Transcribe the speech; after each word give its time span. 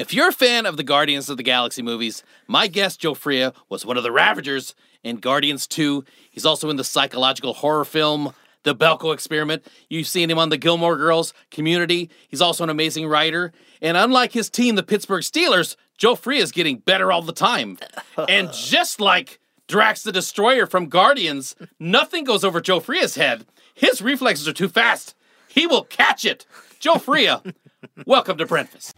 If 0.00 0.14
you're 0.14 0.28
a 0.28 0.32
fan 0.32 0.64
of 0.64 0.78
the 0.78 0.82
Guardians 0.82 1.28
of 1.28 1.36
the 1.36 1.42
Galaxy 1.42 1.82
movies, 1.82 2.24
my 2.48 2.68
guest 2.68 3.00
Joe 3.00 3.12
Fria 3.12 3.52
was 3.68 3.84
one 3.84 3.98
of 3.98 4.02
the 4.02 4.10
Ravagers 4.10 4.74
in 5.02 5.16
Guardians 5.16 5.66
2. 5.66 6.06
He's 6.30 6.46
also 6.46 6.70
in 6.70 6.76
the 6.76 6.84
psychological 6.84 7.52
horror 7.52 7.84
film 7.84 8.32
The 8.62 8.74
Belko 8.74 9.12
Experiment. 9.12 9.62
You've 9.90 10.06
seen 10.06 10.30
him 10.30 10.38
on 10.38 10.48
the 10.48 10.56
Gilmore 10.56 10.96
Girls 10.96 11.34
community. 11.50 12.08
He's 12.28 12.40
also 12.40 12.64
an 12.64 12.70
amazing 12.70 13.08
writer. 13.08 13.52
And 13.82 13.94
unlike 13.94 14.32
his 14.32 14.48
team, 14.48 14.74
the 14.74 14.82
Pittsburgh 14.82 15.22
Steelers, 15.22 15.76
Joe 15.98 16.14
Fria 16.14 16.40
is 16.40 16.50
getting 16.50 16.78
better 16.78 17.12
all 17.12 17.20
the 17.20 17.34
time. 17.34 17.76
and 18.26 18.50
just 18.54 19.02
like 19.02 19.38
Drax 19.68 20.02
the 20.02 20.12
Destroyer 20.12 20.64
from 20.64 20.88
Guardians, 20.88 21.56
nothing 21.78 22.24
goes 22.24 22.42
over 22.42 22.62
Joe 22.62 22.80
Fria's 22.80 23.16
head. 23.16 23.44
His 23.74 24.00
reflexes 24.00 24.48
are 24.48 24.54
too 24.54 24.70
fast. 24.70 25.14
He 25.46 25.66
will 25.66 25.84
catch 25.84 26.24
it. 26.24 26.46
Joe 26.78 26.94
Fria, 26.94 27.42
welcome 28.06 28.38
to 28.38 28.46
Breakfast. 28.46 28.96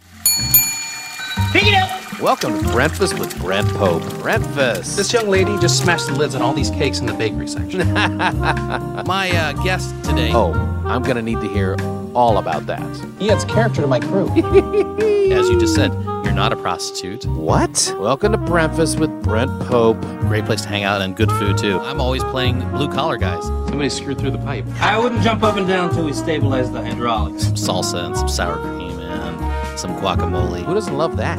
Welcome 1.52 2.62
to 2.62 2.72
Breakfast 2.72 3.18
with 3.18 3.38
Brent 3.38 3.68
Pope. 3.74 4.02
Breakfast. 4.20 4.96
This 4.96 5.12
young 5.12 5.28
lady 5.28 5.58
just 5.58 5.82
smashed 5.82 6.06
the 6.06 6.14
lids 6.14 6.34
on 6.34 6.40
all 6.40 6.54
these 6.54 6.70
cakes 6.70 7.00
in 7.00 7.04
the 7.04 7.12
bakery 7.12 7.46
section. 7.46 7.92
My 7.94 9.30
uh, 9.30 9.52
guest 9.62 9.94
today. 10.02 10.32
Oh, 10.32 10.52
I'm 10.86 11.02
gonna 11.02 11.20
need 11.20 11.42
to 11.42 11.48
hear 11.48 11.76
all 12.14 12.38
about 12.38 12.64
that. 12.66 12.80
he 13.18 13.30
adds 13.30 13.44
character 13.44 13.82
to 13.82 13.86
my 13.86 14.00
crew. 14.00 14.28
As 15.30 15.50
you 15.50 15.60
just 15.60 15.74
said, 15.74 15.92
you're 16.24 16.32
not 16.32 16.54
a 16.54 16.56
prostitute. 16.56 17.26
What? 17.26 17.94
Welcome 17.98 18.32
to 18.32 18.38
Breakfast 18.38 18.98
with 18.98 19.10
Brent 19.22 19.50
Pope. 19.64 20.00
Great 20.20 20.46
place 20.46 20.62
to 20.62 20.68
hang 20.68 20.84
out 20.84 21.02
and 21.02 21.14
good 21.14 21.30
food 21.32 21.58
too. 21.58 21.78
I'm 21.80 22.00
always 22.00 22.24
playing 22.24 22.60
blue 22.70 22.90
collar 22.90 23.18
guys. 23.18 23.44
Somebody 23.44 23.90
screwed 23.90 24.18
through 24.18 24.30
the 24.30 24.38
pipe. 24.38 24.64
I 24.80 24.98
wouldn't 24.98 25.20
jump 25.22 25.42
up 25.42 25.56
and 25.56 25.68
down 25.68 25.90
until 25.90 26.06
we 26.06 26.14
stabilize 26.14 26.70
the 26.72 26.82
hydraulics. 26.82 27.44
Some 27.44 27.56
salsa 27.56 28.06
and 28.06 28.16
some 28.16 28.28
sour 28.28 28.56
cream 28.56 28.98
and 29.00 29.51
some 29.82 29.96
guacamole. 29.96 30.64
Who 30.64 30.74
doesn't 30.74 30.96
love 30.96 31.16
that? 31.16 31.38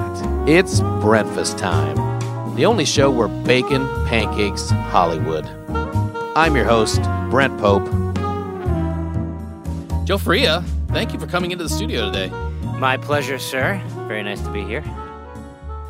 It's 0.49 0.81
breakfast 0.99 1.57
time. 1.57 1.95
The 2.55 2.65
only 2.65 2.83
show 2.83 3.09
where 3.09 3.29
bacon, 3.29 3.87
pancakes, 4.05 4.69
Hollywood. 4.69 5.45
I'm 6.35 6.53
your 6.53 6.65
host, 6.65 7.01
Brent 7.29 7.57
Pope. 7.57 7.85
Joe 10.05 10.17
Fria, 10.17 10.61
thank 10.89 11.13
you 11.13 11.19
for 11.19 11.25
coming 11.25 11.51
into 11.51 11.63
the 11.63 11.69
studio 11.69 12.11
today. 12.11 12.27
My 12.77 12.97
pleasure, 12.97 13.39
sir. 13.39 13.81
Very 14.09 14.23
nice 14.23 14.41
to 14.41 14.51
be 14.51 14.65
here. 14.65 14.83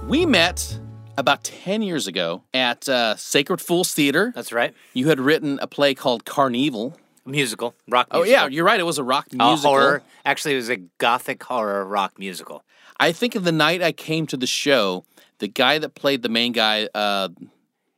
We 0.07 0.27
met 0.27 0.77
about 1.17 1.43
10 1.43 1.81
years 1.81 2.05
ago 2.05 2.43
at 2.53 2.87
uh, 2.87 3.15
Sacred 3.15 3.61
Fools 3.61 3.95
Theater. 3.95 4.31
That's 4.35 4.53
right. 4.53 4.75
You 4.93 5.07
had 5.07 5.19
written 5.19 5.57
a 5.59 5.65
play 5.65 5.95
called 5.95 6.25
Carnival. 6.25 6.95
Musical, 7.25 7.73
rock 7.89 8.07
Oh, 8.11 8.23
yeah, 8.23 8.47
you're 8.47 8.65
right. 8.65 8.79
It 8.79 8.83
was 8.83 8.97
a 8.97 9.03
rock 9.03 9.27
musical. 9.31 9.71
horror. 9.71 10.03
Actually, 10.25 10.53
it 10.53 10.57
was 10.57 10.69
a 10.69 10.77
gothic 10.97 11.41
horror 11.43 11.85
rock 11.85 12.19
musical. 12.19 12.63
I 12.99 13.11
think 13.11 13.35
of 13.35 13.43
the 13.43 13.51
night 13.51 13.81
I 13.81 13.91
came 13.93 14.27
to 14.27 14.37
the 14.37 14.47
show, 14.47 15.05
the 15.39 15.47
guy 15.47 15.77
that 15.79 15.95
played 15.95 16.21
the 16.21 16.29
main 16.29 16.51
guy, 16.51 16.87
uh, 16.93 17.29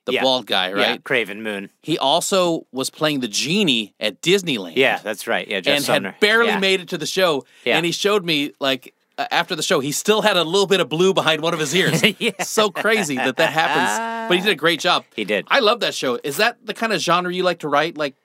the 0.06 0.14
Yeah. 0.14 0.22
bald 0.22 0.46
guy, 0.46 0.70
Yeah, 0.70 0.74
right? 0.92 1.04
Craven 1.04 1.42
Moon. 1.42 1.72
He 1.82 1.98
also 1.98 2.68
was 2.72 2.92
playing 2.92 3.22
the 3.22 3.28
genie 3.28 3.94
at 4.00 4.22
Disneyland. 4.22 4.74
Yeah, 4.76 5.00
that's 5.04 5.26
right. 5.28 5.48
Yeah, 5.48 5.62
Jeff 5.62 5.78
and 5.78 5.84
Sumner. 5.86 6.12
had 6.12 6.20
barely 6.20 6.50
yeah. 6.50 6.60
made 6.60 6.82
it 6.82 6.90
to 6.90 6.98
the 7.00 7.08
show. 7.08 7.46
Yeah. 7.64 7.78
And 7.78 7.86
he 7.86 7.92
showed 7.92 8.24
me 8.24 8.54
like 8.60 8.94
uh, 9.18 9.26
after 9.32 9.56
the 9.56 9.64
show, 9.64 9.80
he 9.80 9.92
still 9.92 10.22
had 10.22 10.38
a 10.38 10.44
little 10.44 10.68
bit 10.68 10.80
of 10.82 10.90
blue 10.90 11.14
behind 11.14 11.42
one 11.42 11.54
of 11.54 11.60
his 11.60 11.74
ears. 11.74 12.04
Yeah. 12.20 12.44
So 12.44 12.70
crazy 12.70 13.16
that 13.16 13.38
that 13.38 13.52
happens. 13.54 14.28
But 14.30 14.38
he 14.38 14.44
did 14.44 14.52
a 14.52 14.56
great 14.56 14.80
job. 14.80 15.06
He 15.16 15.24
did. 15.26 15.48
I 15.50 15.60
love 15.62 15.80
that 15.80 15.96
show. 15.96 16.20
Is 16.24 16.38
that 16.38 16.58
the 16.66 16.74
kind 16.76 16.94
of 16.94 17.00
genre 17.02 17.34
you 17.34 17.42
like 17.44 17.60
to 17.60 17.68
write, 17.70 17.98
like 17.98 18.16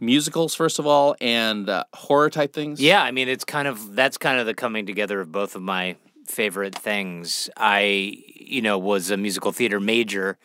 musicals 0.00 0.54
first 0.54 0.78
of 0.78 0.86
all, 0.86 1.16
and 1.20 1.68
uh, 1.68 1.84
horror 1.94 2.30
type 2.30 2.52
things? 2.52 2.80
Yeah, 2.80 3.02
I 3.02 3.10
mean, 3.10 3.28
it's 3.28 3.44
kind 3.44 3.68
of 3.68 3.94
that's 3.94 4.18
kind 4.18 4.38
of 4.38 4.46
the 4.46 4.54
coming 4.54 4.86
together 4.86 5.20
of 5.20 5.32
both 5.32 5.54
of 5.54 5.62
my 5.62 5.96
favorite 6.26 6.74
things. 6.74 7.50
I, 7.56 8.22
you 8.34 8.62
know, 8.62 8.78
was 8.78 9.10
a 9.10 9.16
musical 9.16 9.52
theater 9.52 9.80
major, 9.80 10.38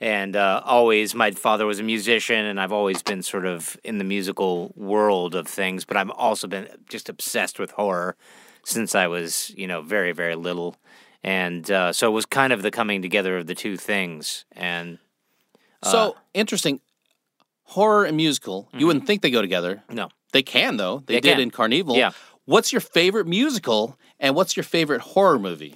and 0.00 0.36
uh, 0.36 0.62
always 0.64 1.14
my 1.14 1.30
father 1.32 1.66
was 1.66 1.80
a 1.80 1.82
musician, 1.82 2.44
and 2.44 2.60
I've 2.60 2.72
always 2.72 3.02
been 3.02 3.22
sort 3.22 3.46
of 3.46 3.76
in 3.84 3.98
the 3.98 4.04
musical 4.04 4.72
world 4.76 5.34
of 5.34 5.46
things. 5.46 5.84
But 5.84 5.96
I've 5.96 6.10
also 6.10 6.46
been 6.46 6.68
just 6.88 7.08
obsessed 7.08 7.58
with 7.58 7.72
horror 7.72 8.16
since 8.64 8.94
I 8.94 9.06
was, 9.06 9.50
you 9.56 9.66
know, 9.66 9.82
very 9.82 10.12
very 10.12 10.34
little, 10.36 10.76
and 11.22 11.70
uh, 11.70 11.92
so 11.92 12.08
it 12.08 12.12
was 12.12 12.26
kind 12.26 12.52
of 12.52 12.62
the 12.62 12.70
coming 12.70 13.02
together 13.02 13.38
of 13.38 13.46
the 13.46 13.54
two 13.54 13.76
things. 13.76 14.44
And 14.52 14.98
So 15.82 16.16
interesting. 16.34 16.80
Horror 17.72 18.04
and 18.06 18.16
musical. 18.16 18.68
You 18.76 18.86
wouldn't 18.86 19.06
think 19.06 19.20
they 19.22 19.30
go 19.30 19.42
together. 19.42 19.82
no, 19.90 20.08
They 20.32 20.42
can 20.42 20.76
though. 20.78 21.02
They, 21.06 21.14
They 21.14 21.20
did 21.20 21.32
can. 21.34 21.40
in 21.40 21.50
Carnival. 21.50 21.96
Yeah. 21.96 22.12
What's 22.46 22.72
your 22.72 22.80
favorite 22.80 23.26
musical 23.26 23.98
and 24.18 24.34
what's 24.34 24.56
your 24.56 24.64
favorite 24.64 25.02
horror 25.02 25.38
movie? 25.38 25.74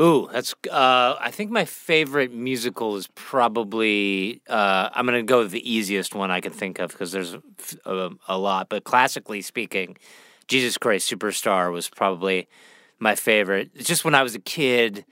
Ooh, 0.00 0.28
that's. 0.32 0.54
Uh, 0.70 1.14
I 1.20 1.30
think 1.30 1.50
my 1.50 1.64
favorite 1.64 2.32
musical 2.34 2.96
is 2.96 3.06
probably. 3.14 4.42
Uh, 4.48 4.90
I'm 4.92 5.06
going 5.06 5.18
to 5.18 5.22
go 5.22 5.38
with 5.40 5.52
the 5.52 5.70
easiest 5.70 6.14
one 6.14 6.30
I 6.30 6.40
can 6.40 6.52
think 6.52 6.78
of 6.78 6.90
because 6.90 7.12
there's 7.12 7.36
a, 7.86 8.10
a 8.28 8.36
lot. 8.36 8.68
But 8.68 8.84
classically 8.84 9.40
speaking, 9.40 9.96
Jesus 10.48 10.76
Christ 10.78 11.10
Superstar 11.10 11.72
was 11.72 11.88
probably 11.88 12.48
my 12.98 13.14
favorite. 13.14 13.70
It's 13.74 13.86
just 13.88 14.04
when 14.04 14.14
I 14.16 14.22
was 14.24 14.34
a 14.34 14.40
kid, 14.40 15.04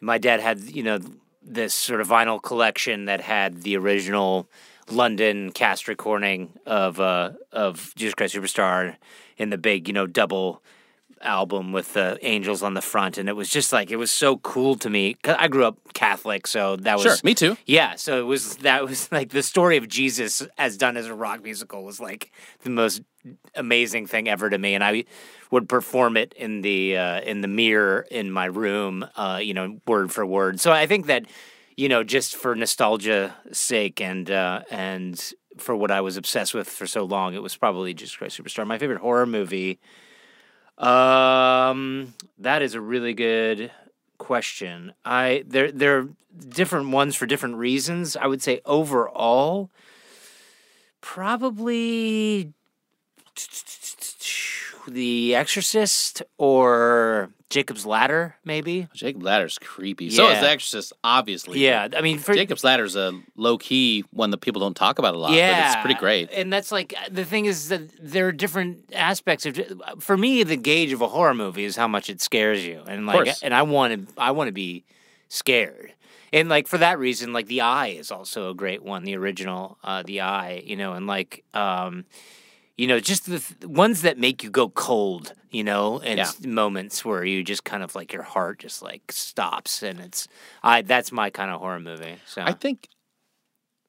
my 0.00 0.18
dad 0.18 0.40
had 0.40 0.60
you 0.60 0.82
know 0.82 0.98
this 1.42 1.74
sort 1.74 2.00
of 2.02 2.08
vinyl 2.08 2.42
collection 2.42 3.06
that 3.06 3.20
had 3.22 3.62
the 3.62 3.76
original 3.78 4.48
London 4.90 5.50
cast 5.50 5.88
recording 5.88 6.52
of 6.64 7.00
uh, 7.00 7.32
of 7.52 7.92
Jesus 7.96 8.14
Christ 8.14 8.34
Superstar 8.34 8.96
in 9.36 9.50
the 9.50 9.58
big 9.58 9.88
you 9.88 9.94
know 9.94 10.06
double 10.06 10.62
album 11.22 11.72
with 11.72 11.94
the 11.94 12.18
angels 12.22 12.62
on 12.62 12.74
the 12.74 12.82
front. 12.82 13.16
And 13.18 13.28
it 13.28 13.32
was 13.32 13.48
just 13.48 13.72
like 13.72 13.90
it 13.90 13.96
was 13.96 14.10
so 14.10 14.36
cool 14.38 14.76
to 14.76 14.90
me. 14.90 15.14
'Cause 15.14 15.34
i 15.38 15.48
grew 15.48 15.64
up 15.64 15.78
catholic 15.94 16.46
so 16.46 16.76
that 16.76 16.96
was 16.98 17.02
Sure, 17.04 17.16
me 17.24 17.34
too. 17.34 17.56
yeah 17.64 17.94
so 17.96 18.20
it 18.20 18.24
was 18.24 18.56
that 18.58 18.84
was 18.84 19.10
like 19.10 19.30
the 19.30 19.42
story 19.42 19.78
of 19.78 19.88
jesus 19.88 20.46
as 20.58 20.76
done 20.76 20.96
as 20.96 21.06
a 21.06 21.14
rock 21.14 21.42
musical 21.42 21.82
was 21.84 21.98
like 22.00 22.30
the 22.64 22.70
most 22.70 23.00
amazing 23.54 24.06
thing 24.06 24.28
ever 24.28 24.50
to 24.50 24.58
me. 24.58 24.74
And 24.74 24.84
i 24.84 25.04
would 25.50 25.68
perform 25.68 26.16
it 26.18 26.32
in 26.34 26.60
the 26.60 26.96
uh, 26.98 27.20
in 27.22 27.40
the 27.40 27.48
mirror 27.48 28.06
in 28.10 28.30
my 28.30 28.44
room 28.46 29.04
uh, 29.16 29.40
you 29.42 29.54
know 29.54 29.78
word 29.86 30.12
for 30.12 30.24
word. 30.26 30.60
So 30.60 30.70
i 30.70 30.86
think 30.86 31.06
that 31.06 31.24
you 31.76 31.88
know 31.88 32.02
just 32.02 32.36
for 32.36 32.54
nostalgia 32.54 33.34
sake 33.52 34.00
and 34.00 34.30
uh, 34.30 34.62
and 34.70 35.32
for 35.58 35.74
what 35.76 35.90
i 35.90 36.00
was 36.00 36.16
obsessed 36.16 36.54
with 36.54 36.68
for 36.68 36.86
so 36.86 37.04
long 37.04 37.34
it 37.34 37.42
was 37.42 37.56
probably 37.56 37.94
jesus 37.94 38.16
christ 38.16 38.42
superstar 38.42 38.66
my 38.66 38.78
favorite 38.78 39.00
horror 39.00 39.26
movie 39.26 39.78
um, 40.78 42.14
that 42.38 42.60
is 42.62 42.74
a 42.74 42.80
really 42.80 43.14
good 43.14 43.70
question. 44.18 44.92
I 45.04 45.44
there 45.46 45.72
there 45.72 45.98
are 45.98 46.08
different 46.48 46.90
ones 46.90 47.16
for 47.16 47.26
different 47.26 47.56
reasons. 47.56 48.16
I 48.16 48.26
would 48.26 48.42
say 48.42 48.60
overall, 48.64 49.70
probably 51.00 52.52
The 54.86 55.34
Exorcist 55.34 56.22
or 56.36 57.30
Jacob's 57.48 57.86
Ladder, 57.86 58.34
maybe. 58.44 58.88
Jacob 58.92 59.22
Ladder's 59.22 59.56
creepy. 59.58 60.10
So 60.10 60.26
is 60.28 60.34
Yeah. 60.34 60.40
The 60.40 60.50
Exorcist, 60.50 60.92
obviously. 61.04 61.60
Yeah, 61.60 61.86
I 61.96 62.00
mean, 62.00 62.18
for 62.18 62.34
Jacob's 62.34 62.64
Ladder's 62.64 62.96
a 62.96 63.20
low 63.36 63.56
key 63.56 64.04
one 64.10 64.30
that 64.30 64.38
people 64.38 64.60
don't 64.60 64.74
talk 64.76 64.98
about 64.98 65.14
a 65.14 65.18
lot. 65.18 65.30
yeah, 65.32 65.52
But 65.60 65.66
it's 65.78 65.82
pretty 65.84 66.00
great. 66.00 66.28
And 66.32 66.52
that's 66.52 66.72
like 66.72 66.92
the 67.10 67.24
thing 67.24 67.46
is 67.46 67.68
that 67.68 67.88
there 68.00 68.26
are 68.26 68.32
different 68.32 68.92
aspects 68.92 69.46
of. 69.46 69.60
For 70.00 70.16
me, 70.16 70.42
the 70.42 70.56
gauge 70.56 70.92
of 70.92 71.00
a 71.02 71.08
horror 71.08 71.34
movie 71.34 71.64
is 71.64 71.76
how 71.76 71.86
much 71.86 72.10
it 72.10 72.20
scares 72.20 72.66
you, 72.66 72.82
and 72.88 73.06
like, 73.06 73.28
and 73.42 73.54
I 73.54 73.62
want 73.62 74.08
to, 74.08 74.20
I 74.20 74.32
want 74.32 74.48
to 74.48 74.52
be 74.52 74.84
scared, 75.28 75.92
and 76.32 76.48
like 76.48 76.66
for 76.66 76.78
that 76.78 76.98
reason, 76.98 77.32
like 77.32 77.46
the 77.46 77.60
Eye 77.60 77.88
is 77.88 78.10
also 78.10 78.50
a 78.50 78.54
great 78.54 78.82
one, 78.82 79.04
the 79.04 79.16
original, 79.16 79.78
uh, 79.84 80.02
the 80.02 80.20
Eye, 80.22 80.62
you 80.64 80.76
know, 80.76 80.94
and 80.94 81.06
like, 81.06 81.44
um, 81.54 82.04
you 82.76 82.86
know, 82.86 83.00
just 83.00 83.26
the 83.26 83.38
th- 83.38 83.64
ones 83.64 84.02
that 84.02 84.18
make 84.18 84.42
you 84.42 84.50
go 84.50 84.68
cold, 84.68 85.32
you 85.50 85.64
know, 85.64 85.98
and 86.00 86.18
Yeah. 86.18 86.30
moments 86.46 87.04
where 87.04 87.24
you 87.24 87.42
just 87.42 87.64
kind 87.64 87.82
of 87.82 87.94
like 87.94 88.12
your 88.12 88.22
heart 88.22 88.58
just 88.58 88.82
like 88.82 89.10
stops, 89.12 89.82
and 89.82 90.00
it's, 90.00 90.28
I 90.62 90.82
that's 90.82 91.10
my 91.12 91.30
kind 91.30 91.50
of 91.50 91.60
horror 91.60 91.80
movie. 91.80 92.16
So 92.26 92.42
I 92.42 92.52
think 92.52 92.88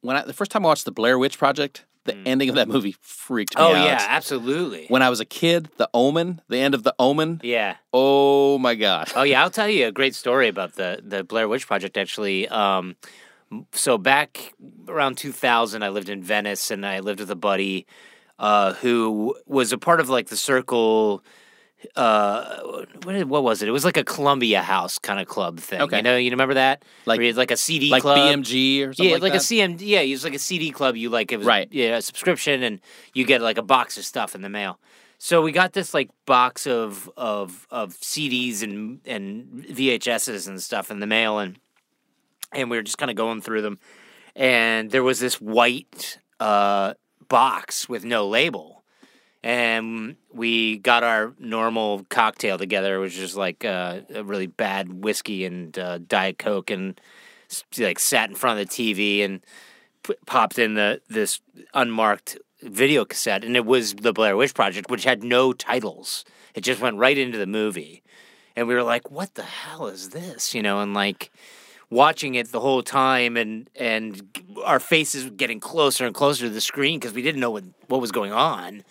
when 0.01 0.15
I, 0.15 0.23
the 0.23 0.33
first 0.33 0.51
time 0.51 0.65
I 0.65 0.69
watched 0.69 0.85
the 0.85 0.91
Blair 0.91 1.17
Witch 1.19 1.37
Project, 1.37 1.85
the 2.05 2.15
ending 2.25 2.47
of 2.47 2.55
that 2.55 2.69
movie 2.69 2.95
freaked 3.01 3.57
me 3.57 3.61
Mm. 3.63 3.67
oh 3.67 3.73
out. 3.75 3.83
yeah, 3.85 4.05
absolutely. 4.07 4.85
When 4.87 5.01
I 5.01 5.09
was 5.09 5.19
a 5.19 5.25
kid, 5.25 5.69
The 5.75 5.89
Omen, 5.93 6.41
the 6.47 6.57
end 6.59 6.73
of 6.73 6.83
The 6.83 6.95
Omen. 6.97 7.41
yeah. 7.43 7.75
Oh 7.91 8.57
my 8.59 8.75
god. 8.75 9.11
Oh 9.15 9.23
yeah, 9.23 9.41
I'll 9.43 9.49
tell 9.49 9.67
you 9.67 9.87
a 9.87 9.91
great 9.91 10.15
story 10.15 10.47
about 10.47 10.75
the 10.75 11.01
the 11.03 11.23
Blair 11.25 11.49
Witch 11.49 11.67
Project. 11.67 11.97
Actually, 11.97 12.47
um, 12.47 12.95
so 13.73 13.97
back 13.97 14.53
around 14.87 15.17
2000, 15.17 15.83
I 15.83 15.89
lived 15.89 16.07
in 16.09 16.23
Venice, 16.23 16.71
and 16.71 16.85
I 16.85 16.99
lived 16.99 17.19
with 17.19 17.31
a 17.31 17.35
buddy 17.35 17.85
uh, 18.39 18.73
who 18.73 19.35
was 19.45 19.71
a 19.71 19.77
part 19.77 19.99
of 19.99 20.09
like 20.09 20.27
the 20.27 20.37
circle. 20.37 21.23
Uh, 21.95 22.83
what, 23.03 23.25
what 23.25 23.43
was 23.43 23.61
it? 23.61 23.67
It 23.67 23.71
was 23.71 23.85
like 23.85 23.97
a 23.97 24.03
Columbia 24.03 24.63
House 24.63 24.97
kind 24.97 25.19
of 25.19 25.27
club 25.27 25.59
thing. 25.59 25.81
Okay. 25.81 25.97
you 25.97 26.03
know, 26.03 26.17
you 26.17 26.31
remember 26.31 26.55
that? 26.55 26.83
Like- 27.05 27.17
Where 27.17 27.25
you 27.25 27.29
had, 27.29 27.37
like 27.37 27.51
a 27.51 27.57
CD 27.57 27.91
like 27.91 28.01
club. 28.01 28.17
BMG 28.17 28.87
or 28.87 28.93
something 28.93 29.05
yeah, 29.05 29.13
like, 29.13 29.21
like, 29.21 29.33
a 29.35 29.37
CM. 29.37 29.77
Yeah, 29.79 29.99
it 30.01 30.11
was 30.11 30.23
like 30.23 30.33
a 30.33 30.39
CD 30.39 30.71
club. 30.71 30.95
You 30.95 31.09
like 31.09 31.31
it 31.31 31.37
was 31.37 31.45
Right. 31.45 31.67
Yeah, 31.71 31.97
a 31.97 32.01
subscription, 32.01 32.63
and 32.63 32.79
you 33.13 33.25
get 33.25 33.41
like 33.41 33.59
a 33.59 33.61
box 33.63 33.97
of 33.97 34.05
stuff 34.05 34.33
in 34.33 34.41
the 34.41 34.49
mail. 34.49 34.79
so 35.19 35.41
we 35.43 35.51
got 35.51 35.73
this 35.73 35.93
like 35.93 36.09
box 36.25 36.65
of 36.65 37.09
of 37.15 37.67
of 37.69 37.93
CDs 37.93 38.63
and 38.63 38.99
and 39.05 39.65
VHSs 39.69 40.47
and 40.47 40.61
stuff 40.61 40.89
in 40.89 40.99
the 40.99 41.07
mail, 41.07 41.37
and 41.37 41.59
and 42.53 42.71
we 42.71 42.77
were 42.77 42.83
just 42.83 42.97
kind 42.97 43.11
of 43.11 43.17
going 43.17 43.41
through 43.41 43.61
them, 43.61 43.77
and 44.35 44.89
there 44.89 45.03
was 45.03 45.19
this 45.19 45.39
white 45.39 46.17
uh, 46.39 46.93
box 47.29 47.87
with 47.87 48.05
no 48.05 48.27
label, 48.27 48.83
and 49.43 50.15
we 50.33 50.77
got 50.79 51.03
our 51.03 51.33
normal 51.39 52.05
cocktail 52.09 52.57
together, 52.57 52.99
which 52.99 53.17
is 53.17 53.35
like 53.35 53.63
uh, 53.63 54.01
a 54.13 54.23
really 54.23 54.47
bad 54.47 55.03
whiskey 55.03 55.45
and 55.45 55.77
uh, 55.77 55.99
diet 55.99 56.37
coke, 56.37 56.69
and 56.69 56.99
like 57.77 57.99
sat 57.99 58.29
in 58.29 58.35
front 58.35 58.59
of 58.59 58.67
the 58.67 58.73
TV 58.73 59.23
and 59.23 59.41
p- 60.03 60.15
popped 60.25 60.59
in 60.59 60.73
the 60.73 61.01
this 61.09 61.39
unmarked 61.73 62.37
video 62.61 63.05
cassette, 63.05 63.43
and 63.43 63.55
it 63.55 63.65
was 63.65 63.93
the 63.95 64.13
Blair 64.13 64.35
Witch 64.35 64.53
Project, 64.53 64.89
which 64.89 65.03
had 65.03 65.23
no 65.23 65.53
titles. 65.53 66.25
It 66.55 66.61
just 66.61 66.81
went 66.81 66.97
right 66.97 67.17
into 67.17 67.37
the 67.37 67.47
movie, 67.47 68.03
and 68.55 68.67
we 68.67 68.73
were 68.73 68.83
like, 68.83 69.11
"What 69.11 69.35
the 69.35 69.43
hell 69.43 69.87
is 69.87 70.09
this?" 70.09 70.55
You 70.55 70.61
know, 70.61 70.79
and 70.81 70.93
like 70.93 71.31
watching 71.89 72.35
it 72.35 72.51
the 72.51 72.59
whole 72.59 72.83
time, 72.83 73.37
and 73.37 73.69
and 73.75 74.21
our 74.63 74.79
faces 74.79 75.29
getting 75.31 75.59
closer 75.59 76.05
and 76.05 76.15
closer 76.15 76.45
to 76.45 76.49
the 76.49 76.61
screen 76.61 76.99
because 76.99 77.13
we 77.13 77.21
didn't 77.21 77.41
know 77.41 77.51
what 77.51 77.65
what 77.87 78.01
was 78.01 78.11
going 78.11 78.31
on. 78.31 78.83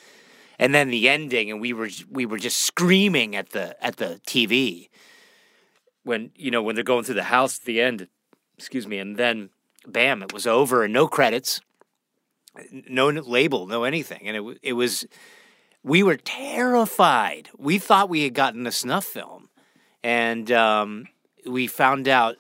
And 0.58 0.74
then 0.74 0.88
the 0.88 1.08
ending, 1.08 1.50
and 1.50 1.60
we 1.60 1.72
were 1.72 1.90
we 2.10 2.26
were 2.26 2.38
just 2.38 2.62
screaming 2.62 3.36
at 3.36 3.50
the 3.50 3.82
at 3.84 3.96
the 3.96 4.20
TV 4.26 4.88
when 6.02 6.30
you 6.34 6.50
know 6.50 6.62
when 6.62 6.74
they're 6.74 6.84
going 6.84 7.04
through 7.04 7.16
the 7.16 7.24
house 7.24 7.58
at 7.58 7.64
the 7.64 7.80
end. 7.80 8.08
Excuse 8.56 8.86
me, 8.86 8.98
and 8.98 9.16
then 9.16 9.50
bam, 9.86 10.22
it 10.22 10.32
was 10.32 10.46
over, 10.46 10.84
and 10.84 10.92
no 10.92 11.06
credits 11.06 11.60
no 12.88 13.08
label, 13.08 13.66
no 13.66 13.84
anything, 13.84 14.22
and 14.24 14.36
it 14.36 14.58
it 14.62 14.72
was. 14.74 15.06
We 15.82 16.02
were 16.02 16.16
terrified. 16.16 17.48
We 17.56 17.78
thought 17.78 18.08
we 18.08 18.24
had 18.24 18.34
gotten 18.34 18.66
a 18.66 18.72
snuff 18.72 19.04
film, 19.04 19.50
and 20.02 20.50
um, 20.50 21.06
we 21.46 21.68
found 21.68 22.08
out 22.08 22.36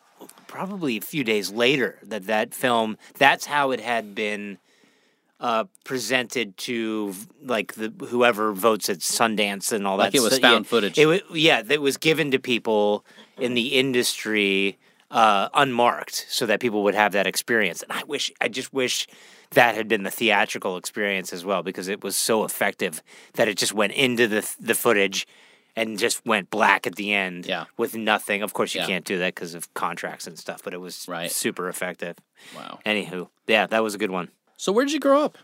probably 0.46 0.96
a 0.96 1.00
few 1.00 1.24
days 1.24 1.50
later 1.50 1.98
that 2.02 2.26
that 2.26 2.54
film. 2.54 2.96
That's 3.18 3.46
how 3.46 3.70
it 3.70 3.80
had 3.80 4.14
been 4.14 4.58
uh, 5.40 5.64
presented 5.84 6.56
to 6.56 7.14
like 7.42 7.74
the 7.74 7.92
whoever 8.06 8.52
votes 8.52 8.88
at 8.88 8.98
Sundance 8.98 9.72
and 9.72 9.86
all 9.86 9.96
Like 9.98 10.12
that. 10.12 10.18
it 10.18 10.22
was 10.22 10.34
stu- 10.34 10.42
found 10.42 10.64
yeah, 10.64 10.68
footage. 10.68 10.98
It 10.98 11.06
was 11.06 11.20
yeah, 11.32 11.62
that 11.62 11.80
was 11.80 11.96
given 11.96 12.30
to 12.30 12.38
people 12.38 13.04
in 13.36 13.54
the 13.54 13.74
industry 13.78 14.78
uh, 15.10 15.48
unmarked, 15.54 16.26
so 16.28 16.46
that 16.46 16.58
people 16.60 16.82
would 16.84 16.94
have 16.94 17.12
that 17.12 17.26
experience. 17.26 17.82
And 17.82 17.92
I 17.92 18.02
wish, 18.04 18.32
I 18.40 18.48
just 18.48 18.72
wish 18.72 19.06
that 19.50 19.74
had 19.76 19.86
been 19.88 20.02
the 20.02 20.10
theatrical 20.10 20.76
experience 20.76 21.32
as 21.32 21.44
well, 21.44 21.62
because 21.62 21.86
it 21.88 22.02
was 22.02 22.16
so 22.16 22.44
effective 22.44 23.02
that 23.34 23.46
it 23.46 23.56
just 23.56 23.72
went 23.74 23.92
into 23.92 24.26
the 24.26 24.48
the 24.58 24.74
footage 24.74 25.26
and 25.76 25.98
just 25.98 26.24
went 26.26 26.50
black 26.50 26.86
at 26.86 26.96
the 26.96 27.12
end 27.12 27.46
Yeah. 27.46 27.66
with 27.76 27.94
nothing. 27.94 28.42
Of 28.42 28.54
course, 28.54 28.74
you 28.74 28.80
Yeah. 28.80 28.86
can't 28.86 29.04
do 29.04 29.18
that 29.18 29.34
because 29.34 29.54
of 29.54 29.72
contracts 29.74 30.26
and 30.26 30.38
stuff, 30.38 30.62
but 30.64 30.72
it 30.74 30.78
was 30.80 31.06
Right. 31.06 31.30
super 31.30 31.68
effective. 31.68 32.16
Wow. 32.56 32.80
Anywho, 32.86 33.28
yeah, 33.46 33.66
that 33.66 33.82
was 33.82 33.94
a 33.94 33.98
good 33.98 34.10
one. 34.10 34.30
So 34.56 34.72
where 34.72 34.84
did 34.86 34.92
you 34.94 35.00
grow 35.00 35.22
up? 35.22 35.36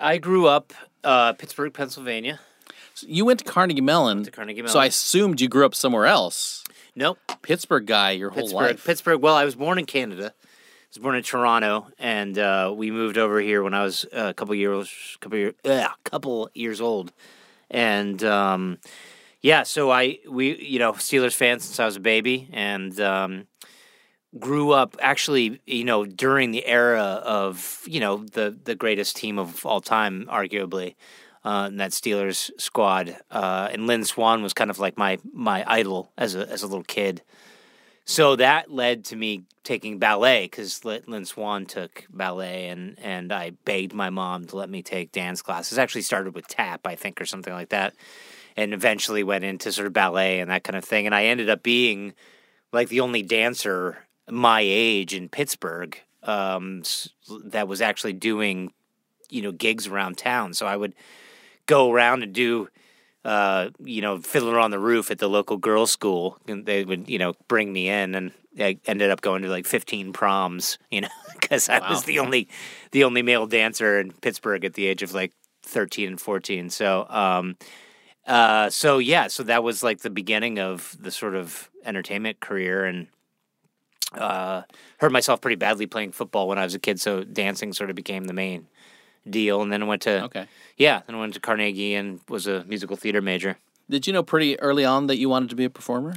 I 0.00 0.18
grew 0.18 0.46
up 0.46 0.72
uh, 1.04 1.34
Pittsburgh, 1.34 1.72
Pennsylvania. 1.72 2.40
You 3.02 3.24
went 3.26 3.38
to 3.40 3.44
Carnegie 3.44 3.80
Mellon. 3.82 4.24
to 4.24 4.30
Carnegie 4.30 4.66
So 4.66 4.78
I 4.80 4.86
assumed 4.86 5.40
you 5.40 5.48
grew 5.48 5.64
up 5.66 5.74
somewhere 5.74 6.06
else. 6.06 6.64
Nope, 6.96 7.18
Pittsburgh 7.42 7.86
guy 7.86 8.12
your 8.12 8.30
whole 8.30 8.44
Pittsburgh. 8.44 8.60
life. 8.62 8.84
Pittsburgh. 8.84 9.20
Well, 9.20 9.36
I 9.36 9.44
was 9.44 9.54
born 9.54 9.78
in 9.78 9.84
Canada. 9.84 10.32
I 10.34 10.88
was 10.88 10.98
born 10.98 11.14
in 11.14 11.22
Toronto, 11.22 11.88
and 11.98 12.38
uh, 12.38 12.72
we 12.74 12.90
moved 12.90 13.18
over 13.18 13.38
here 13.40 13.62
when 13.62 13.74
I 13.74 13.84
was 13.84 14.04
uh, 14.12 14.28
a 14.30 14.34
couple 14.34 14.54
years, 14.54 14.90
couple 15.20 15.38
year, 15.38 15.54
uh, 15.64 15.88
couple 16.04 16.48
years 16.54 16.80
old, 16.80 17.12
and 17.70 18.24
um, 18.24 18.78
yeah. 19.46 19.62
So 19.62 19.92
I, 19.92 20.18
we, 20.28 20.60
you 20.60 20.80
know, 20.80 20.92
Steelers 20.94 21.34
fan 21.36 21.60
since 21.60 21.78
I 21.78 21.84
was 21.84 21.94
a 21.94 22.00
baby, 22.00 22.48
and 22.52 22.98
um, 23.00 23.46
grew 24.40 24.72
up 24.72 24.96
actually, 25.00 25.60
you 25.66 25.84
know, 25.84 26.04
during 26.04 26.50
the 26.50 26.66
era 26.66 27.22
of 27.24 27.80
you 27.86 28.00
know 28.00 28.24
the 28.32 28.58
the 28.64 28.74
greatest 28.74 29.14
team 29.14 29.38
of 29.38 29.64
all 29.64 29.80
time, 29.80 30.26
arguably. 30.26 30.96
Uh, 31.44 31.70
that 31.70 31.92
Steelers 31.92 32.50
squad, 32.58 33.16
uh, 33.30 33.68
and 33.70 33.86
Lynn 33.86 34.04
Swann 34.04 34.42
was 34.42 34.52
kind 34.52 34.68
of 34.68 34.80
like 34.80 34.98
my 34.98 35.18
my 35.32 35.62
idol 35.68 36.10
as 36.18 36.34
a 36.34 36.50
as 36.50 36.64
a 36.64 36.66
little 36.66 36.82
kid. 36.82 37.22
So 38.04 38.34
that 38.34 38.72
led 38.72 39.04
to 39.06 39.16
me 39.16 39.44
taking 39.62 40.00
ballet 40.00 40.46
because 40.46 40.84
Lynn 40.84 41.24
Swann 41.24 41.66
took 41.66 42.04
ballet, 42.10 42.66
and 42.66 42.98
and 42.98 43.32
I 43.32 43.50
begged 43.64 43.94
my 43.94 44.10
mom 44.10 44.46
to 44.46 44.56
let 44.56 44.68
me 44.68 44.82
take 44.82 45.12
dance 45.12 45.40
classes. 45.40 45.78
Actually, 45.78 46.02
started 46.02 46.34
with 46.34 46.48
tap, 46.48 46.84
I 46.84 46.96
think, 46.96 47.20
or 47.20 47.26
something 47.26 47.52
like 47.52 47.68
that, 47.68 47.94
and 48.56 48.72
eventually 48.72 49.22
went 49.22 49.44
into 49.44 49.72
sort 49.72 49.86
of 49.86 49.92
ballet 49.92 50.40
and 50.40 50.50
that 50.50 50.64
kind 50.64 50.76
of 50.76 50.84
thing. 50.84 51.06
And 51.06 51.14
I 51.14 51.24
ended 51.24 51.50
up 51.50 51.62
being 51.62 52.14
like 52.72 52.88
the 52.88 53.00
only 53.00 53.22
dancer 53.22 53.98
my 54.28 54.60
age 54.60 55.14
in 55.14 55.28
Pittsburgh 55.28 55.98
um, 56.22 56.82
that 57.44 57.68
was 57.68 57.80
actually 57.80 58.14
doing, 58.14 58.72
you 59.30 59.42
know, 59.42 59.52
gigs 59.52 59.86
around 59.86 60.18
town. 60.18 60.54
So 60.54 60.66
I 60.66 60.76
would 60.76 60.94
go 61.66 61.92
around 61.92 62.22
and 62.22 62.32
do 62.32 62.68
uh, 63.26 63.70
you 63.82 64.00
know, 64.00 64.18
Fiddler 64.18 64.56
on 64.60 64.70
the 64.70 64.78
Roof 64.78 65.10
at 65.10 65.18
the 65.18 65.28
local 65.28 65.56
girls' 65.56 65.90
school. 65.90 66.38
And 66.46 66.64
they 66.64 66.84
would, 66.84 67.10
you 67.10 67.18
know, 67.18 67.34
bring 67.48 67.72
me 67.72 67.88
in, 67.88 68.14
and 68.14 68.30
I 68.56 68.78
ended 68.86 69.10
up 69.10 69.20
going 69.20 69.42
to 69.42 69.48
like 69.48 69.66
15 69.66 70.12
proms, 70.12 70.78
you 70.92 71.00
know, 71.00 71.08
because 71.32 71.68
I 71.68 71.80
was 71.90 72.04
the 72.04 72.20
only, 72.20 72.48
the 72.92 73.02
only 73.02 73.22
male 73.22 73.48
dancer 73.48 73.98
in 73.98 74.12
Pittsburgh 74.12 74.64
at 74.64 74.74
the 74.74 74.86
age 74.86 75.02
of 75.02 75.12
like 75.12 75.32
13 75.64 76.06
and 76.06 76.20
14. 76.20 76.70
So, 76.70 77.04
um, 77.10 77.56
uh, 78.26 78.70
so 78.70 78.98
yeah, 78.98 79.28
so 79.28 79.42
that 79.44 79.62
was 79.62 79.82
like 79.82 80.00
the 80.00 80.10
beginning 80.10 80.58
of 80.58 80.96
the 81.00 81.10
sort 81.10 81.34
of 81.34 81.70
entertainment 81.84 82.40
career, 82.40 82.84
and 82.84 83.06
uh, 84.12 84.62
hurt 84.98 85.12
myself 85.12 85.40
pretty 85.40 85.56
badly 85.56 85.86
playing 85.86 86.12
football 86.12 86.48
when 86.48 86.58
I 86.58 86.64
was 86.64 86.74
a 86.74 86.78
kid. 86.78 87.00
So 87.00 87.24
dancing 87.24 87.72
sort 87.72 87.90
of 87.90 87.96
became 87.96 88.24
the 88.24 88.32
main 88.32 88.66
deal, 89.28 89.62
and 89.62 89.72
then 89.72 89.82
I 89.82 89.86
went 89.86 90.02
to 90.02 90.24
Okay. 90.24 90.46
yeah, 90.76 91.02
then 91.06 91.16
I 91.16 91.20
went 91.20 91.34
to 91.34 91.40
Carnegie 91.40 91.94
and 91.94 92.20
was 92.28 92.46
a 92.46 92.64
musical 92.64 92.96
theater 92.96 93.20
major. 93.20 93.58
Did 93.88 94.06
you 94.06 94.12
know 94.12 94.22
pretty 94.22 94.58
early 94.60 94.84
on 94.84 95.06
that 95.06 95.18
you 95.18 95.28
wanted 95.28 95.50
to 95.50 95.56
be 95.56 95.64
a 95.64 95.70
performer? 95.70 96.14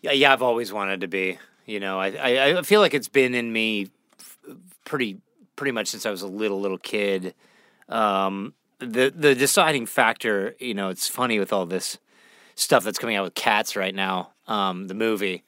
Yeah, 0.00 0.12
yeah, 0.12 0.32
I've 0.32 0.42
always 0.42 0.72
wanted 0.72 1.00
to 1.02 1.08
be. 1.08 1.38
You 1.66 1.80
know, 1.80 1.98
I 2.00 2.08
I, 2.08 2.58
I 2.58 2.62
feel 2.62 2.80
like 2.80 2.94
it's 2.94 3.08
been 3.08 3.34
in 3.34 3.52
me 3.52 3.90
f- 4.18 4.38
pretty 4.84 5.18
pretty 5.56 5.72
much 5.72 5.88
since 5.88 6.06
I 6.06 6.10
was 6.10 6.22
a 6.22 6.26
little 6.28 6.60
little 6.60 6.78
kid. 6.78 7.34
Um, 7.88 8.54
the 8.78 9.12
the 9.14 9.34
deciding 9.34 9.86
factor, 9.86 10.54
you 10.58 10.74
know, 10.74 10.88
it's 10.88 11.08
funny 11.08 11.38
with 11.38 11.52
all 11.52 11.66
this 11.66 11.98
stuff 12.54 12.84
that's 12.84 12.98
coming 12.98 13.16
out 13.16 13.24
with 13.24 13.34
Cats 13.34 13.76
right 13.76 13.94
now. 13.94 14.30
Um, 14.46 14.88
the 14.88 14.94
movie, 14.94 15.44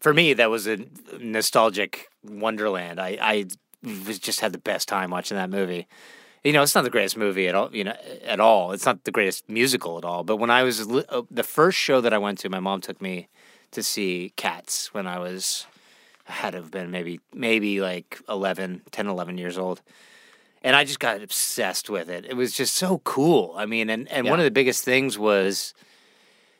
for 0.00 0.12
me, 0.12 0.34
that 0.34 0.50
was 0.50 0.66
a 0.66 0.78
nostalgic 1.18 2.08
wonderland. 2.24 3.00
I 3.00 3.18
I 3.20 3.46
was 4.06 4.18
just 4.18 4.40
had 4.40 4.52
the 4.52 4.58
best 4.58 4.88
time 4.88 5.10
watching 5.10 5.36
that 5.36 5.50
movie. 5.50 5.86
You 6.44 6.52
know, 6.52 6.62
it's 6.62 6.74
not 6.74 6.82
the 6.82 6.90
greatest 6.90 7.16
movie 7.16 7.46
at 7.46 7.54
all. 7.54 7.74
You 7.74 7.84
know, 7.84 7.96
at 8.24 8.40
all. 8.40 8.72
It's 8.72 8.86
not 8.86 9.04
the 9.04 9.12
greatest 9.12 9.48
musical 9.48 9.98
at 9.98 10.04
all. 10.04 10.24
But 10.24 10.36
when 10.36 10.50
I 10.50 10.62
was 10.64 10.80
uh, 10.80 11.22
the 11.30 11.44
first 11.44 11.78
show 11.78 12.00
that 12.00 12.12
I 12.12 12.18
went 12.18 12.38
to, 12.40 12.48
my 12.48 12.60
mom 12.60 12.80
took 12.80 13.00
me 13.00 13.28
to 13.70 13.82
see 13.82 14.32
Cats 14.36 14.92
when 14.92 15.06
I 15.06 15.18
was 15.18 15.66
I 16.28 16.32
had 16.32 16.50
to 16.50 16.58
have 16.58 16.70
been 16.70 16.90
maybe 16.90 17.20
maybe 17.32 17.80
like 17.80 18.20
11, 18.28 18.82
10, 18.90 19.06
11 19.06 19.38
years 19.38 19.58
old. 19.58 19.82
And 20.62 20.76
I 20.76 20.84
just 20.84 21.00
got 21.00 21.20
obsessed 21.22 21.90
with 21.90 22.08
it. 22.08 22.24
It 22.24 22.34
was 22.34 22.52
just 22.52 22.74
so 22.74 22.98
cool. 22.98 23.52
I 23.56 23.66
mean, 23.66 23.90
and, 23.90 24.10
and 24.10 24.28
one 24.28 24.38
of 24.38 24.44
the 24.44 24.50
biggest 24.50 24.84
things 24.84 25.18
was 25.18 25.74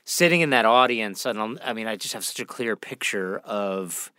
sitting 0.04 0.40
in 0.40 0.50
that 0.50 0.64
audience. 0.64 1.24
And 1.24 1.58
I 1.62 1.72
mean, 1.72 1.86
I 1.86 1.96
just 1.96 2.14
have 2.14 2.24
such 2.24 2.40
a 2.40 2.44
clear 2.44 2.74
picture 2.76 3.38
of 3.38 4.10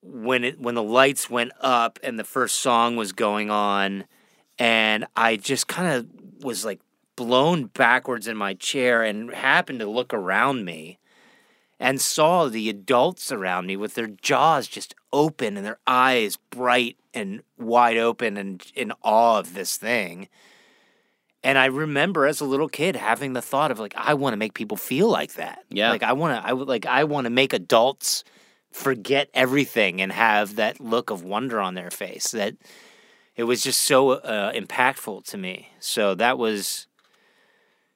when 0.00 0.44
it 0.44 0.60
when 0.60 0.74
the 0.74 0.82
lights 0.82 1.28
went 1.28 1.52
up 1.60 1.98
and 2.02 2.18
the 2.18 2.24
first 2.24 2.60
song 2.60 2.96
was 2.96 3.12
going 3.12 3.50
on, 3.50 4.04
and 4.58 5.06
I 5.16 5.36
just 5.36 5.66
kind 5.66 5.88
of 5.88 6.44
was 6.44 6.64
like 6.64 6.80
blown 7.16 7.64
backwards 7.66 8.28
in 8.28 8.36
my 8.36 8.54
chair 8.54 9.02
and 9.02 9.32
happened 9.32 9.80
to 9.80 9.90
look 9.90 10.14
around 10.14 10.64
me 10.64 10.98
and 11.80 12.00
saw 12.00 12.48
the 12.48 12.68
adults 12.68 13.32
around 13.32 13.66
me 13.66 13.76
with 13.76 13.94
their 13.94 14.06
jaws 14.06 14.68
just 14.68 14.94
open 15.12 15.56
and 15.56 15.66
their 15.66 15.78
eyes 15.86 16.38
bright 16.50 16.96
and 17.18 17.42
wide 17.58 17.96
open 17.96 18.36
and 18.36 18.64
in 18.74 18.92
awe 19.02 19.38
of 19.38 19.54
this 19.54 19.76
thing. 19.76 20.28
And 21.44 21.56
I 21.56 21.66
remember 21.66 22.26
as 22.26 22.40
a 22.40 22.44
little 22.44 22.68
kid 22.68 22.96
having 22.96 23.32
the 23.32 23.42
thought 23.42 23.70
of 23.70 23.78
like, 23.78 23.94
I 23.96 24.14
want 24.14 24.32
to 24.32 24.38
make 24.38 24.54
people 24.54 24.76
feel 24.76 25.08
like 25.08 25.34
that. 25.34 25.64
Yeah. 25.68 25.90
Like 25.90 26.02
I 26.02 26.12
want 26.12 26.40
to, 26.42 26.48
I 26.48 26.52
would 26.52 26.68
like, 26.68 26.86
I 26.86 27.04
want 27.04 27.26
to 27.26 27.30
make 27.30 27.52
adults 27.52 28.24
forget 28.72 29.28
everything 29.34 30.00
and 30.00 30.12
have 30.12 30.56
that 30.56 30.80
look 30.80 31.10
of 31.10 31.22
wonder 31.22 31.60
on 31.60 31.74
their 31.74 31.90
face. 31.90 32.32
That 32.32 32.54
it 33.36 33.44
was 33.44 33.62
just 33.62 33.82
so 33.82 34.10
uh, 34.10 34.52
impactful 34.52 35.24
to 35.26 35.38
me. 35.38 35.70
So 35.80 36.14
that 36.16 36.38
was 36.38 36.86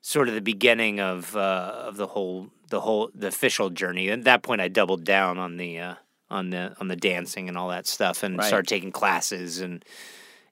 sort 0.00 0.29
of 0.29 0.35
the 0.35 0.41
beginning 0.41 1.00
of 1.00 1.37
uh, 1.37 1.75
of 1.87 1.97
the 1.97 2.09
whole 2.09 2.50
the 2.69 2.81
whole 2.81 3.11
the 3.14 3.26
official 3.26 3.71
journey. 3.71 4.09
At 4.09 4.25
that 4.25 4.43
point, 4.43 4.61
I 4.61 4.69
doubled 4.69 5.05
down 5.05 5.38
on 5.38 5.57
the 5.57 5.79
uh, 5.79 5.95
on 6.33 6.51
the 6.51 6.75
on 6.81 6.89
the 6.89 6.97
dancing 6.97 7.49
and 7.49 7.57
all 7.59 7.69
that 7.69 7.87
stuff, 7.87 8.23
and 8.23 8.39
Right. 8.39 8.47
started 8.49 8.69
taking 8.69 8.93
classes. 8.93 9.61
and 9.61 9.85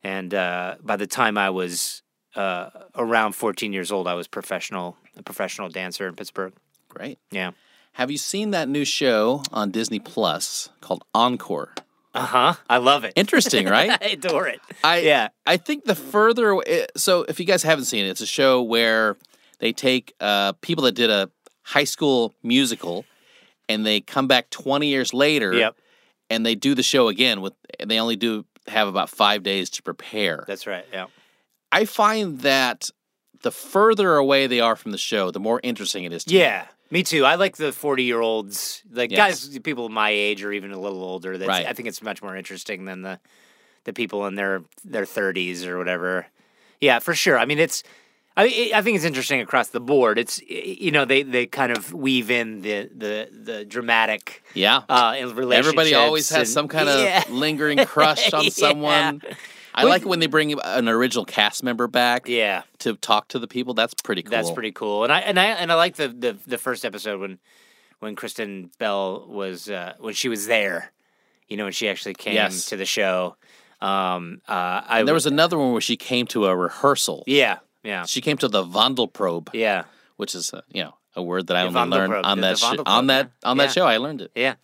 And 0.03 0.33
uh, 0.35 0.77
by 0.81 0.97
the 0.97 1.07
time 1.07 1.37
I 1.39 1.51
was 1.51 2.03
uh, 2.37 2.71
around 2.95 3.33
14 3.33 3.73
years 3.73 3.91
old, 3.93 4.07
I 4.07 4.15
was 4.15 4.29
professional 4.29 4.97
a 5.17 5.23
professional 5.23 5.69
dancer 5.69 6.07
in 6.09 6.15
Pittsburgh. 6.15 6.53
Great. 6.89 7.19
Yeah. 7.31 7.51
Have 7.95 8.11
you 8.11 8.19
seen 8.19 8.53
that 8.53 8.69
new 8.69 8.85
show 8.85 9.43
on 9.53 9.71
Disney 9.73 9.99
Plus 9.99 10.69
called 10.81 11.03
Encore? 11.13 11.75
Uh 12.15 12.27
huh. 12.27 12.55
I 12.69 12.79
love 12.79 13.05
it. 13.05 13.13
Interesting, 13.17 13.67
right? 13.67 13.91
I 14.03 14.07
adore 14.13 14.47
it. 14.49 14.61
I 14.85 15.01
Yeah. 15.01 15.29
I 15.47 15.57
think 15.57 15.85
the 15.85 15.95
further 15.97 16.51
away, 16.51 16.87
so 16.97 17.25
if 17.29 17.39
you 17.41 17.47
guys 17.47 17.63
haven't 17.65 17.85
seen 17.87 18.05
it, 18.07 18.11
it's 18.11 18.21
a 18.21 18.27
show 18.27 18.63
where 18.63 19.17
they 19.59 19.73
take 19.73 20.15
uh, 20.21 20.53
people 20.61 20.85
that 20.85 20.95
did 20.95 21.11
a 21.11 21.31
high 21.63 21.85
school 21.85 22.35
musical 22.43 23.05
and 23.71 23.87
they 23.87 24.01
come 24.01 24.27
back 24.27 24.51
20 24.51 24.87
years 24.89 25.15
later 25.15 25.53
Yep. 25.55 25.77
and 26.29 26.45
they 26.45 26.55
do 26.55 26.75
the 26.75 26.83
show 26.83 27.09
again 27.09 27.41
with 27.41 27.55
and 27.79 27.91
they 27.91 27.99
only 28.01 28.17
do 28.17 28.45
have 28.67 28.89
about 28.89 29.09
5 29.09 29.43
days 29.43 29.71
to 29.71 29.83
prepare. 29.83 30.45
That's 30.47 30.67
right. 30.67 30.85
Yeah. 30.93 31.07
I 31.73 31.85
find 31.85 32.41
that 32.41 32.91
the 33.43 33.51
further 33.51 34.17
away 34.17 34.47
they 34.47 34.61
are 34.61 34.77
from 34.77 34.93
the 34.93 34.99
show, 34.99 35.31
the 35.31 35.41
more 35.41 35.61
interesting 35.63 36.05
it 36.05 36.13
is 36.13 36.25
to 36.25 36.33
me. 36.35 36.41
Yeah. 36.41 36.67
Me 36.91 37.03
too. 37.05 37.25
I 37.25 37.37
like 37.37 37.57
the 37.57 37.73
40 37.73 38.03
year 38.03 38.21
olds, 38.21 38.83
like 38.93 39.11
Yes. 39.13 39.47
guys, 39.47 39.59
people 39.61 39.89
my 39.89 40.11
age 40.11 40.43
or 40.43 40.53
even 40.53 40.73
a 40.73 40.79
little 40.81 41.03
older. 41.05 41.39
That's, 41.39 41.49
Right. 41.49 41.67
I 41.67 41.73
think 41.73 41.89
it's 41.89 42.03
much 42.03 42.21
more 42.23 42.37
interesting 42.37 42.85
than 42.85 43.03
the 43.03 43.19
the 43.85 43.93
people 43.95 44.27
in 44.27 44.35
their 44.35 44.63
their 44.85 45.07
30s 45.07 45.65
or 45.67 45.79
whatever. 45.79 46.27
Yeah, 46.81 46.99
for 46.99 47.15
sure. 47.15 47.39
I 47.39 47.45
mean, 47.47 47.59
it's. 47.59 47.83
I, 48.37 48.71
I 48.75 48.81
think 48.83 48.97
it's 48.97 49.05
interesting 49.05 49.41
across 49.41 49.69
the 49.69 49.81
board. 49.81 50.19
It's 50.19 50.41
you 50.49 50.91
know 50.93 51.05
they, 51.05 51.23
they 51.23 51.47
kind 51.47 51.73
of 51.73 51.93
weave 51.93 52.31
in 52.31 52.63
the 52.63 52.89
the 52.97 53.29
the 53.33 53.65
dramatic 53.65 54.43
Yeah. 54.55 54.83
uh 54.89 55.15
in 55.19 55.35
relationships. 55.35 55.67
Everybody 55.69 55.95
always 55.95 56.29
has 56.31 56.39
and- 56.41 56.49
some 56.49 56.69
kind 56.69 56.89
of 56.89 57.01
Yeah. 57.01 57.25
lingering 57.29 57.79
crush 57.85 58.33
on 58.33 58.45
Yeah. 58.45 58.51
someone. 58.51 59.23
I 59.75 59.85
like 59.85 60.03
it 60.03 60.09
when 60.09 60.19
they 60.21 60.27
bring 60.27 60.53
an 60.65 60.89
original 60.89 61.25
cast 61.25 61.63
member 61.63 61.87
back 61.87 62.29
yeah. 62.29 62.63
to 62.81 62.95
talk 62.97 63.29
to 63.29 63.39
the 63.39 63.47
people. 63.47 63.73
That's 63.75 63.95
pretty 63.95 64.23
cool. 64.23 64.31
That's 64.31 64.51
pretty 64.51 64.73
cool, 64.73 65.05
and 65.05 65.13
I 65.13 65.21
and 65.21 65.39
I 65.39 65.47
and 65.47 65.71
I 65.71 65.75
like 65.75 65.97
the 65.97 66.09
the, 66.09 66.37
the 66.47 66.59
first 66.59 66.85
episode 66.85 67.21
when 67.21 67.39
when 68.01 68.17
Kristen 68.17 68.71
Bell 68.79 69.27
was 69.29 69.69
uh, 69.71 69.95
when 69.99 70.15
she 70.15 70.29
was 70.29 70.47
there, 70.47 70.93
you 71.49 71.57
know, 71.57 71.65
when 71.65 71.73
she 71.73 71.89
actually 71.89 72.15
came 72.15 72.35
Yes. 72.35 72.65
to 72.67 72.77
the 72.77 72.87
show. 72.87 73.37
Um, 73.81 74.41
uh, 74.49 74.53
I 74.87 74.99
And 75.01 75.09
there 75.09 75.15
was 75.15 75.27
another 75.27 75.59
one 75.59 75.73
where 75.73 75.81
she 75.81 75.97
came 75.97 76.27
to 76.29 76.47
a 76.47 76.57
rehearsal. 76.57 77.25
yeah, 77.27 77.59
yeah, 77.83 78.05
She 78.07 78.21
came 78.21 78.37
to 78.39 78.49
the 78.49 78.65
Wandelprobe, 78.65 79.49
yeah, 79.55 79.85
which 80.17 80.35
is 80.35 80.53
uh, 80.53 80.63
you 80.73 80.83
know 80.85 80.95
a 81.17 81.23
word 81.23 81.47
that 81.49 81.57
I 81.57 81.63
only 81.63 81.81
learned 81.97 82.15
on 82.27 82.41
that 82.41 82.59
sh- 82.59 82.79
on 82.87 83.07
that 83.09 83.31
on 83.45 83.57
that 83.57 83.65
Yeah. 83.65 83.71
show. 83.71 83.87
I 83.87 83.97
learned 83.99 84.23
it. 84.23 84.31
yeah, 84.35 84.55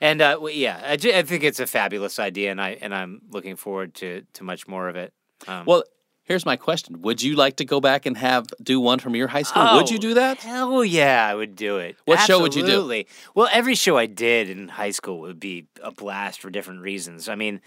and 0.00 0.20
uh, 0.20 0.38
well, 0.40 0.52
yeah, 0.52 0.80
I, 0.84 0.96
ju- 0.96 1.12
I 1.14 1.22
think 1.22 1.42
it's 1.44 1.60
a 1.60 1.66
fabulous 1.66 2.18
idea, 2.18 2.50
and 2.50 2.60
I 2.60 2.70
and 2.80 2.94
I'm 2.94 3.20
looking 3.30 3.56
forward 3.56 3.94
to 3.96 4.22
to 4.34 4.44
much 4.44 4.66
more 4.68 4.88
of 4.88 4.96
it. 4.96 5.12
Um, 5.48 5.64
Well, 5.66 5.84
here's 6.24 6.44
my 6.44 6.56
question: 6.56 7.00
Would 7.02 7.22
you 7.22 7.36
like 7.36 7.56
to 7.56 7.64
go 7.64 7.80
back 7.80 8.04
and 8.06 8.16
have 8.16 8.46
do 8.62 8.80
one 8.80 8.98
from 8.98 9.14
your 9.14 9.28
high 9.28 9.42
school? 9.44 9.74
Would 9.76 9.90
you 9.90 9.96
Oh, 9.98 10.00
do 10.00 10.14
that? 10.14 10.38
Hell 10.38 10.84
yeah, 10.84 11.26
I 11.30 11.34
would 11.34 11.56
do 11.56 11.78
it. 11.78 11.96
What 12.04 12.20
show 12.20 12.40
would 12.40 12.54
you 12.54 12.62
do? 12.62 12.68
Absolutely. 12.68 13.06
Well, 13.34 13.48
every 13.52 13.74
show 13.74 13.96
I 13.96 14.06
did 14.06 14.50
in 14.50 14.68
high 14.68 14.90
school 14.92 15.20
would 15.20 15.40
be 15.40 15.66
a 15.82 15.92
blast 15.92 16.40
for 16.40 16.50
different 16.50 16.80
reasons. 16.82 17.28
I 17.28 17.34
mean, 17.36 17.60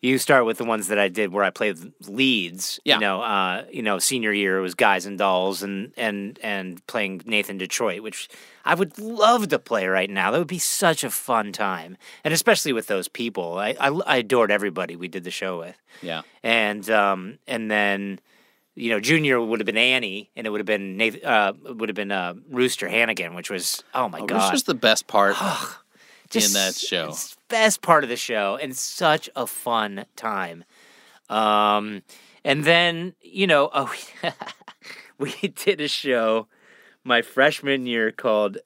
you 0.00 0.16
start 0.18 0.44
with 0.46 0.58
the 0.58 0.64
ones 0.64 0.88
that 0.88 0.98
I 0.98 1.08
did 1.08 1.32
where 1.32 1.42
I 1.44 1.50
played 1.50 1.76
leads. 2.08 2.78
Yeah. 2.84 2.94
You 2.96 3.00
know, 3.00 3.20
uh, 3.22 3.64
you 3.72 3.82
know, 3.82 3.98
senior 3.98 4.32
year 4.32 4.58
it 4.58 4.62
was 4.62 4.74
Guys 4.74 5.06
and 5.06 5.18
Dolls 5.18 5.62
and 5.62 5.92
and 5.96 6.38
and 6.42 6.86
playing 6.86 7.22
Nathan 7.26 7.58
Detroit, 7.58 8.02
which 8.02 8.28
I 8.64 8.74
would 8.74 8.98
love 8.98 9.48
to 9.48 9.58
play 9.58 9.86
right 9.86 10.08
now. 10.10 10.30
That 10.30 10.38
would 10.38 10.46
be 10.46 10.58
such 10.58 11.02
a 11.04 11.10
fun 11.10 11.52
time, 11.52 11.96
and 12.22 12.32
especially 12.34 12.72
with 12.72 12.86
those 12.86 13.08
people. 13.08 13.58
I 13.58 13.74
I, 13.80 13.88
I 14.06 14.16
adored 14.18 14.50
everybody 14.50 14.94
we 14.96 15.08
did 15.08 15.24
the 15.24 15.30
show 15.30 15.58
with 15.58 15.76
Yeah. 16.02 16.22
and 16.42 16.88
um, 16.90 17.38
and 17.46 17.70
then 17.70 18.20
you 18.76 18.90
know 18.90 19.00
junior 19.00 19.40
would 19.40 19.58
have 19.58 19.66
been 19.66 19.76
Annie, 19.76 20.30
and 20.36 20.46
it 20.46 20.50
would 20.50 20.60
have 20.60 20.66
been 20.66 20.96
Nathan, 20.96 21.24
uh, 21.24 21.52
would 21.64 21.88
have 21.88 21.96
been 21.96 22.12
uh, 22.12 22.34
Rooster 22.50 22.88
Hannigan, 22.88 23.34
which 23.34 23.50
was 23.50 23.82
oh 23.94 24.08
my 24.08 24.20
Oh, 24.20 24.26
god, 24.26 24.36
Rooster's 24.42 24.62
the 24.62 24.74
best 24.74 25.08
part. 25.08 25.34
Just 26.30 26.54
that 26.54 26.74
show. 26.74 27.14
best 27.48 27.80
part 27.82 28.04
of 28.04 28.10
the 28.10 28.16
show, 28.16 28.58
and 28.60 28.76
such 28.76 29.30
a 29.34 29.46
fun 29.46 30.04
time. 30.16 30.64
Um, 31.28 32.02
and 32.44 32.64
then 32.64 33.14
you 33.22 33.46
know, 33.46 33.70
oh, 33.74 33.94
we 35.18 35.32
did 35.54 35.80
a 35.80 35.88
show 35.88 36.46
my 37.04 37.22
freshman 37.22 37.86
year 37.86 38.12
called 38.12 38.58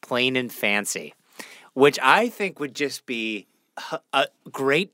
Plain 0.00 0.36
and 0.36 0.52
Fancy, 0.52 1.14
which 1.74 1.98
I 2.02 2.28
think 2.28 2.60
would 2.60 2.74
just 2.74 3.06
be 3.06 3.46
a 4.12 4.26
great 4.50 4.92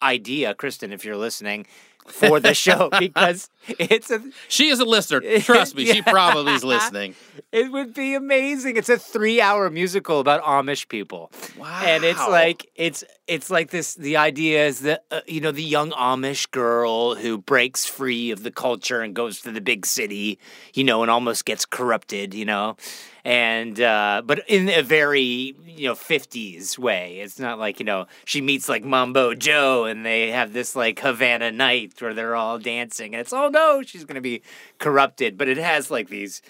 idea, 0.00 0.54
Kristen, 0.54 0.92
if 0.92 1.04
you're 1.04 1.16
listening, 1.16 1.66
for 2.06 2.40
the 2.40 2.54
show 2.54 2.90
because 2.98 3.48
it's 3.78 4.10
a 4.10 4.22
She 4.48 4.68
is 4.68 4.80
a 4.80 4.84
listener. 4.84 5.20
Trust 5.40 5.76
me, 5.76 5.86
she 5.86 6.02
probably 6.02 6.54
is 6.54 6.64
listening. 6.64 7.14
it 7.52 7.70
would 7.70 7.94
be 7.94 8.14
amazing. 8.14 8.76
It's 8.76 8.88
a 8.88 8.98
three-hour 8.98 9.70
musical 9.70 10.20
about 10.20 10.42
Amish 10.42 10.88
people. 10.88 11.30
Wow! 11.58 11.82
And 11.84 12.04
it's 12.04 12.20
like 12.28 12.70
it's 12.74 13.04
it's 13.26 13.50
like 13.50 13.70
this. 13.70 13.94
The 13.94 14.16
idea 14.16 14.66
is 14.66 14.80
that 14.80 15.04
uh, 15.10 15.20
you 15.26 15.40
know 15.40 15.52
the 15.52 15.62
young 15.62 15.92
Amish 15.92 16.50
girl 16.50 17.14
who 17.14 17.38
breaks 17.38 17.86
free 17.86 18.30
of 18.30 18.42
the 18.42 18.50
culture 18.50 19.00
and 19.00 19.14
goes 19.14 19.40
to 19.42 19.52
the 19.52 19.60
big 19.60 19.86
city, 19.86 20.38
you 20.74 20.84
know, 20.84 21.02
and 21.02 21.10
almost 21.10 21.44
gets 21.44 21.64
corrupted, 21.64 22.34
you 22.34 22.44
know, 22.44 22.76
and 23.24 23.80
uh, 23.80 24.22
but 24.24 24.42
in 24.48 24.68
a 24.68 24.82
very 24.82 25.54
you 25.64 25.88
know 25.88 25.94
fifties 25.94 26.78
way. 26.78 27.20
It's 27.20 27.38
not 27.38 27.58
like 27.58 27.78
you 27.78 27.86
know 27.86 28.06
she 28.24 28.40
meets 28.40 28.68
like 28.68 28.84
Mambo 28.84 29.34
Joe 29.34 29.84
and 29.84 30.04
they 30.04 30.30
have 30.30 30.52
this 30.52 30.74
like 30.74 31.00
Havana 31.00 31.52
night 31.52 32.00
where 32.00 32.14
they're 32.14 32.36
all 32.36 32.58
dancing 32.58 33.14
and 33.14 33.20
it's 33.20 33.32
oh 33.32 33.48
no 33.48 33.82
she's 33.82 34.04
gonna 34.04 34.20
be 34.20 34.42
corrupted, 34.78 35.38
but 35.38 35.48
it 35.48 35.58
has 35.58 35.90
like 35.90 36.08
these 36.08 36.42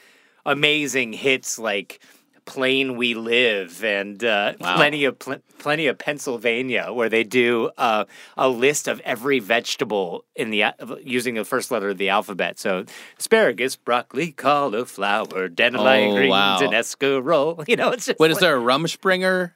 amazing 0.47 1.13
hits 1.13 1.59
like 1.59 2.01
plain 2.45 2.97
we 2.97 3.15
live 3.15 3.85
and 3.85 4.23
uh, 4.25 4.55
Wow. 4.61 4.77
plenty 4.77 5.05
of 5.05 5.19
pl- 5.19 5.41
plenty 5.59 5.87
of 5.87 5.97
pennsylvania 5.99 6.93
where 6.93 7.09
they 7.09 7.23
do 7.25 7.71
uh, 7.79 8.05
a 8.37 8.49
list 8.49 8.89
of 8.89 9.01
every 9.01 9.39
vegetable 9.39 10.25
in 10.35 10.51
the 10.51 10.65
using 11.05 11.35
the 11.35 11.45
first 11.45 11.71
letter 11.71 11.91
of 11.91 11.99
the 11.99 12.09
alphabet. 12.09 12.59
So 12.59 12.85
asparagus 13.19 13.77
broccoli 13.77 14.33
cauliflower 14.33 15.49
dandelion 15.49 16.11
Oh, 16.13 16.17
greens 16.17 16.31
wow. 16.31 16.59
and 16.61 16.73
escarole. 16.73 17.65
You 17.73 17.77
know 17.77 17.91
it's 17.91 18.07
just 18.07 18.19
Wait, 18.19 18.31
is 18.31 18.39
there 18.39 18.57
a 18.57 18.61
Rumspringa 18.61 19.53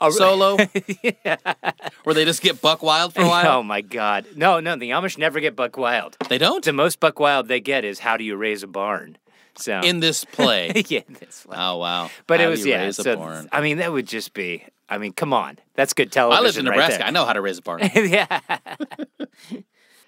a- 0.00 0.10
solo? 0.12 0.56
Where 2.04 2.14
they 2.14 2.24
just 2.24 2.40
get 2.42 2.60
buck 2.62 2.82
wild 2.82 3.12
for 3.14 3.22
a 3.22 3.28
while. 3.28 3.58
oh 3.58 3.62
my 3.62 3.82
god. 3.82 4.24
No 4.36 4.58
no 4.60 4.76
the 4.76 4.90
amish 4.90 5.18
never 5.18 5.40
get 5.40 5.54
buck 5.54 5.76
wild. 5.76 6.16
They 6.28 6.38
don't? 6.38 6.64
The 6.64 6.72
most 6.72 6.98
buck 7.00 7.20
wild 7.20 7.48
they 7.48 7.60
get 7.60 7.84
is 7.84 7.98
how 8.00 8.16
do 8.16 8.24
you 8.24 8.36
raise 8.36 8.62
a 8.62 8.66
barn 8.66 9.18
so 9.56 9.80
in 9.80 10.00
this 10.00 10.24
play. 10.24 10.72
yeah 10.88 11.00
that's 11.08 11.46
Oh 11.50 11.76
wow! 11.78 12.10
But 12.26 12.40
How 12.40 12.46
it 12.46 12.50
was 12.50 12.66
yeah. 12.66 12.90
So 12.90 13.16
barn? 13.16 13.48
I 13.52 13.60
mean, 13.60 13.78
that 13.78 13.92
would 13.92 14.06
just 14.06 14.32
be. 14.34 14.64
I 14.88 14.98
mean, 14.98 15.12
come 15.12 15.32
on, 15.32 15.58
that's 15.74 15.92
good 15.92 16.10
television. 16.10 16.42
I 16.42 16.44
lived 16.44 16.58
in 16.58 16.64
right 16.66 16.72
Nebraska. 16.74 16.98
there. 16.98 17.06
I 17.06 17.10
know 17.10 17.24
how 17.24 17.32
to 17.32 17.40
raise 17.40 17.58
a 17.58 17.62
barn. 17.62 17.80
yeah, 17.94 18.40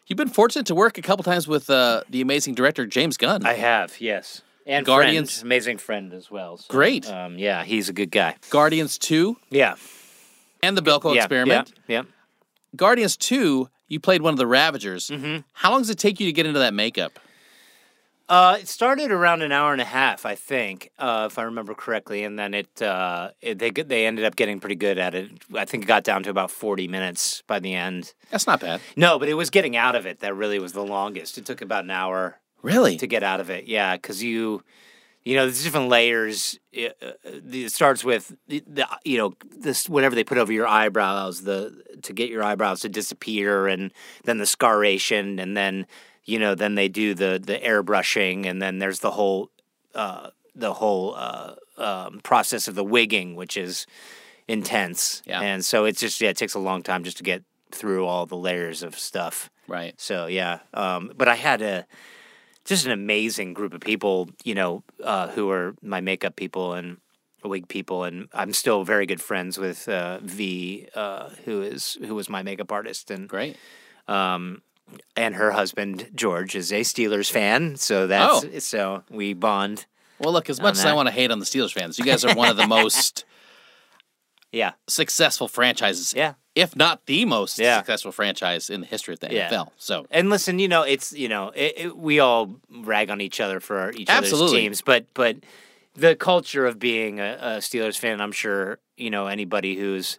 You've 0.06 0.16
been 0.16 0.28
fortunate 0.28 0.66
to 0.66 0.74
work 0.74 0.98
a 0.98 1.02
couple 1.02 1.22
times 1.22 1.46
with 1.46 1.70
uh, 1.70 2.02
the 2.10 2.20
amazing 2.20 2.54
director 2.54 2.86
James 2.86 3.16
Gunn. 3.16 3.46
I 3.46 3.54
have. 3.54 4.00
Yes, 4.00 4.42
and 4.66 4.84
Guardians- 4.84 5.34
friend, 5.38 5.46
amazing 5.46 5.78
friend 5.78 6.12
as 6.12 6.30
well. 6.30 6.56
so, 6.56 6.64
Great. 6.68 7.08
Um, 7.08 7.38
yeah, 7.38 7.62
he's 7.64 7.88
a 7.88 7.92
good 7.92 8.10
guy. 8.10 8.36
Guardians 8.50 8.98
Two 8.98 9.36
Yeah, 9.50 9.76
and 10.62 10.76
the 10.76 10.82
Belko 10.82 11.14
yeah, 11.14 11.22
Experiment. 11.22 11.72
Yeah, 11.86 12.02
Guardians 12.74 13.16
Two, 13.16 13.68
you 13.86 14.00
played 14.00 14.22
one 14.22 14.34
of 14.34 14.38
the 14.38 14.46
Ravagers. 14.46 15.08
Mm-hmm. 15.08 15.42
How 15.52 15.70
long 15.70 15.80
does 15.82 15.90
it 15.90 15.98
take 15.98 16.18
you 16.18 16.26
to 16.26 16.32
get 16.32 16.46
into 16.46 16.58
that 16.58 16.74
makeup? 16.74 17.18
Uh, 18.28 18.58
it 18.60 18.68
started 18.68 19.10
around 19.10 19.42
an 19.42 19.52
hour 19.52 19.72
and 19.72 19.80
a 19.80 19.86
half, 19.86 20.24
I 20.24 20.34
think, 20.34 20.90
uh, 20.98 21.28
if 21.30 21.38
I 21.38 21.42
remember 21.42 21.74
correctly, 21.74 22.24
and 22.24 22.38
then 22.38 22.54
it, 22.54 22.80
uh, 22.80 23.30
it 23.40 23.58
they 23.58 23.70
they 23.70 24.06
ended 24.06 24.24
up 24.24 24.36
getting 24.36 24.60
pretty 24.60 24.76
good 24.76 24.98
at 24.98 25.14
it. 25.14 25.30
I 25.54 25.64
think 25.64 25.84
it 25.84 25.86
got 25.86 26.04
down 26.04 26.22
to 26.22 26.30
about 26.30 26.50
forty 26.50 26.88
minutes 26.88 27.42
by 27.46 27.58
the 27.58 27.74
end. 27.74 28.14
That's 28.30 28.46
not 28.46 28.60
bad. 28.60 28.80
No, 28.96 29.18
but 29.18 29.28
it 29.28 29.34
was 29.34 29.50
getting 29.50 29.76
out 29.76 29.94
of 29.94 30.06
it 30.06 30.20
that 30.20 30.34
really 30.34 30.58
was 30.58 30.72
the 30.72 30.84
longest. 30.84 31.36
It 31.36 31.44
took 31.44 31.60
about 31.60 31.84
an 31.84 31.90
hour. 31.90 32.38
Really? 32.62 32.96
to 32.98 33.06
get 33.08 33.24
out 33.24 33.40
of 33.40 33.50
it. 33.50 33.64
Yeah, 33.66 33.96
because 33.96 34.22
you, 34.22 34.62
you 35.24 35.34
know, 35.34 35.46
there's 35.46 35.64
different 35.64 35.88
layers. 35.88 36.58
It, 36.72 36.96
uh, 37.02 37.12
it 37.24 37.72
starts 37.72 38.04
with 38.04 38.34
the, 38.46 38.62
the, 38.66 38.86
you 39.04 39.18
know, 39.18 39.34
this 39.50 39.88
whatever 39.88 40.14
they 40.14 40.22
put 40.22 40.38
over 40.38 40.52
your 40.52 40.68
eyebrows, 40.68 41.42
the 41.42 41.82
to 42.02 42.12
get 42.12 42.30
your 42.30 42.44
eyebrows 42.44 42.80
to 42.80 42.88
disappear, 42.88 43.66
and 43.66 43.92
then 44.24 44.38
the 44.38 44.44
scaration, 44.44 45.42
and 45.42 45.56
then 45.56 45.86
you 46.24 46.38
know, 46.38 46.54
then 46.54 46.74
they 46.74 46.88
do 46.88 47.14
the 47.14 47.40
the 47.44 47.58
airbrushing, 47.58 48.46
and 48.46 48.60
then 48.60 48.78
there's 48.78 49.00
the 49.00 49.12
whole 49.12 49.50
uh, 49.94 50.30
the 50.54 50.74
whole 50.74 51.14
uh, 51.16 51.54
um, 51.78 52.20
process 52.22 52.68
of 52.68 52.74
the 52.74 52.84
wigging, 52.84 53.34
which 53.34 53.56
is 53.56 53.86
intense. 54.48 55.22
Yeah. 55.26 55.40
and 55.40 55.64
so 55.64 55.84
it's 55.84 56.00
just 56.00 56.20
yeah, 56.20 56.30
it 56.30 56.36
takes 56.36 56.54
a 56.54 56.58
long 56.58 56.82
time 56.82 57.04
just 57.04 57.18
to 57.18 57.22
get 57.22 57.44
through 57.70 58.06
all 58.06 58.26
the 58.26 58.36
layers 58.36 58.82
of 58.82 58.98
stuff. 58.98 59.50
Right. 59.66 59.98
So 60.00 60.26
yeah, 60.26 60.60
um, 60.74 61.12
but 61.16 61.28
I 61.28 61.34
had 61.34 61.62
a 61.62 61.86
just 62.64 62.86
an 62.86 62.92
amazing 62.92 63.54
group 63.54 63.74
of 63.74 63.80
people, 63.80 64.30
you 64.44 64.54
know, 64.54 64.84
uh, 65.02 65.28
who 65.28 65.50
are 65.50 65.74
my 65.82 66.00
makeup 66.00 66.36
people 66.36 66.74
and 66.74 66.98
wig 67.44 67.68
people, 67.68 68.04
and 68.04 68.28
I'm 68.32 68.52
still 68.52 68.84
very 68.84 69.06
good 69.06 69.20
friends 69.20 69.58
with 69.58 69.88
uh, 69.88 70.18
V, 70.22 70.86
uh, 70.94 71.30
who 71.44 71.62
is 71.62 71.98
who 72.04 72.14
was 72.14 72.28
my 72.28 72.42
makeup 72.42 72.70
artist, 72.70 73.10
and 73.10 73.28
Great. 73.28 73.56
um, 74.06 74.62
and 75.16 75.34
her 75.36 75.52
husband 75.52 76.10
George 76.14 76.54
is 76.54 76.72
a 76.72 76.80
Steelers 76.80 77.30
fan, 77.30 77.76
so 77.76 78.06
that's 78.06 78.44
Oh. 78.44 78.58
so 78.58 79.04
we 79.10 79.32
bond. 79.34 79.86
Well, 80.18 80.32
look, 80.32 80.48
as 80.50 80.60
much 80.60 80.76
as 80.78 80.84
I 80.84 80.92
want 80.92 81.08
to 81.08 81.12
hate 81.12 81.30
on 81.30 81.38
the 81.40 81.44
Steelers 81.44 81.72
fans, 81.72 81.98
you 81.98 82.04
guys 82.04 82.24
are 82.24 82.34
one 82.34 82.48
of 82.48 82.56
the 82.56 82.64
most 82.80 83.24
Yeah, 84.52 84.72
successful 84.86 85.48
franchises, 85.48 86.12
yeah. 86.16 86.34
if 86.54 86.76
not 86.76 87.06
the 87.06 87.24
most 87.24 87.58
Yeah. 87.58 87.78
successful 87.78 88.12
franchise 88.12 88.68
in 88.70 88.82
the 88.82 88.86
history 88.86 89.14
of 89.14 89.20
the 89.20 89.32
Yeah. 89.32 89.48
NFL. 89.48 89.72
So, 89.78 90.06
And 90.10 90.28
listen, 90.30 90.58
you 90.58 90.68
know, 90.68 90.82
it's 90.82 91.12
you 91.12 91.28
know, 91.28 91.48
it, 91.54 91.74
it, 91.76 91.96
we 91.96 92.18
all 92.20 92.56
rag 92.70 93.10
on 93.10 93.20
each 93.20 93.40
other 93.40 93.60
for 93.60 93.90
each 93.92 94.10
Absolutely. 94.10 94.46
other's 94.46 94.62
teams, 94.78 94.82
but 94.82 95.06
but 95.14 95.36
the 95.94 96.14
culture 96.16 96.66
of 96.66 96.78
being 96.78 97.18
a, 97.20 97.38
a 97.40 97.46
Steelers 97.58 97.98
fan, 97.98 98.20
I'm 98.20 98.32
sure 98.32 98.78
you 98.96 99.10
know 99.10 99.26
anybody 99.26 99.74
who's 99.76 100.18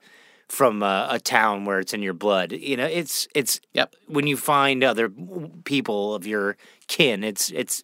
from 0.50 0.84
a, 0.84 1.08
a 1.12 1.20
town 1.20 1.66
where 1.66 1.80
it's 1.80 1.94
in 1.94 2.02
your 2.04 2.14
blood. 2.14 2.52
You 2.52 2.78
know, 2.78 2.86
it's 2.86 3.28
it's 3.36 3.60
Yep. 3.74 3.96
when 4.08 4.28
you 4.28 4.38
find 4.38 4.84
other 4.84 5.10
people 5.64 6.14
of 6.16 6.26
your 6.28 6.58
kin, 6.88 7.24
it's 7.24 7.50
it's 7.52 7.84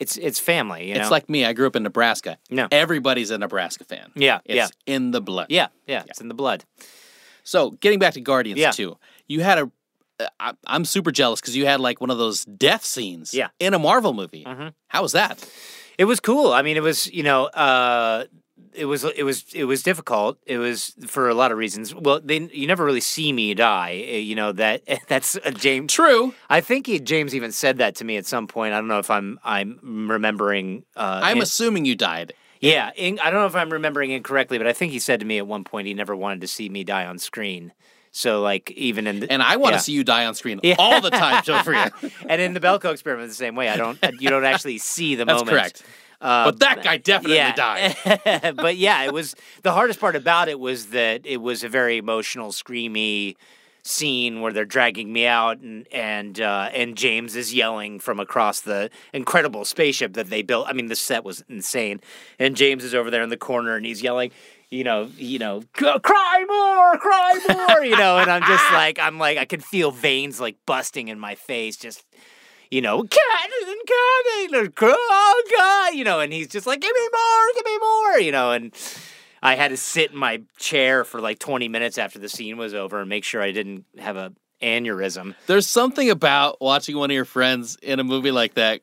it's 0.00 0.16
it's 0.16 0.38
family. 0.40 0.88
You 0.88 0.94
know, 0.94 1.00
it's 1.00 1.10
like 1.10 1.28
me. 1.28 1.44
I 1.44 1.52
grew 1.52 1.66
up 1.66 1.76
in 1.76 1.82
Nebraska. 1.84 2.38
No. 2.50 2.68
Everybody's 2.70 3.30
a 3.30 3.38
Nebraska 3.38 3.84
fan. 3.84 4.10
yeah, 4.14 4.40
It's 4.44 4.56
yeah, 4.56 4.68
in 4.94 5.10
the 5.12 5.20
blood. 5.20 5.46
yeah, 5.50 5.68
yeah, 5.86 6.02
it's 6.08 6.20
in 6.20 6.28
the 6.28 6.34
blood. 6.34 6.64
So, 7.44 7.70
getting 7.72 7.98
back 7.98 8.14
to 8.14 8.20
Guardians 8.20 8.60
Yeah. 8.60 8.70
2, 8.70 8.96
you 9.26 9.40
had 9.40 9.58
a. 9.58 9.70
uh, 10.20 10.26
I, 10.38 10.52
I'm 10.66 10.84
super 10.84 11.10
jealous 11.10 11.40
because 11.40 11.56
you 11.56 11.66
had 11.66 11.80
like 11.80 12.00
one 12.00 12.10
of 12.10 12.18
those 12.18 12.44
death 12.44 12.84
scenes 12.84 13.32
Yeah. 13.34 13.48
in 13.58 13.74
a 13.74 13.78
Marvel 13.78 14.12
movie. 14.12 14.44
Mhm. 14.44 14.74
How 14.88 15.02
was 15.02 15.12
that? 15.12 15.44
It 15.98 16.04
was 16.04 16.20
cool. 16.20 16.52
I 16.52 16.62
mean, 16.62 16.76
it 16.76 16.82
was 16.82 17.06
you 17.12 17.22
know, 17.22 17.46
uh, 17.46 18.24
it 18.74 18.86
was 18.86 19.04
it 19.04 19.22
was 19.24 19.44
it 19.54 19.64
was 19.64 19.82
difficult. 19.82 20.38
It 20.46 20.58
was 20.58 20.94
for 21.06 21.28
a 21.28 21.34
lot 21.34 21.52
of 21.52 21.58
reasons. 21.58 21.94
Well, 21.94 22.20
they 22.22 22.38
you 22.52 22.66
never 22.66 22.84
really 22.84 23.00
see 23.00 23.32
me 23.32 23.54
die. 23.54 23.90
uh, 24.08 24.16
You 24.16 24.34
know 24.34 24.52
that 24.52 24.82
that's 25.08 25.36
a 25.44 25.50
James. 25.52 25.92
True. 25.92 26.34
I 26.50 26.60
think 26.60 26.86
he, 26.86 26.98
James 27.00 27.34
even 27.34 27.52
said 27.52 27.78
that 27.78 27.94
to 27.96 28.04
me 28.04 28.16
at 28.16 28.26
some 28.26 28.46
point. 28.46 28.74
I 28.74 28.78
don't 28.78 28.88
know 28.88 28.98
if 28.98 29.10
I'm 29.10 29.38
I'm 29.44 30.08
remembering. 30.10 30.84
Uh, 30.96 31.20
I'm 31.22 31.38
in- 31.38 31.42
assuming 31.42 31.84
you 31.84 31.94
died. 31.96 32.32
yeah. 32.60 32.90
In, 32.96 33.18
I 33.20 33.30
don't 33.30 33.40
know 33.40 33.46
if 33.46 33.56
I'm 33.56 33.70
remembering 33.72 34.10
incorrectly, 34.12 34.58
but 34.58 34.66
I 34.66 34.72
think 34.72 34.92
he 34.92 34.98
said 34.98 35.20
to 35.20 35.26
me 35.26 35.38
at 35.38 35.46
one 35.46 35.64
point 35.64 35.86
he 35.86 35.94
never 35.94 36.14
wanted 36.14 36.40
to 36.42 36.48
see 36.48 36.68
me 36.68 36.84
die 36.84 37.06
on 37.06 37.18
screen. 37.18 37.72
So 38.14 38.42
like 38.42 38.70
even 38.72 39.06
in 39.06 39.20
the, 39.20 39.32
And 39.32 39.42
I 39.42 39.56
want 39.56 39.72
to 39.72 39.76
Yeah. 39.76 39.80
see 39.80 39.92
you 39.92 40.04
die 40.04 40.26
on 40.26 40.34
screen 40.34 40.60
Yeah. 40.62 40.74
all 40.78 41.00
the 41.00 41.08
time, 41.10 41.42
Joe 41.44 41.62
and 42.28 42.40
in 42.42 42.52
the 42.52 42.60
Belko 42.60 42.92
experiment 42.92 43.28
the 43.30 43.34
same 43.34 43.54
way. 43.56 43.68
I 43.70 43.76
don't 43.76 43.98
you 44.20 44.28
don't 44.28 44.44
actually 44.44 44.78
see 44.78 45.14
the 45.14 45.24
That's 45.24 45.40
moment. 45.40 45.50
correct. 45.56 45.82
Uh, 46.22 46.46
But 46.46 46.60
that 46.60 46.82
guy 46.84 46.96
definitely 46.96 47.36
died. 47.52 48.54
but 48.56 48.76
yeah, 48.76 49.02
it 49.04 49.12
was 49.12 49.34
the 49.62 49.72
hardest 49.72 50.00
part 50.00 50.16
about 50.16 50.48
it 50.48 50.58
was 50.58 50.86
that 50.86 51.26
it 51.26 51.38
was 51.38 51.64
a 51.64 51.68
very 51.68 51.98
emotional, 51.98 52.50
screamy 52.52 53.36
scene 53.84 54.40
where 54.40 54.52
they're 54.52 54.64
dragging 54.64 55.12
me 55.12 55.26
out 55.26 55.58
and 55.58 55.88
and 55.92 56.40
uh, 56.40 56.70
and 56.72 56.96
James 56.96 57.34
is 57.34 57.52
yelling 57.52 57.98
from 57.98 58.20
across 58.20 58.60
the 58.60 58.88
incredible 59.12 59.64
spaceship 59.64 60.12
that 60.14 60.30
they 60.30 60.42
built. 60.42 60.68
I 60.68 60.72
mean, 60.72 60.86
the 60.86 60.94
set 60.96 61.24
was 61.24 61.42
insane, 61.48 62.00
and 62.38 62.54
James 62.56 62.84
is 62.84 62.94
over 62.94 63.10
there 63.10 63.22
in 63.22 63.28
the 63.28 63.36
corner 63.36 63.74
and 63.76 63.84
he's 63.84 64.02
yelling. 64.02 64.30
You 64.70 64.84
know, 64.84 65.10
you 65.18 65.38
know, 65.38 65.62
cry 65.74 66.44
more, 66.48 66.96
cry 66.98 67.38
more, 67.68 67.84
you 67.84 67.94
know, 67.96 68.16
and 68.16 68.30
I'm 68.30 68.42
just 68.44 68.64
like, 68.72 68.98
I'm 68.98 69.18
like, 69.18 69.36
I 69.36 69.44
could 69.44 69.62
feel 69.62 69.90
veins 69.90 70.40
like 70.40 70.56
busting 70.64 71.08
in 71.08 71.18
my 71.18 71.34
face, 71.34 71.76
just 71.76 72.06
you 72.72 72.80
know, 72.80 73.02
Captain, 73.02 73.76
Captain, 73.86 74.72
oh 74.80 75.42
God, 75.56 75.94
you 75.94 76.04
know, 76.04 76.20
and 76.20 76.32
he's 76.32 76.48
just 76.48 76.66
like, 76.66 76.80
give 76.80 76.90
me 76.94 77.08
more, 77.12 77.54
give 77.54 77.64
me 77.66 77.78
more, 77.78 78.18
you 78.18 78.32
know, 78.32 78.50
and 78.52 78.72
I 79.42 79.56
had 79.56 79.68
to 79.68 79.76
sit 79.76 80.12
in 80.12 80.16
my 80.16 80.40
chair 80.58 81.04
for 81.04 81.20
like 81.20 81.38
20 81.38 81.68
minutes 81.68 81.98
after 81.98 82.18
the 82.18 82.30
scene 82.30 82.56
was 82.56 82.72
over 82.72 83.00
and 83.00 83.10
make 83.10 83.24
sure 83.24 83.42
I 83.42 83.52
didn't 83.52 83.84
have 83.98 84.16
a 84.16 84.32
aneurysm. 84.62 85.34
There's 85.48 85.66
something 85.66 86.08
about 86.08 86.62
watching 86.62 86.96
one 86.96 87.10
of 87.10 87.14
your 87.14 87.26
friends 87.26 87.76
in 87.82 88.00
a 88.00 88.04
movie 88.04 88.30
like 88.30 88.54
that 88.54 88.80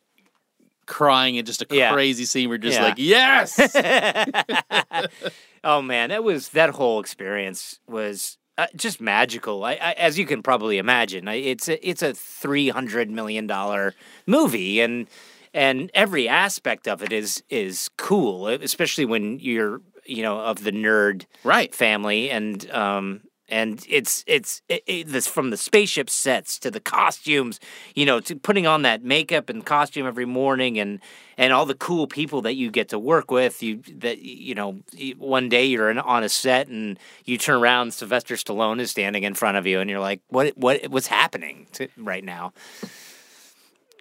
crying 0.85 1.35
in 1.37 1.45
just 1.45 1.63
a 1.63 1.67
Yeah. 1.71 1.91
crazy 1.91 2.25
scene. 2.25 2.47
We're 2.49 2.57
just 2.59 2.77
Yeah. 2.77 2.83
like, 2.83 2.95
yes. 2.97 3.57
oh 5.63 5.81
man, 5.81 6.09
that 6.09 6.23
was 6.23 6.49
that 6.49 6.71
whole 6.71 6.99
experience 6.99 7.79
was 7.87 8.37
uh, 8.59 8.67
just 8.75 8.99
magical. 8.99 9.63
I, 9.63 9.73
I, 9.73 9.91
as 9.93 10.19
you 10.19 10.25
can 10.25 10.43
probably 10.43 10.79
imagine, 10.79 11.29
I, 11.29 11.35
it's 11.35 11.69
a 11.69 11.87
it's 11.87 12.01
a 12.01 12.13
three 12.13 12.67
hundred 12.67 13.09
million 13.09 13.47
dollar 13.47 13.95
movie, 14.25 14.81
and 14.81 15.07
and 15.53 15.89
every 15.93 16.27
aspect 16.27 16.85
of 16.85 17.01
it 17.01 17.13
is 17.13 17.41
is 17.49 17.89
cool, 17.95 18.49
especially 18.49 19.05
when 19.05 19.39
you're 19.39 19.81
you 20.05 20.23
know 20.23 20.41
of 20.41 20.63
the 20.65 20.71
nerd 20.71 21.25
right. 21.45 21.73
family 21.73 22.29
and 22.29 22.69
um 22.71 23.21
and 23.49 23.85
it's 23.89 24.23
it's 24.27 24.61
it, 24.69 24.83
it, 24.87 25.07
this 25.07 25.27
from 25.27 25.49
the 25.49 25.57
spaceship 25.57 26.09
sets 26.09 26.57
to 26.59 26.71
the 26.71 26.79
costumes 26.79 27.59
you 27.95 28.05
know 28.05 28.19
to 28.19 28.35
putting 28.35 28.67
on 28.67 28.83
that 28.83 29.03
makeup 29.03 29.49
and 29.49 29.65
costume 29.65 30.07
every 30.07 30.25
morning 30.25 30.79
and 30.79 30.99
and 31.37 31.53
all 31.53 31.65
the 31.65 31.75
cool 31.75 32.07
people 32.07 32.41
that 32.41 32.55
you 32.55 32.69
get 32.69 32.89
to 32.89 32.99
work 32.99 33.31
with 33.31 33.61
you 33.61 33.81
that 33.97 34.19
you 34.19 34.55
know 34.55 34.79
one 35.17 35.49
day 35.49 35.65
you're 35.65 35.89
in, 35.89 35.97
on 35.97 36.23
a 36.23 36.29
set 36.29 36.67
and 36.67 36.99
you 37.25 37.37
turn 37.37 37.61
around 37.61 37.93
Sylvester 37.93 38.35
Stallone 38.35 38.79
is 38.79 38.91
standing 38.91 39.23
in 39.23 39.33
front 39.33 39.57
of 39.57 39.65
you 39.65 39.79
and 39.79 39.89
you're 39.89 39.99
like 39.99 40.21
what 40.29 40.57
what 40.57 40.87
what's 40.89 41.07
happening 41.07 41.67
to, 41.73 41.87
right 41.97 42.23
now 42.23 42.53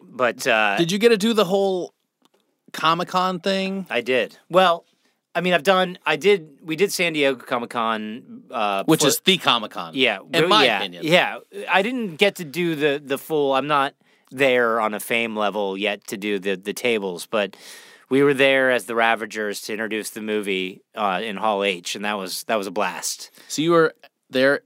but 0.02 0.46
uh 0.46 0.76
Did 0.76 0.92
you 0.92 0.98
get 0.98 1.10
to 1.10 1.16
do 1.16 1.32
the 1.32 1.44
whole 1.44 1.94
Comic 2.72 3.08
Con 3.08 3.40
thing? 3.40 3.86
I 3.88 4.00
did 4.00 4.36
well 4.50 4.84
I 5.38 5.40
mean 5.40 5.54
I've 5.54 5.62
done 5.62 5.98
I 6.04 6.16
did 6.16 6.58
we 6.62 6.74
did 6.74 6.92
San 6.92 7.12
Diego 7.12 7.36
Comic 7.38 7.70
Con 7.70 8.42
uh 8.50 8.82
Which 8.86 9.04
is 9.04 9.20
the 9.20 9.38
Comic 9.38 9.70
Con. 9.70 9.92
Yeah, 9.94 10.18
In 10.34 10.48
my 10.48 10.64
yeah, 10.64 10.78
opinion. 10.78 11.04
Yeah, 11.06 11.38
I 11.70 11.82
didn't 11.82 12.16
get 12.16 12.34
to 12.36 12.44
do 12.44 12.74
the 12.74 13.00
the 13.02 13.18
full. 13.18 13.54
I'm 13.54 13.68
not 13.68 13.94
there 14.32 14.80
on 14.80 14.94
a 14.94 15.00
fame 15.00 15.36
level 15.36 15.78
yet 15.78 16.06
to 16.08 16.16
do 16.16 16.40
the 16.40 16.56
the 16.56 16.72
tables, 16.72 17.26
but 17.26 17.56
we 18.10 18.22
were 18.24 18.34
there 18.34 18.72
as 18.72 18.86
the 18.86 18.96
Ravagers 18.96 19.60
to 19.62 19.72
introduce 19.72 20.10
the 20.10 20.22
movie 20.22 20.82
uh, 20.96 21.20
in 21.22 21.36
Hall 21.36 21.62
H, 21.62 21.94
and 21.94 22.04
that 22.04 22.18
was 22.18 22.42
that 22.44 22.56
was 22.56 22.66
a 22.66 22.72
blast. 22.72 23.30
So 23.46 23.62
you 23.62 23.70
were 23.70 23.94
there 24.30 24.62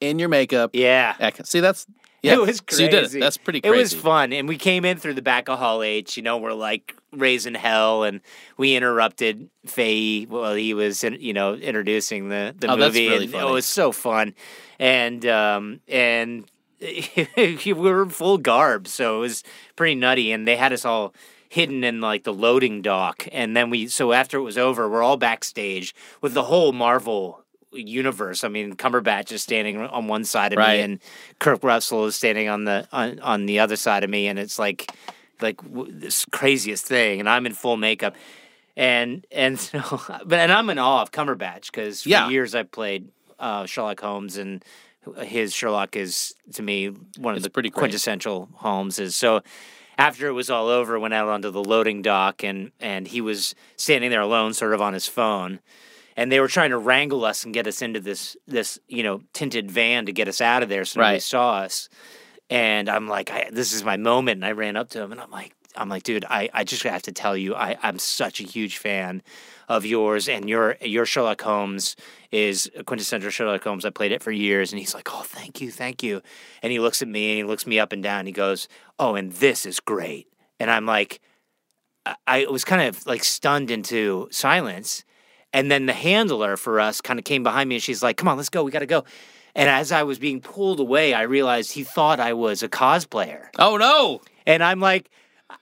in 0.00 0.18
your 0.18 0.28
makeup. 0.28 0.70
Yeah. 0.72 1.30
See, 1.44 1.60
that's 1.60 1.86
yeah. 2.26 2.34
It 2.34 2.40
was 2.40 2.62
So 2.68 2.82
you 2.82 2.88
did 2.88 2.94
it. 2.94 3.00
crazy. 3.02 3.20
That's 3.20 3.36
pretty 3.36 3.60
It 3.62 3.70
was 3.70 3.94
fun, 3.94 4.32
and 4.32 4.48
we 4.48 4.56
came 4.58 4.84
in 4.84 4.98
through 4.98 5.14
the 5.14 5.22
back 5.22 5.48
of 5.48 5.58
Hall 5.58 5.82
H. 5.82 6.16
You 6.16 6.22
know, 6.22 6.36
we're 6.38 6.52
like 6.52 6.94
raising 7.12 7.54
hell, 7.54 8.02
and 8.04 8.20
we 8.56 8.74
interrupted 8.76 9.48
Faye 9.66 10.24
while 10.24 10.54
he 10.54 10.74
was, 10.74 11.02
in- 11.04 11.20
you 11.20 11.32
know, 11.32 11.54
introducing 11.54 12.28
the 12.28 12.54
the 12.58 12.70
Oh, 12.70 12.76
that's 12.76 12.94
movie. 12.94 13.08
really 13.08 13.24
and 13.24 13.32
funny. 13.32 13.48
It 13.48 13.52
was 13.52 13.66
so 13.66 13.92
fun, 13.92 14.34
and 14.78 15.24
um 15.26 15.80
and 15.88 16.44
we 17.36 17.72
were 17.72 18.02
in 18.02 18.10
full 18.10 18.38
garb, 18.38 18.86
so 18.88 19.16
it 19.18 19.20
was 19.20 19.42
pretty 19.76 19.94
nutty. 19.94 20.32
And 20.32 20.46
they 20.46 20.56
had 20.56 20.72
us 20.72 20.84
all 20.84 21.14
hidden 21.48 21.84
in 21.84 22.00
like 22.00 22.24
the 22.24 22.32
loading 22.34 22.82
dock, 22.82 23.26
and 23.32 23.56
then 23.56 23.70
we. 23.70 23.86
So 23.88 24.12
after 24.12 24.36
it 24.38 24.42
was 24.42 24.58
over, 24.58 24.88
we're 24.88 25.02
all 25.02 25.16
backstage 25.16 25.94
with 26.20 26.34
the 26.34 26.44
whole 26.44 26.72
Marvel 26.72 27.42
universe. 27.72 28.44
I 28.44 28.48
mean, 28.48 28.74
Cumberbatch 28.74 29.32
is 29.32 29.42
standing 29.42 29.76
on 29.78 30.06
one 30.08 30.24
side 30.24 30.52
of 30.52 30.58
Right. 30.58 30.76
me, 30.78 30.82
and 30.82 31.00
Kurt 31.38 31.62
Russell 31.62 32.06
is 32.06 32.16
standing 32.16 32.48
on 32.48 32.64
the 32.64 32.86
on, 32.92 33.18
on 33.20 33.46
the 33.46 33.58
other 33.60 33.76
side 33.76 34.04
of 34.04 34.10
me, 34.10 34.26
and 34.28 34.38
it's 34.38 34.58
like 34.58 34.90
like 35.40 35.56
w- 35.62 35.92
this 35.92 36.24
craziest 36.32 36.84
thing, 36.86 37.20
and 37.20 37.28
I'm 37.28 37.44
in 37.46 37.52
full 37.52 37.76
makeup. 37.76 38.14
And 38.76 39.26
and 39.30 39.58
so, 39.60 39.80
but 40.24 40.38
and 40.38 40.52
I'm 40.52 40.68
in 40.70 40.78
awe 40.78 41.02
of 41.02 41.10
Cumberbatch 41.12 41.66
because 41.66 42.02
for 42.02 42.08
Yeah. 42.08 42.28
years 42.28 42.54
I've 42.54 42.70
played 42.70 43.08
uh, 43.38 43.66
Sherlock 43.66 44.00
Holmes, 44.00 44.36
and 44.36 44.64
his 45.22 45.54
Sherlock 45.54 45.96
is 45.96 46.34
to 46.54 46.62
me 46.62 46.88
one 47.18 47.32
of 47.34 47.38
It's 47.38 47.44
the 47.44 47.50
pretty 47.50 47.70
great. 47.70 47.80
quintessential 47.80 48.48
Holmeses. 48.62 49.12
So 49.12 49.42
after 49.98 50.26
it 50.28 50.32
was 50.32 50.50
all 50.50 50.68
over, 50.68 50.98
went 50.98 51.14
out 51.14 51.28
onto 51.28 51.50
the 51.50 51.62
loading 51.62 52.02
dock, 52.02 52.42
and 52.44 52.70
and 52.80 53.08
he 53.08 53.20
was 53.20 53.54
standing 53.76 54.10
there 54.10 54.20
alone, 54.20 54.52
sort 54.54 54.72
of 54.74 54.80
on 54.82 54.92
his 54.94 55.06
phone, 55.06 55.60
and 56.16 56.32
they 56.32 56.40
were 56.40 56.48
trying 56.48 56.70
to 56.70 56.78
wrangle 56.78 57.24
us 57.24 57.44
and 57.44 57.52
get 57.54 57.66
us 57.66 57.82
into 57.82 58.00
this 58.00 58.36
this 58.46 58.78
you 58.88 59.02
know 59.02 59.20
tinted 59.32 59.70
van 59.70 60.06
to 60.06 60.12
get 60.12 60.28
us 60.28 60.40
out 60.40 60.62
of 60.62 60.68
there, 60.68 60.84
so 60.84 61.00
nobody 61.00 61.14
Right. 61.16 61.22
saw 61.22 61.58
us. 61.58 61.88
And 62.48 62.88
I'm 62.88 63.08
like, 63.08 63.30
I, 63.30 63.48
this 63.50 63.72
is 63.72 63.82
my 63.82 63.96
moment, 63.96 64.36
and 64.36 64.44
I 64.44 64.52
ran 64.52 64.76
up 64.76 64.88
to 64.90 65.02
him, 65.02 65.12
and 65.12 65.20
I'm 65.20 65.30
like. 65.30 65.52
I'm 65.78 65.90
like, 65.90 66.04
dude, 66.04 66.24
I, 66.30 66.48
I 66.54 66.64
just 66.64 66.82
have 66.84 67.02
to 67.02 67.12
tell 67.12 67.36
you, 67.36 67.54
I, 67.54 67.76
I'm 67.82 67.98
such 67.98 68.40
a 68.40 68.44
huge 68.44 68.78
fan 68.78 69.22
of 69.68 69.84
yours, 69.84 70.26
and 70.26 70.48
your 70.48 70.78
your 70.80 71.04
Sherlock 71.04 71.42
Holmes 71.42 71.96
is 72.32 72.70
a 72.74 72.82
quintessential 72.82 73.28
Sherlock 73.28 73.62
Holmes. 73.62 73.84
I 73.84 73.90
played 73.90 74.10
it 74.10 74.22
for 74.22 74.32
years, 74.32 74.72
and 74.72 74.80
he's 74.80 74.94
like, 74.94 75.10
oh, 75.12 75.20
thank 75.22 75.60
you, 75.60 75.70
thank 75.70 76.02
you. 76.02 76.22
And 76.62 76.72
he 76.72 76.78
looks 76.78 77.02
at 77.02 77.08
me 77.08 77.28
and 77.32 77.36
he 77.36 77.44
looks 77.44 77.66
me 77.66 77.78
up 77.78 77.92
and 77.92 78.02
down. 78.02 78.20
And 78.20 78.28
he 78.28 78.32
goes, 78.32 78.68
oh, 78.98 79.16
and 79.16 79.32
this 79.32 79.66
is 79.66 79.78
great. 79.78 80.28
And 80.58 80.70
I'm 80.70 80.86
like, 80.86 81.20
I, 82.06 82.14
I 82.26 82.46
was 82.46 82.64
kind 82.64 82.88
of 82.88 83.04
like 83.06 83.22
stunned 83.22 83.70
into 83.70 84.28
silence. 84.30 85.04
And 85.56 85.70
then 85.70 85.86
the 85.86 85.94
handler 85.94 86.58
for 86.58 86.78
us 86.78 87.00
kind 87.00 87.18
of 87.18 87.24
came 87.24 87.42
behind 87.42 87.70
me, 87.70 87.76
and 87.76 87.82
she's 87.82 88.02
like, 88.02 88.18
come 88.18 88.28
on, 88.28 88.36
let's 88.36 88.50
go, 88.50 88.62
we 88.62 88.70
got 88.70 88.80
to 88.80 88.86
go. 88.86 89.04
And 89.54 89.70
as 89.70 89.90
I 89.90 90.02
was 90.02 90.18
being 90.18 90.42
pulled 90.42 90.80
away, 90.80 91.14
I 91.14 91.22
realized 91.22 91.72
he 91.72 91.82
thought 91.82 92.20
I 92.20 92.34
was 92.34 92.62
a 92.62 92.68
cosplayer. 92.68 93.46
Oh 93.58 93.78
no! 93.78 94.20
And 94.46 94.62
I'm 94.62 94.80
like, 94.80 95.08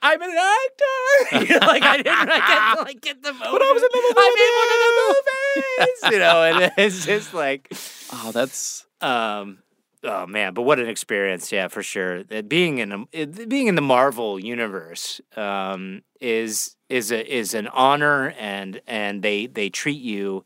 I'm 0.03 0.21
an 0.21 0.31
actor. 0.31 1.47
you 1.53 1.61
know, 1.61 1.67
like 1.69 1.85
I 1.85 1.99
didn't 1.99 2.09
I 2.09 2.27
get 2.27 2.77
to 2.77 2.83
like 2.83 3.01
get 3.03 3.23
the 3.23 3.33
moment. 3.35 3.53
But 3.53 3.63
I 3.63 3.73
was 3.73 3.83
in 3.83 3.89
the 3.93 4.03
movie. 4.03 4.15
I'm 4.19 4.33
in 4.43 4.53
one 4.59 4.69
of 4.75 4.81
the 4.83 5.85
movies. 5.87 6.13
You 6.13 6.19
know, 6.19 6.43
and 6.43 6.73
it's 6.79 7.07
just 7.07 7.33
like, 7.33 7.69
Oh, 8.13 8.33
that's 8.33 8.87
um, 9.01 9.59
Oh 10.05 10.27
man, 10.27 10.53
but 10.53 10.63
what 10.63 10.79
an 10.79 10.89
experience! 10.89 11.51
Yeah, 11.51 11.69
for 11.69 11.83
sure. 11.83 12.25
Uh, 12.31 12.43
Being 12.43 12.79
in 12.79 13.07
a, 13.15 13.27
being 13.27 13.69
in 13.69 13.75
the 13.75 13.81
Marvel 13.83 14.39
universe 14.39 15.21
um, 15.37 16.03
is 16.21 16.77
is 16.89 17.11
a 17.11 17.35
is 17.35 17.55
an 17.55 17.69
honor, 17.69 18.35
and 18.39 18.81
and 18.87 19.23
they 19.23 19.47
they 19.47 19.71
treat 19.71 20.01
you 20.03 20.45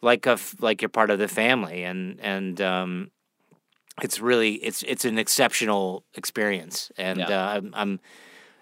like 0.00 0.26
a 0.26 0.38
like 0.60 0.80
you're 0.80 0.88
part 0.88 1.10
of 1.10 1.18
the 1.18 1.28
family, 1.28 1.84
and 1.84 2.18
and 2.20 2.60
um, 2.62 3.10
it's 4.00 4.20
really 4.20 4.54
it's 4.54 4.82
it's 4.84 5.04
an 5.04 5.18
exceptional 5.18 6.04
experience, 6.14 6.90
and 6.96 7.18
Yeah. 7.18 7.28
uh, 7.28 7.48
I'm, 7.56 7.74
I'm 7.74 8.00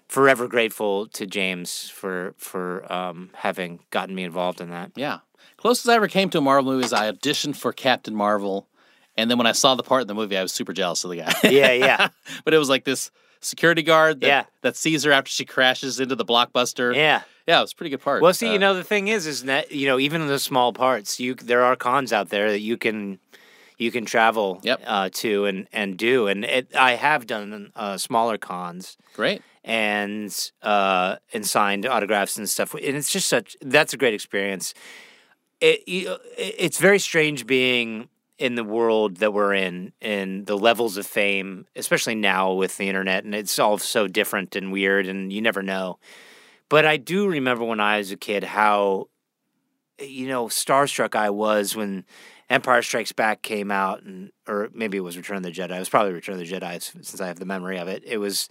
forever 0.08 0.48
grateful 0.48 1.06
to 1.08 1.26
James 1.26 1.88
for 1.88 2.34
for 2.36 2.90
um, 2.92 3.30
having 3.34 3.80
gotten 3.90 4.14
me 4.14 4.24
involved 4.24 4.60
in 4.60 4.70
that. 4.70 4.90
Yeah. 4.96 5.18
Closest 5.56 5.88
I 5.88 5.94
ever 5.94 6.08
came 6.08 6.30
to 6.30 6.38
a 6.38 6.40
Marvel 6.40 6.72
movie 6.72 6.84
is 6.84 6.92
I 6.92 7.10
auditioned 7.10 7.56
for 7.56 7.72
Captain 7.72 8.14
Marvel. 8.14 8.66
And 9.16 9.30
then 9.30 9.38
when 9.38 9.46
I 9.46 9.52
saw 9.52 9.74
the 9.74 9.82
part 9.82 10.02
in 10.02 10.08
the 10.08 10.14
movie, 10.14 10.36
I 10.36 10.42
was 10.42 10.52
super 10.52 10.72
jealous 10.72 11.02
of 11.04 11.10
the 11.10 11.16
guy. 11.18 11.34
Yeah, 11.44 11.72
yeah, 11.72 12.08
but 12.44 12.52
it 12.54 12.58
was 12.58 12.68
like 12.68 12.84
this 12.84 13.10
security 13.40 13.82
guard 13.82 14.20
that, 14.20 14.26
Yeah. 14.26 14.44
that 14.62 14.76
sees 14.76 15.04
her 15.04 15.12
after 15.12 15.30
she 15.30 15.44
crashes 15.44 16.00
into 16.00 16.14
the 16.16 16.24
blockbuster. 16.24 16.94
yeah. 16.94 17.22
Yeah, 17.46 17.58
it 17.58 17.62
was 17.62 17.72
a 17.72 17.76
pretty 17.76 17.90
good 17.90 18.00
part. 18.02 18.22
Well, 18.22 18.34
see, 18.34 18.48
Uh, 18.48 18.52
you 18.54 18.58
know, 18.58 18.74
the 18.74 18.82
thing 18.82 19.06
is, 19.06 19.24
is 19.24 19.44
that 19.44 19.70
you 19.70 19.86
know, 19.86 20.00
even 20.00 20.20
in 20.20 20.26
the 20.26 20.40
small 20.40 20.72
parts, 20.72 21.20
you 21.20 21.34
there 21.36 21.62
are 21.62 21.76
cons 21.76 22.12
out 22.12 22.28
there 22.30 22.50
that 22.50 22.58
you 22.60 22.76
can 22.76 23.20
you 23.78 23.92
can 23.92 24.04
travel 24.04 24.58
Yep. 24.64 24.80
uh, 24.84 25.10
to 25.12 25.44
and 25.44 25.68
and 25.72 25.96
do, 25.96 26.26
and 26.26 26.44
it, 26.44 26.74
I 26.74 26.96
have 26.96 27.24
done 27.28 27.70
uh, 27.76 27.98
smaller 27.98 28.36
cons 28.36 28.96
Great. 29.14 29.42
and 29.62 30.34
uh, 30.62 31.16
and 31.32 31.46
signed 31.46 31.86
autographs 31.86 32.36
and 32.36 32.48
stuff, 32.48 32.74
and 32.74 32.96
it's 32.96 33.10
just 33.12 33.28
such 33.28 33.56
that's 33.62 33.92
a 33.94 33.96
great 33.96 34.14
experience. 34.14 34.74
It, 35.60 35.84
it 35.86 36.20
it's 36.36 36.78
very 36.80 36.98
strange 36.98 37.46
being 37.46 38.08
in 38.38 38.54
the 38.54 38.64
world 38.64 39.16
that 39.16 39.32
we're 39.32 39.54
in 39.54 39.92
and 40.00 40.46
the 40.46 40.58
levels 40.58 40.96
of 40.96 41.06
fame, 41.06 41.66
especially 41.74 42.14
now 42.14 42.52
with 42.52 42.76
the 42.76 42.88
internet, 42.88 43.24
and 43.24 43.34
it's 43.34 43.58
all 43.58 43.78
so 43.78 44.06
different 44.06 44.54
and 44.56 44.72
weird, 44.72 45.06
and 45.06 45.32
you 45.32 45.40
never 45.40 45.62
know. 45.62 45.98
But 46.68 46.84
I 46.84 46.96
do 46.96 47.28
remember 47.28 47.64
when 47.64 47.80
I 47.80 47.98
was 47.98 48.10
a 48.10 48.16
kid 48.16 48.44
how, 48.44 49.08
you 49.98 50.28
know, 50.28 50.46
starstruck 50.46 51.14
I 51.14 51.30
was 51.30 51.74
when 51.74 52.04
Empire 52.50 52.82
Strikes 52.82 53.12
Back 53.12 53.42
came 53.42 53.70
out, 53.70 54.02
and 54.02 54.30
or 54.46 54.68
maybe 54.74 54.98
it 54.98 55.02
was 55.02 55.16
Return 55.16 55.38
of 55.38 55.42
the 55.42 55.50
Jedi. 55.50 55.76
It 55.76 55.78
was 55.78 55.88
probably 55.88 56.12
Return 56.12 56.34
of 56.34 56.46
the 56.46 56.52
Jedi 56.52 56.82
since 56.82 57.20
I 57.20 57.28
have 57.28 57.38
the 57.38 57.46
memory 57.46 57.78
of 57.78 57.88
it. 57.88 58.02
It 58.04 58.18
was, 58.18 58.48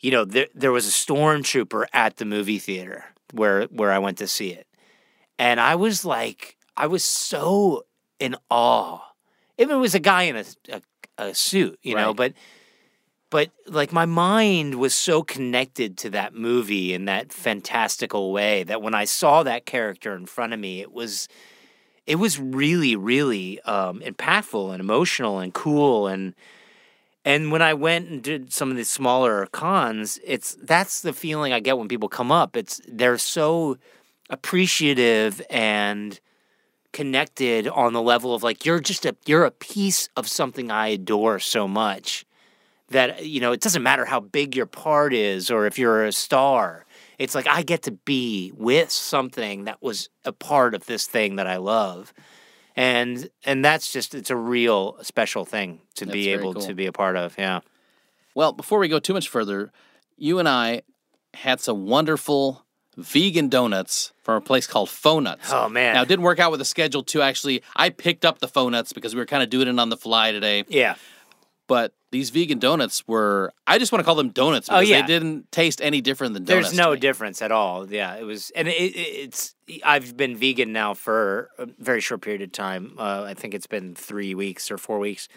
you 0.00 0.10
know, 0.10 0.24
there 0.24 0.48
there 0.54 0.72
was 0.72 0.86
a 0.86 0.90
stormtrooper 0.90 1.86
at 1.92 2.18
the 2.18 2.24
movie 2.24 2.58
theater 2.58 3.04
where 3.32 3.64
where 3.66 3.92
I 3.92 3.98
went 3.98 4.18
to 4.18 4.26
see 4.26 4.50
it, 4.50 4.66
and 5.38 5.58
I 5.58 5.76
was 5.76 6.04
like, 6.04 6.56
I 6.76 6.86
was 6.86 7.02
so 7.02 7.84
in 8.20 8.36
awe. 8.50 9.00
If 9.58 9.70
it 9.70 9.74
was 9.74 9.94
a 9.94 10.00
guy 10.00 10.24
in 10.24 10.36
a 10.36 10.44
a, 10.68 10.82
a 11.18 11.34
suit, 11.34 11.78
you 11.82 11.96
know, 11.96 12.14
but 12.14 12.34
but 13.30 13.50
like 13.66 13.92
my 13.92 14.06
mind 14.06 14.76
was 14.76 14.94
so 14.94 15.22
connected 15.22 15.96
to 15.98 16.10
that 16.10 16.34
movie 16.34 16.94
in 16.94 17.06
that 17.06 17.32
fantastical 17.32 18.32
way 18.32 18.62
that 18.64 18.82
when 18.82 18.94
I 18.94 19.04
saw 19.04 19.42
that 19.42 19.66
character 19.66 20.14
in 20.14 20.26
front 20.26 20.52
of 20.52 20.60
me, 20.60 20.80
it 20.80 20.92
was 20.92 21.28
it 22.06 22.16
was 22.16 22.38
really 22.38 22.94
really 22.96 23.60
um, 23.62 24.00
impactful 24.00 24.72
and 24.72 24.80
emotional 24.80 25.38
and 25.40 25.52
cool 25.52 26.06
and 26.06 26.34
and 27.24 27.52
when 27.52 27.60
I 27.60 27.74
went 27.74 28.08
and 28.08 28.22
did 28.22 28.52
some 28.52 28.70
of 28.70 28.78
the 28.78 28.84
smaller 28.84 29.46
cons, 29.46 30.18
it's 30.24 30.56
that's 30.62 31.02
the 31.02 31.12
feeling 31.12 31.52
I 31.52 31.60
get 31.60 31.76
when 31.76 31.88
people 31.88 32.08
come 32.08 32.32
up. 32.32 32.56
It's 32.56 32.80
they're 32.88 33.18
so 33.18 33.76
appreciative 34.30 35.42
and 35.50 36.18
connected 36.92 37.68
on 37.68 37.92
the 37.92 38.02
level 38.02 38.34
of 38.34 38.42
like 38.42 38.64
you're 38.64 38.80
just 38.80 39.06
a 39.06 39.14
you're 39.26 39.44
a 39.44 39.50
piece 39.50 40.08
of 40.16 40.26
something 40.28 40.70
I 40.70 40.88
adore 40.88 41.38
so 41.38 41.68
much 41.68 42.24
that 42.88 43.24
you 43.24 43.40
know 43.40 43.52
it 43.52 43.60
doesn't 43.60 43.82
matter 43.82 44.04
how 44.04 44.20
big 44.20 44.56
your 44.56 44.66
part 44.66 45.14
is 45.14 45.50
or 45.50 45.66
if 45.66 45.78
you're 45.78 46.04
a 46.04 46.12
star. 46.12 46.84
It's 47.18 47.34
like 47.34 47.46
i 47.46 47.62
get 47.62 47.82
to 47.82 47.92
be 47.92 48.50
with 48.56 48.90
something 48.90 49.64
that 49.64 49.82
was 49.82 50.08
a 50.24 50.32
part 50.32 50.74
of 50.74 50.86
this 50.86 51.06
thing 51.06 51.36
that 51.36 51.46
i 51.46 51.56
love. 51.56 52.12
And 52.76 53.28
and 53.44 53.64
that's 53.64 53.92
just 53.92 54.14
it's 54.14 54.30
a 54.30 54.36
real 54.36 54.96
special 55.02 55.44
thing 55.44 55.80
to 55.96 56.06
That's 56.06 56.14
be 56.14 56.30
able 56.30 56.54
cool. 56.54 56.62
to 56.62 56.74
be 56.74 56.86
a 56.86 56.92
part 56.92 57.16
of 57.16 57.36
yeah. 57.38 57.60
Well, 58.34 58.52
before 58.52 58.78
we 58.78 58.88
go 58.88 59.00
too 59.00 59.12
much 59.12 59.28
further, 59.28 59.72
you 60.16 60.38
and 60.38 60.48
I 60.48 60.82
had 61.34 61.60
some 61.60 61.86
wonderful 61.86 62.64
vegan 62.96 63.48
donuts 63.48 64.12
from 64.22 64.34
a 64.36 64.40
place 64.40 64.66
called 64.66 64.88
Fonuts. 64.88 65.50
Oh, 65.52 65.68
man. 65.68 65.94
Now 65.94 66.02
it 66.02 66.08
didn't 66.08 66.24
work 66.24 66.38
out 66.38 66.50
with 66.50 66.58
the 66.60 66.64
schedule 66.64 67.02
too. 67.02 67.22
Actually, 67.22 67.62
I 67.76 67.90
picked 67.90 68.24
up 68.24 68.38
the 68.40 68.48
Fonuts 68.48 68.92
because 68.92 69.14
we 69.14 69.20
were 69.20 69.26
kind 69.26 69.42
of 69.42 69.50
doing 69.50 69.68
it 69.68 69.78
on 69.78 69.88
the 69.88 69.96
fly 69.96 70.32
today. 70.32 70.64
yeah 70.68 70.96
But 71.66 71.92
these 72.12 72.30
vegan 72.30 72.58
donuts 72.58 73.06
were—I 73.06 73.78
just 73.78 73.92
want 73.92 74.00
to 74.00 74.04
call 74.04 74.16
them 74.16 74.30
donuts 74.30 74.68
Oh, 74.70 74.80
yeah. 74.80 75.00
they 75.02 75.06
didn't 75.06 75.52
taste 75.52 75.80
any 75.80 76.00
different 76.00 76.34
than 76.34 76.42
donuts. 76.44 76.70
there's 76.70 76.76
no 76.76 76.96
difference 76.96 77.40
at 77.40 77.52
all 77.52 77.88
yeah 77.88 78.16
it 78.16 78.24
was 78.24 78.50
and 78.56 78.66
it, 78.66 78.72
it, 78.72 78.96
it's 78.98 79.54
i've 79.84 80.16
been 80.16 80.36
vegan 80.36 80.72
now 80.72 80.92
for 80.94 81.50
a 81.58 81.66
very 81.78 82.00
short 82.00 82.20
period 82.22 82.42
of 82.42 82.50
time 82.50 82.94
uh, 82.98 83.22
i 83.22 83.34
think 83.34 83.54
it's 83.54 83.68
been 83.68 83.94
three 83.94 84.34
weeks 84.34 84.72
or 84.72 84.76
four 84.78 84.98
weeks 84.98 85.28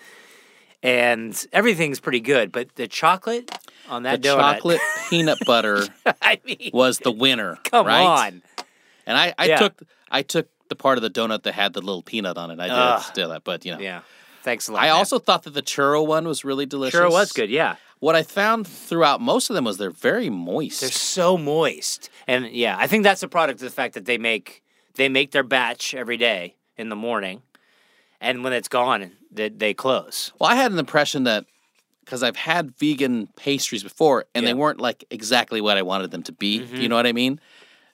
and 0.81 1.45
everything's 1.53 1.99
pretty 1.99 2.19
good 2.19 2.51
but 2.51 2.73
the 2.75 2.87
chocolate 2.87 3.51
on 3.89 4.03
The 4.03 4.09
that 4.09 4.21
donut 4.21 4.55
chocolate 4.55 4.81
peanut 5.09 5.39
butter 5.45 5.87
i 6.21 6.39
mean 6.45 6.71
was 6.73 6.99
the 6.99 7.11
winner. 7.11 7.57
come 7.63 7.85
right? 7.87 8.05
on 8.05 8.41
And 9.05 9.17
I, 9.17 9.33
I 9.37 9.47
Yeah. 9.47 9.57
took 9.59 9.81
I 10.09 10.21
took 10.21 10.47
the 10.69 10.75
part 10.75 10.97
of 10.97 11.01
the 11.01 11.09
donut 11.09 11.43
that 11.43 11.53
had 11.53 11.73
the 11.73 11.81
little 11.81 12.01
peanut 12.01 12.37
on 12.37 12.49
it. 12.51 12.59
I 12.59 12.67
did 12.67 12.77
Ugh. 12.77 13.01
still 13.01 13.29
that, 13.29 13.43
but 13.43 13.65
you 13.65 13.73
know. 13.73 13.79
yeah 13.79 14.01
thanks 14.43 14.67
a 14.67 14.73
lot 14.73 14.81
I 14.83 14.87
man. 14.87 14.95
also 14.95 15.19
thought 15.19 15.43
that 15.43 15.53
the 15.53 15.61
churro 15.61 16.05
one 16.05 16.25
was 16.27 16.43
really 16.45 16.65
delicious. 16.65 16.97
sure 16.97 17.09
was 17.09 17.31
good 17.31 17.49
yeah 17.49 17.75
What 17.99 18.15
I 18.15 18.23
found 18.23 18.67
throughout 18.67 19.21
most 19.21 19.49
of 19.49 19.53
them 19.55 19.65
was 19.65 19.77
they're 19.77 19.89
very 19.91 20.29
moist. 20.29 20.81
they're 20.81 20.89
so 20.91 21.37
moist 21.37 22.09
and 22.27 22.47
yeah 22.51 22.75
i 22.79 22.87
think 22.87 23.03
that's 23.03 23.23
a 23.23 23.27
product 23.27 23.61
of 23.61 23.65
the 23.65 23.75
fact 23.75 23.93
that 23.95 24.05
they 24.05 24.17
make 24.17 24.63
they 24.95 25.09
make 25.09 25.31
their 25.31 25.43
batch 25.43 25.93
every 25.93 26.17
day 26.17 26.55
in 26.77 26.89
the 26.89 26.95
morning 26.95 27.41
and 28.21 28.43
when 28.43 28.53
it's 28.53 28.67
gone 28.67 29.11
they, 29.31 29.49
they 29.49 29.73
close 29.73 30.31
well, 30.39 30.49
I 30.49 30.55
had 30.55 30.71
an 30.71 30.79
impression 30.79 31.23
that 31.25 31.45
because 32.03 32.23
I've 32.23 32.35
had 32.35 32.75
vegan 32.77 33.27
pastries 33.35 33.83
before 33.83 34.25
and 34.35 34.45
they 34.45 34.49
Yeah. 34.49 34.53
Mm-hmm. 34.53 34.59
weren't 34.61 34.79
like 34.81 35.05
exactly 35.09 35.61
what 35.61 35.77
I 35.77 35.81
wanted 35.81 36.11
them 36.11 36.23
to 36.23 36.31
be. 36.31 36.63
You 36.63 36.89
know 36.89 36.95
what 36.95 37.07
I 37.07 37.13
mean? 37.13 37.39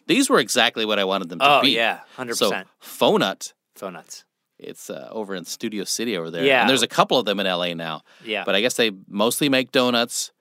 These 0.08 0.30
were 0.30 0.39
exactly 0.39 0.86
what 0.86 0.98
I 1.00 1.04
wanted 1.04 1.30
them 1.30 1.39
to 1.39 1.45
oh 1.58 1.62
be. 1.62 1.69
yeah 1.72 2.00
100% 2.17 2.36
So 2.36 2.63
faux 2.80 3.19
nut, 3.19 3.54
Fonuts 3.78 4.24
it's 4.58 4.89
uh, 4.89 5.08
over 5.12 5.36
in 5.36 5.45
Studio 5.45 5.86
City 5.86 6.17
over 6.17 6.30
there. 6.30 6.43
Yeah. 6.43 6.62
And 6.62 6.69
there's 6.69 6.82
a 6.82 6.88
couple 6.88 7.17
of 7.17 7.26
them 7.26 7.39
in 7.39 7.45
LA 7.48 7.74
now. 7.76 8.02
yeah 8.26 8.43
But 8.43 8.56
I 8.56 8.62
guess 8.62 8.76
they 8.76 8.91
mostly 9.08 9.48
make 9.48 9.72
donuts. 9.72 10.32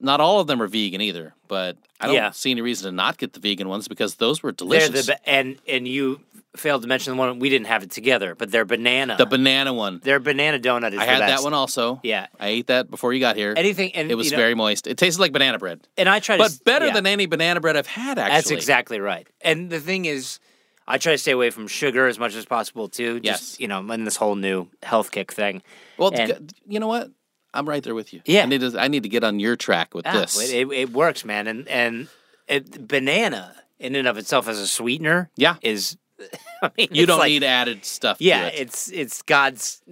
Not 0.00 0.20
all 0.20 0.40
of 0.40 0.46
them 0.46 0.60
are 0.62 0.66
vegan 0.66 1.00
either, 1.00 1.34
but 1.48 1.76
I 2.00 2.06
don't 2.06 2.14
Yeah. 2.16 2.30
see 2.30 2.50
any 2.50 2.60
reason 2.60 2.90
to 2.90 2.94
not 2.96 3.18
get 3.18 3.32
the 3.32 3.40
vegan 3.40 3.68
ones 3.68 3.88
because 3.88 4.16
those 4.16 4.42
were 4.42 4.52
delicious. 4.52 5.06
the 5.06 5.28
and 5.28 5.56
and 5.68 5.86
you 5.88 6.20
failed 6.56 6.82
to 6.82 6.88
mention 6.88 7.12
the 7.14 7.16
one 7.18 7.38
we 7.38 7.48
didn't 7.48 7.66
have 7.66 7.82
it 7.82 7.90
together, 7.90 8.34
but 8.34 8.50
their 8.50 8.64
banana. 8.66 9.16
the 9.16 9.24
banana 9.26 9.72
one. 9.72 10.00
their 10.04 10.20
banana 10.20 10.58
donut 10.58 10.92
is 10.92 10.98
I 10.98 11.04
had 11.06 11.20
that 11.22 11.42
one 11.42 11.54
also. 11.54 11.98
Yeah. 12.02 12.26
I 12.38 12.48
ate 12.48 12.66
that 12.66 12.90
before 12.90 13.12
you 13.14 13.20
got 13.20 13.36
here. 13.36 13.54
Anything 13.56 13.94
and 13.94 14.10
it 14.10 14.16
was 14.16 14.26
you 14.26 14.32
know, 14.32 14.36
very 14.36 14.54
moist. 14.54 14.86
It 14.86 14.98
tasted 14.98 15.20
like 15.20 15.32
banana 15.32 15.58
bread, 15.58 15.80
and 15.96 16.08
I 16.08 16.20
tried, 16.20 16.38
but 16.38 16.50
s- 16.50 16.58
better 16.58 16.86
yeah, 16.88 16.92
than 16.92 17.06
any 17.06 17.24
banana 17.26 17.60
bread 17.60 17.76
I've 17.76 17.86
had. 17.86 18.18
Actually, 18.18 18.34
That's 18.34 18.50
exactly 18.50 19.00
right. 19.00 19.26
And 19.40 19.70
the 19.70 19.80
thing 19.80 20.04
is, 20.04 20.40
I 20.86 20.98
try 20.98 21.12
to 21.12 21.18
stay 21.18 21.30
away 21.32 21.48
from 21.50 21.68
sugar 21.68 22.06
as 22.06 22.18
much 22.18 22.34
as 22.34 22.44
possible 22.44 22.88
too. 22.88 23.20
Just 23.20 23.52
Yes. 23.52 23.60
you 23.60 23.68
know, 23.68 23.78
in 23.90 24.04
this 24.04 24.16
whole 24.16 24.34
new 24.34 24.68
health 24.82 25.10
kick 25.10 25.32
thing. 25.32 25.62
Well, 25.96 26.12
and- 26.14 26.52
you 26.68 26.80
know 26.80 26.88
what? 26.88 27.08
I'm 27.54 27.68
right 27.68 27.82
there 27.82 27.94
with 27.94 28.12
you. 28.14 28.22
Yeah. 28.24 28.42
I 28.42 28.46
need 28.46 28.60
to. 28.62 28.74
I 28.78 28.88
need 28.88 29.02
to 29.02 29.08
get 29.08 29.24
on 29.24 29.38
your 29.40 29.56
track 29.56 29.94
with 29.94 30.06
Ah, 30.06 30.12
this. 30.12 30.52
It, 30.52 30.70
it, 30.72 30.92
works, 30.92 31.24
man. 31.24 31.46
And 31.46 31.68
and 31.68 32.08
it, 32.48 32.86
banana 32.88 33.54
in 33.78 33.94
and 33.94 34.06
of 34.08 34.16
itself 34.18 34.48
as 34.48 34.58
a 34.58 34.66
sweetener, 34.68 35.30
Yeah. 35.36 35.56
is. 35.62 35.96
I 36.62 36.70
mean, 36.78 36.88
you 36.92 37.04
don't 37.06 37.18
like- 37.18 37.28
need 37.30 37.42
added 37.44 37.84
stuff. 37.84 38.18
to 38.18 38.24
Yeah, 38.24 38.46
it. 38.46 38.54
it's 38.60 38.88
it's 38.90 39.22
God's 39.22 39.82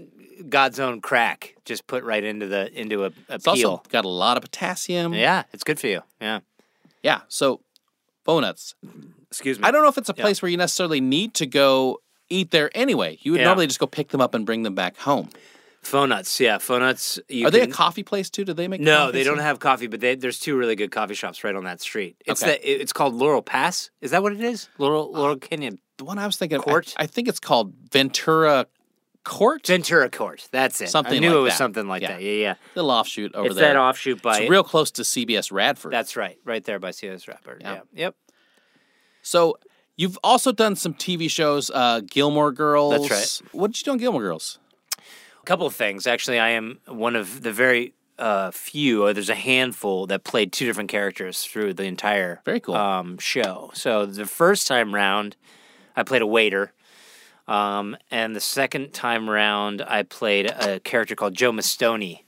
God's 0.49 0.79
own 0.81 1.01
crack, 1.01 1.57
just 1.64 1.87
put 1.87 2.05
right 2.05 2.23
into 2.23 2.46
the 2.46 2.73
into 2.81 3.05
a, 3.05 3.09
a 3.29 3.35
It's 3.35 3.44
peel. 3.44 3.70
also 3.70 3.83
got 3.88 4.05
a 4.05 4.09
lot 4.09 4.37
of 4.37 4.42
potassium. 4.42 5.12
yeah, 5.12 5.42
it's 5.53 5.64
good 5.64 5.81
for 5.81 5.88
you. 5.88 6.03
Yeah. 6.20 6.40
Yeah. 7.03 7.23
So, 7.29 7.61
Fonuts. 8.27 8.75
Excuse 9.29 9.59
me. 9.59 9.64
I 9.64 9.70
don't 9.70 9.83
know 9.83 9.88
if 9.88 9.99
it's 9.99 10.09
a 10.09 10.14
Yeah. 10.16 10.23
place 10.23 10.40
where 10.42 10.49
you 10.51 10.57
necessarily 10.57 11.01
need 11.01 11.35
to 11.35 11.46
go 11.46 12.01
eat 12.29 12.51
there 12.53 12.70
anyway. 12.75 13.18
You 13.23 13.33
would 13.33 13.40
Yeah. 13.40 13.46
normally 13.46 13.66
just 13.66 13.81
go 13.81 13.87
pick 13.87 14.09
them 14.09 14.20
up 14.20 14.35
and 14.35 14.44
bring 14.46 14.62
them 14.62 14.75
back 14.75 14.96
home. 14.99 15.31
Fonuts, 15.82 16.38
yeah, 16.40 16.58
Fonuts. 16.58 17.18
You 17.28 17.46
Are 17.46 17.50
they 17.50 17.62
a 17.62 17.66
coffee 17.66 18.02
place 18.02 18.28
too? 18.28 18.44
Do 18.44 18.52
they 18.52 18.68
make? 18.68 18.80
No, 18.82 19.10
they 19.10 19.24
don't 19.24 19.38
have 19.38 19.60
coffee, 19.60 19.86
but 19.86 20.00
they, 20.00 20.14
there's 20.14 20.38
two 20.38 20.56
really 20.56 20.76
good 20.76 20.90
coffee 20.90 21.14
shops 21.14 21.42
right 21.42 21.54
on 21.56 21.64
that 21.64 21.80
street. 21.80 22.16
It's 22.26 22.42
Okay. 22.42 22.58
the, 22.62 22.82
it's 22.82 22.92
called 22.92 23.14
Laurel 23.14 23.40
Pass. 23.42 23.90
Is 24.02 24.10
that 24.10 24.22
what 24.22 24.32
it 24.32 24.40
is? 24.42 24.68
Laurel 24.78 25.10
Laurel 25.10 25.36
Canyon 25.36 25.78
The 25.96 26.04
one 26.04 26.18
I 26.18 26.26
was 26.26 26.36
thinking 26.36 26.56
of, 26.58 26.62
I- 26.62 26.70
Court? 26.70 26.94
I, 26.98 27.06
think 27.06 27.28
it's 27.28 27.40
called 27.40 27.72
Ventura 27.90 28.66
Court. 29.24 29.66
Ventura 29.66 30.10
Court. 30.10 30.46
That's 30.52 30.80
it. 30.82 30.84
I 30.84 30.88
Something 30.88 31.20
knew 31.22 31.28
like 31.30 31.36
it 31.36 31.40
was 31.40 31.52
that. 31.54 31.58
something 31.58 31.88
like 31.88 32.02
Yeah. 32.02 32.08
that. 32.12 32.22
Yeah, 32.22 32.32
yeah. 32.32 32.54
little 32.74 32.90
offshoot 32.90 33.34
over 33.34 33.46
it's 33.46 33.56
there. 33.56 33.72
that 33.72 33.80
offshoot 33.80 34.20
by 34.20 34.40
It's 34.40 34.50
real 34.50 34.64
close 34.64 34.90
to 34.92 35.02
CBS 35.02 35.50
Radford. 35.50 35.92
That's 35.92 36.14
right, 36.16 36.38
right 36.44 36.62
there 36.62 36.78
by 36.78 36.90
CBS 36.90 37.26
Radford. 37.26 37.62
Yeah. 37.62 37.72
Yeah. 37.74 37.80
Yep. 37.94 38.14
so. 39.22 39.56
You've 39.96 40.18
also 40.24 40.50
done 40.50 40.76
some 40.76 40.94
TV 40.94 41.30
shows, 41.30 41.70
uh, 41.74 42.00
Gilmore 42.00 42.52
Girls. 42.52 43.06
That's 43.08 43.42
right. 43.42 43.52
What 43.52 43.66
did 43.72 43.80
you 43.80 43.84
do 43.84 43.90
on 43.90 43.98
Gilmore 43.98 44.22
Girls? 44.22 44.58
A 45.40 45.44
couple 45.44 45.66
of 45.66 45.74
things. 45.74 46.07
Actually, 46.07 46.38
I 46.38 46.50
am 46.50 46.79
one 46.87 47.16
of 47.16 47.42
the 47.42 47.53
very 47.53 47.94
uh, 48.18 48.50
few, 48.50 49.05
or 49.05 49.12
there's 49.14 49.31
a 49.31 49.35
handful 49.35 50.07
that 50.09 50.22
played 50.24 50.53
two 50.53 50.66
different 50.66 50.90
characters 50.90 51.42
through 51.44 51.74
the 51.74 51.85
entire 51.85 52.40
Very 52.44 52.61
cool. 52.61 52.74
um, 52.74 53.18
show. 53.18 53.70
So 53.74 54.05
the 54.07 54.26
first 54.26 54.68
time 54.68 54.94
round, 54.94 55.37
I 55.96 56.03
played 56.03 56.22
a 56.22 56.26
waiter. 56.26 56.72
Um, 57.48 57.96
and 58.11 58.37
the 58.37 58.40
second 58.40 58.92
time 58.92 59.29
round, 59.29 59.83
I 59.83 60.03
played 60.03 60.46
a 60.46 60.79
character 60.81 61.16
called 61.16 61.35
Joe 61.35 61.50
Mastoni, 61.50 62.20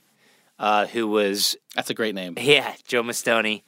uh, 0.59 0.87
who 0.87 1.07
was 1.07 1.55
That's 1.75 1.89
a 1.89 1.93
great 1.93 2.15
name. 2.15 2.35
yeah, 2.39 2.73
Joe 2.85 3.03
Mastoni, 3.03 3.61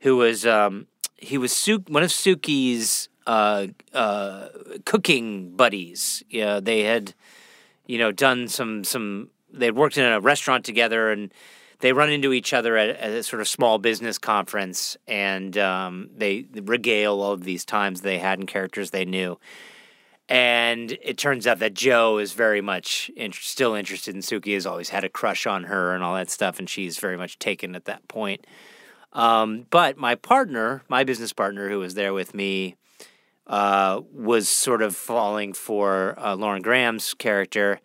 who 0.00 0.16
was 0.18 0.46
um, 0.46 0.86
he 1.16 1.36
was 1.38 1.52
Su- 1.52 1.84
one 1.88 2.02
of 2.02 2.10
Sookie's 2.10 3.08
uh, 3.26 3.68
uh, 3.92 4.48
cooking 4.84 5.56
buddies. 5.56 6.22
Yeah, 6.30 6.60
they 6.60 6.82
had 6.82 7.14
you 7.90 7.98
know 7.98 8.12
done 8.12 8.46
some 8.46 8.84
some 8.84 9.30
they 9.52 9.66
had 9.66 9.76
worked 9.76 9.98
in 9.98 10.04
a 10.04 10.20
restaurant 10.20 10.64
together 10.64 11.10
and 11.10 11.32
they 11.80 11.92
run 11.92 12.10
into 12.10 12.32
each 12.32 12.52
other 12.52 12.76
at, 12.76 12.90
at 12.90 13.10
a 13.10 13.22
sort 13.22 13.40
of 13.40 13.48
small 13.48 13.78
business 13.78 14.16
conference 14.18 14.96
and 15.08 15.58
um, 15.58 16.10
they 16.16 16.46
regale 16.54 17.20
all 17.20 17.32
of 17.32 17.42
these 17.42 17.64
times 17.64 18.02
they 18.02 18.18
had 18.18 18.38
and 18.38 18.46
characters 18.46 18.90
they 18.90 19.04
knew. 19.04 19.38
And 20.28 20.96
it 21.02 21.18
turns 21.18 21.48
out 21.48 21.58
that 21.58 21.74
Joe 21.74 22.18
is 22.18 22.32
very 22.32 22.60
much 22.60 23.10
in, 23.16 23.32
still 23.32 23.74
interested 23.74 24.14
in 24.14 24.20
Sookie, 24.20 24.54
has 24.54 24.66
always 24.66 24.90
had 24.90 25.02
a 25.02 25.08
crush 25.08 25.44
on 25.44 25.64
her 25.64 25.92
and 25.92 26.04
all 26.04 26.14
that 26.14 26.30
stuff, 26.30 26.60
and 26.60 26.70
she's 26.70 26.98
very 26.98 27.16
much 27.16 27.40
taken 27.40 27.74
at 27.74 27.86
that 27.86 28.06
point. 28.06 28.46
Um, 29.12 29.66
but 29.70 29.96
my 29.96 30.14
partner, 30.14 30.84
my 30.88 31.02
business 31.02 31.32
partner 31.32 31.68
who 31.68 31.80
was 31.80 31.94
there 31.94 32.12
with 32.12 32.32
me, 32.32 32.76
uh, 33.50 34.00
was 34.14 34.48
sort 34.48 34.80
of 34.80 34.96
falling 34.96 35.52
for 35.52 36.14
uh, 36.18 36.34
Lauren 36.36 36.62
Graham's 36.62 37.12
character, 37.14 37.80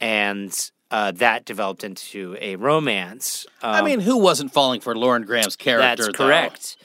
and 0.00 0.52
uh, 0.90 1.12
that 1.12 1.44
developed 1.44 1.84
into 1.84 2.36
a 2.40 2.56
romance. 2.56 3.46
I 3.62 3.78
Um, 3.80 3.84
mean, 3.84 4.00
who 4.00 4.16
wasn't 4.16 4.52
falling 4.52 4.80
for 4.80 4.96
Lauren 4.96 5.22
Graham's 5.24 5.54
character? 5.56 6.04
that's 6.04 6.18
though? 6.18 6.24
correct. 6.26 6.76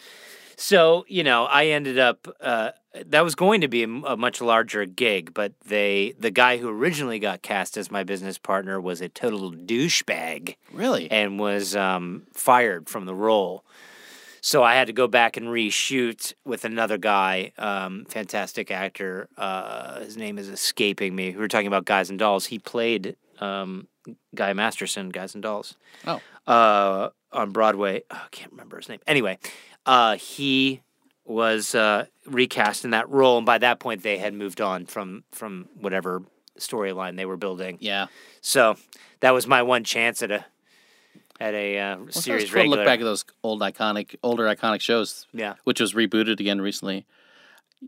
So 0.57 1.05
you 1.07 1.23
know, 1.23 1.45
I 1.45 1.67
ended 1.67 1.97
up. 1.97 2.27
Uh, 2.39 2.71
that 3.07 3.25
was 3.25 3.35
going 3.35 3.59
to 3.59 3.67
be 3.67 3.83
a 3.83 3.87
much 4.15 4.39
larger 4.41 4.85
gig, 4.85 5.33
but 5.33 5.51
they, 5.65 6.13
the 6.17 6.31
guy 6.31 6.55
who 6.55 6.69
originally 6.69 7.19
got 7.19 7.41
cast 7.41 7.75
as 7.75 7.91
my 7.91 8.03
business 8.05 8.37
partner, 8.37 8.79
was 8.79 9.01
a 9.01 9.09
total 9.09 9.51
douchebag 9.51 10.55
Really? 10.71 11.11
and 11.11 11.37
was 11.37 11.75
um, 11.75 12.23
fired 12.33 12.87
from 12.87 13.05
the 13.05 13.13
role. 13.13 13.65
So 14.45 14.61
I 14.61 14.75
had 14.75 14.85
to 14.85 14.93
go 14.93 15.07
back 15.07 15.37
and 15.37 15.47
reshoot 15.47 16.35
with 16.45 16.65
another 16.65 16.99
guy, 16.99 17.51
um, 17.57 18.05
fantastic 18.05 18.69
actor. 18.69 19.27
Uh, 19.35 20.01
his 20.01 20.17
name 20.17 20.37
is 20.37 20.49
escaping 20.49 21.15
me. 21.15 21.31
We 21.31 21.37
were 21.37 21.47
talking 21.47 21.65
about 21.65 21.85
Guys 21.85 22.11
and 22.11 22.19
Dolls. 22.19 22.45
He 22.45 22.59
played 22.59 23.15
um, 23.39 23.87
Guy 24.35 24.53
Masterson, 24.53 25.09
Guys 25.09 25.33
and 25.33 25.41
Dolls 25.41 25.75
Oh, 26.05 26.21
uh, 26.45 27.09
on 27.31 27.53
Broadway. 27.53 28.03
Oh, 28.11 28.21
I 28.23 28.27
can't 28.29 28.51
remember 28.51 28.77
his 28.77 28.87
name. 28.87 28.99
Anyway, 29.07 29.39
uh, 29.87 30.15
he 30.17 30.83
was 31.25 31.73
uh, 31.73 32.05
recast 32.27 32.85
in 32.85 32.91
that 32.91 33.09
role, 33.09 33.37
and 33.37 33.47
by 33.47 33.57
that 33.57 33.79
point, 33.79 34.03
they 34.03 34.19
had 34.19 34.35
moved 34.35 34.61
on 34.61 34.85
from 34.85 35.23
from 35.31 35.69
whatever 35.79 36.21
storyline 36.59 37.17
they 37.17 37.25
were 37.25 37.35
building. 37.35 37.79
yeah. 37.81 38.05
So 38.41 38.77
that 39.21 39.31
was 39.31 39.47
my 39.47 39.63
one 39.63 39.83
chance 39.83 40.21
at 40.21 40.29
a 40.29 40.45
at 41.39 41.53
a 41.53 41.77
uh, 41.79 41.97
Well, 41.97 42.11
series 42.11 42.45
cool 42.49 42.55
regular. 42.61 42.77
look 42.77 42.85
back 42.85 42.99
at 42.99 43.03
those 43.03 43.25
old 43.43 43.61
iconic, 43.61 44.15
older 44.23 44.43
iconic 44.45 44.81
shows. 44.81 45.27
Yeah. 45.33 45.55
which 45.63 45.79
was 45.79 45.93
rebooted 45.93 46.39
again 46.39 46.61
recently. 46.61 47.05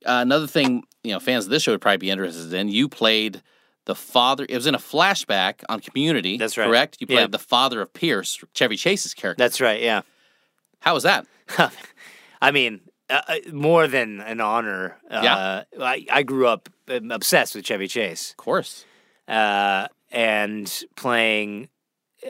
Uh, 0.06 0.20
another 0.22 0.48
thing, 0.48 0.84
you 1.04 1.14
know, 1.14 1.20
fans 1.20 1.46
of 1.46 1.50
this 1.52 1.64
show 1.64 1.72
would 1.72 1.82
probably 1.82 1.98
be 1.98 2.10
interested 2.12 2.54
in. 2.54 2.70
You 2.70 2.88
played 2.90 3.42
the 3.86 3.96
father. 3.96 4.46
It 4.48 4.54
was 4.56 4.68
in 4.68 4.76
a 4.76 4.80
flashback 4.80 5.64
on 5.70 5.80
Community. 5.80 6.38
That's 6.38 6.58
right. 6.58 6.68
Correct. 6.68 6.98
You 7.00 7.08
played 7.08 7.20
Yeah. 7.20 7.28
the 7.28 7.40
father 7.40 7.82
of 7.82 7.94
Pierce, 7.94 8.38
Chevy 8.54 8.76
Chase's 8.76 9.14
character. 9.14 9.42
That's 9.42 9.62
right. 9.62 9.82
Yeah. 9.82 10.02
How 10.82 10.94
was 10.94 11.04
that? 11.04 11.26
I 12.42 12.52
mean, 12.52 12.82
uh, 13.10 13.22
uh, 13.28 13.36
more 13.54 13.88
than 13.88 14.20
an 14.20 14.42
honor. 14.42 14.98
Uh, 15.10 15.22
Yeah. 15.24 15.64
I, 15.82 16.06
I 16.12 16.24
grew 16.24 16.48
up 16.48 16.68
um, 16.90 17.10
obsessed 17.12 17.56
with 17.56 17.64
Chevy 17.66 17.88
Chase. 17.88 18.32
Of 18.32 18.38
course. 18.38 18.86
uh, 19.28 19.88
and 20.12 20.84
playing. 20.96 21.70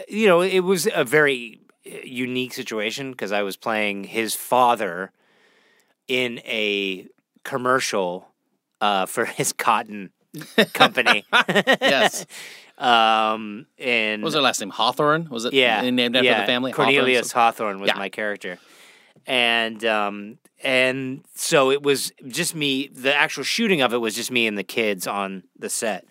You 0.08 0.28
know, 0.28 0.42
it 0.42 0.60
was 0.62 0.88
a 0.94 1.04
very 1.04 1.60
uh, 1.86 1.98
unique 2.04 2.54
situation 2.54 3.12
because 3.12 3.32
I 3.32 3.42
was 3.44 3.58
playing 3.58 4.06
his 4.06 4.36
father 4.36 5.12
in 6.08 6.40
a 6.40 7.08
commercial 7.44 8.30
uh, 8.82 9.06
for 9.06 9.26
his 9.40 9.54
cotton 9.54 10.12
company. 10.74 11.26
Yes. 11.82 12.26
um, 12.78 13.66
and 13.80 14.22
What 14.22 14.28
was 14.28 14.34
their 14.34 14.42
last 14.44 14.60
name? 14.60 14.70
Hawthorne. 14.70 15.30
Was 15.30 15.46
it? 15.46 15.54
yeah, 15.54 15.82
Named 15.90 16.16
after 16.16 16.26
yeah. 16.26 16.42
the 16.42 16.46
family. 16.48 16.72
Cornelius 16.72 17.30
so- 17.32 17.40
Hawthorne 17.40 17.80
was 17.80 17.88
Yeah. 17.88 17.98
my 17.98 18.10
character, 18.10 18.60
and 19.26 19.84
um, 19.86 20.38
and 20.64 21.24
so 21.36 21.72
it 21.72 21.82
was 21.82 22.12
just 22.28 22.54
me. 22.56 22.88
The 22.88 23.16
actual 23.16 23.44
shooting 23.44 23.82
of 23.82 23.94
it 23.94 23.98
was 23.98 24.16
just 24.16 24.32
me 24.32 24.46
and 24.48 24.58
the 24.58 24.64
kids 24.64 25.08
on 25.08 25.44
the 25.58 25.70
set. 25.70 26.06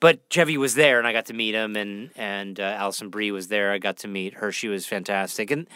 But 0.00 0.28
Chevy 0.30 0.56
was 0.56 0.74
there, 0.74 0.98
and 0.98 1.06
I 1.06 1.12
got 1.12 1.26
to 1.26 1.34
meet 1.34 1.54
him, 1.54 1.76
and 1.76 2.10
and 2.16 2.58
uh, 2.58 2.62
Alison 2.78 3.10
Brie 3.10 3.30
was 3.32 3.48
there. 3.48 3.70
I 3.72 3.78
got 3.78 3.98
to 3.98 4.08
meet 4.08 4.34
her; 4.34 4.50
she 4.50 4.68
was 4.68 4.86
fantastic, 4.86 5.50
and 5.50 5.68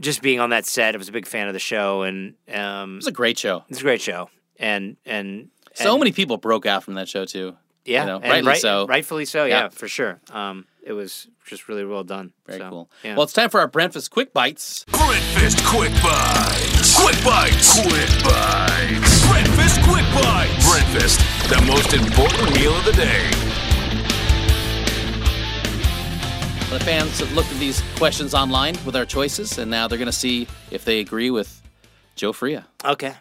just 0.00 0.22
being 0.22 0.40
on 0.40 0.50
that 0.50 0.64
set, 0.64 0.94
I 0.94 0.98
was 0.98 1.08
a 1.08 1.12
big 1.12 1.26
fan 1.26 1.48
of 1.48 1.52
the 1.52 1.58
show, 1.60 2.02
and 2.02 2.34
um, 2.52 2.94
It 2.94 2.96
was 2.96 3.06
a 3.08 3.12
great 3.12 3.38
show. 3.38 3.64
it's 3.68 3.80
a 3.80 3.82
great 3.82 4.00
show, 4.00 4.30
and 4.58 4.96
and 5.04 5.48
So 5.74 5.98
many 5.98 6.12
people 6.12 6.38
broke 6.38 6.64
out 6.66 6.82
from 6.82 6.94
that 6.94 7.08
show 7.08 7.26
too. 7.26 7.56
yeah, 7.84 8.00
you 8.00 8.06
know, 8.06 8.20
rightly 8.20 8.48
right- 8.48 8.60
so. 8.60 8.86
rightfully 8.86 9.26
so, 9.26 9.44
yeah, 9.44 9.64
Yeah. 9.64 9.68
for 9.68 9.86
sure. 9.88 10.20
Um, 10.30 10.66
it 10.82 10.92
was 10.94 11.28
just 11.46 11.68
really 11.68 11.84
well 11.84 12.04
done. 12.04 12.32
Very 12.46 12.58
so, 12.58 12.70
cool. 12.70 12.90
Yeah. 13.04 13.14
Well, 13.16 13.24
it's 13.24 13.32
time 13.34 13.50
for 13.50 13.60
our 13.60 13.68
breakfast 13.68 14.10
quick 14.10 14.32
bites. 14.32 14.84
Breakfast 14.88 15.62
Quick 15.66 15.92
Bites. 16.02 16.81
Quick 17.02 17.24
Bites. 17.24 17.80
Quick 17.80 18.24
Bites. 18.24 19.28
Breakfast 19.28 19.82
Quick 19.82 20.04
Bites. 20.14 20.70
Breakfast, 20.70 21.18
the 21.48 21.60
most 21.66 21.92
important 21.94 22.54
meal 22.54 22.72
of 22.76 22.84
the 22.84 22.92
day. 22.92 23.28
The 26.70 26.78
fans 26.84 27.18
have 27.18 27.32
looked 27.32 27.50
at 27.50 27.58
these 27.58 27.82
questions 27.96 28.34
online 28.34 28.76
with 28.86 28.94
our 28.94 29.04
choices, 29.04 29.58
and 29.58 29.68
now 29.68 29.88
they're 29.88 29.98
going 29.98 30.06
to 30.06 30.12
see 30.12 30.46
if 30.70 30.84
they 30.84 31.00
agree 31.00 31.30
with 31.30 31.60
Joe 32.14 32.32
Fria. 32.32 32.66
okay. 32.84 33.14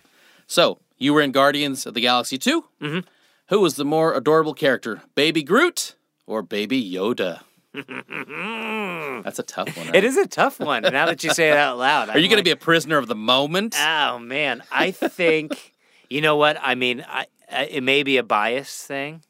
So, 0.45 0.77
you 0.97 1.13
were 1.13 1.21
in 1.21 1.31
Guardians 1.31 1.85
of 1.87 1.95
the 1.95 2.01
Galaxy 2.01 2.37
2. 2.37 2.63
Mm-hmm. 2.81 2.99
Who 3.47 3.59
was 3.61 3.77
the 3.77 3.85
more 3.85 4.13
adorable 4.13 4.53
character, 4.53 5.01
Baby 5.15 5.41
Groot 5.41 5.95
or 6.27 6.43
Baby 6.43 6.79
Yoda? 6.83 7.41
That's 9.23 9.39
a 9.39 9.43
tough 9.43 9.77
one. 9.77 9.95
It 9.95 10.03
is 10.03 10.17
a 10.17 10.27
tough 10.27 10.59
one. 10.59 10.83
Now 10.83 11.05
that 11.05 11.23
you 11.23 11.33
say 11.33 11.49
it 11.49 11.57
out 11.57 11.77
loud, 11.77 12.09
Are 12.09 12.19
you 12.19 12.27
going 12.27 12.37
to 12.37 12.43
be 12.43 12.51
a 12.51 12.55
prisoner 12.57 12.97
of 12.97 13.07
the 13.07 13.15
moment? 13.15 13.75
Oh 13.79 14.19
man, 14.19 14.63
I 14.71 14.91
think 14.91 15.73
you 16.09 16.21
know 16.21 16.35
what 16.35 16.57
I 16.61 16.75
mean. 16.75 17.05
I, 17.07 17.27
I 17.51 17.65
it 17.65 17.83
may 17.83 18.03
be 18.03 18.17
a 18.17 18.23
bias 18.23 18.83
thing, 18.83 19.23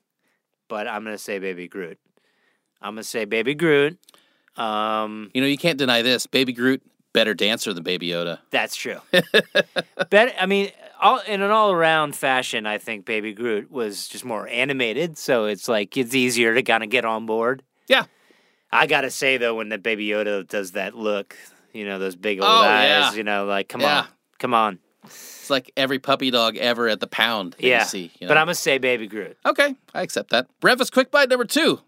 but 0.67 0.87
I'm 0.87 1.03
gonna 1.03 1.17
say 1.17 1.39
Baby 1.39 1.67
Groot. 1.67 1.99
I'm 2.81 2.93
gonna 2.95 3.03
say 3.03 3.25
Baby 3.25 3.53
Groot. 3.53 3.99
Um, 4.57 5.29
you 5.33 5.41
know, 5.41 5.47
you 5.47 5.57
can't 5.57 5.77
deny 5.77 6.01
this. 6.01 6.25
Baby 6.27 6.53
Groot, 6.53 6.81
better 7.13 7.33
dancer 7.33 7.73
than 7.73 7.83
Baby 7.83 8.09
Yoda. 8.09 8.39
that's 8.49 8.75
true. 8.75 8.97
Bet 10.09 10.35
I 10.39 10.45
mean, 10.47 10.71
all 10.99 11.19
in 11.19 11.41
an 11.41 11.51
all 11.51 11.71
around 11.71 12.15
fashion, 12.15 12.65
I 12.65 12.79
think 12.79 13.05
Baby 13.05 13.33
Groot 13.33 13.71
was 13.71 14.07
just 14.07 14.25
more 14.25 14.47
animated, 14.47 15.17
so 15.17 15.45
it's 15.45 15.67
like 15.67 15.95
it's 15.95 16.15
easier 16.15 16.55
to 16.55 16.63
kind 16.63 16.83
of 16.83 16.89
get 16.89 17.05
on 17.05 17.25
board. 17.27 17.61
Yeah. 17.87 18.05
I 18.71 18.87
gotta 18.87 19.09
say 19.09 19.37
though, 19.37 19.55
when 19.55 19.69
the 19.69 19.77
Baby 19.77 20.07
Yoda 20.07 20.47
does 20.47 20.71
that 20.73 20.95
look, 20.95 21.35
you 21.73 21.85
know, 21.85 21.99
those 21.99 22.15
big 22.15 22.39
old 22.39 22.49
Oh, 22.49 22.61
eyes, 22.63 22.87
yeah. 22.87 23.13
you 23.13 23.23
know, 23.23 23.45
like 23.45 23.67
come 23.69 23.81
Yeah. 23.81 23.99
on, 24.01 24.07
come 24.39 24.53
on, 24.53 24.79
It's 25.05 25.49
like 25.49 25.71
every 25.75 25.99
puppy 25.99 26.31
dog 26.31 26.55
ever 26.57 26.87
at 26.87 26.99
the 26.99 27.07
pound 27.07 27.55
yeah. 27.59 27.79
you 27.79 27.85
see. 27.85 28.11
you 28.19 28.27
But? 28.27 28.37
I'm 28.37 28.45
gonna 28.45 28.55
say 28.55 28.77
Baby 28.77 29.07
Groot. 29.07 29.37
Okay, 29.45 29.75
I 29.93 30.01
accept 30.03 30.29
that. 30.31 30.47
Breakfast 30.59 30.93
Quick 30.93 31.11
Bite 31.11 31.29
number 31.29 31.45
two. 31.45 31.81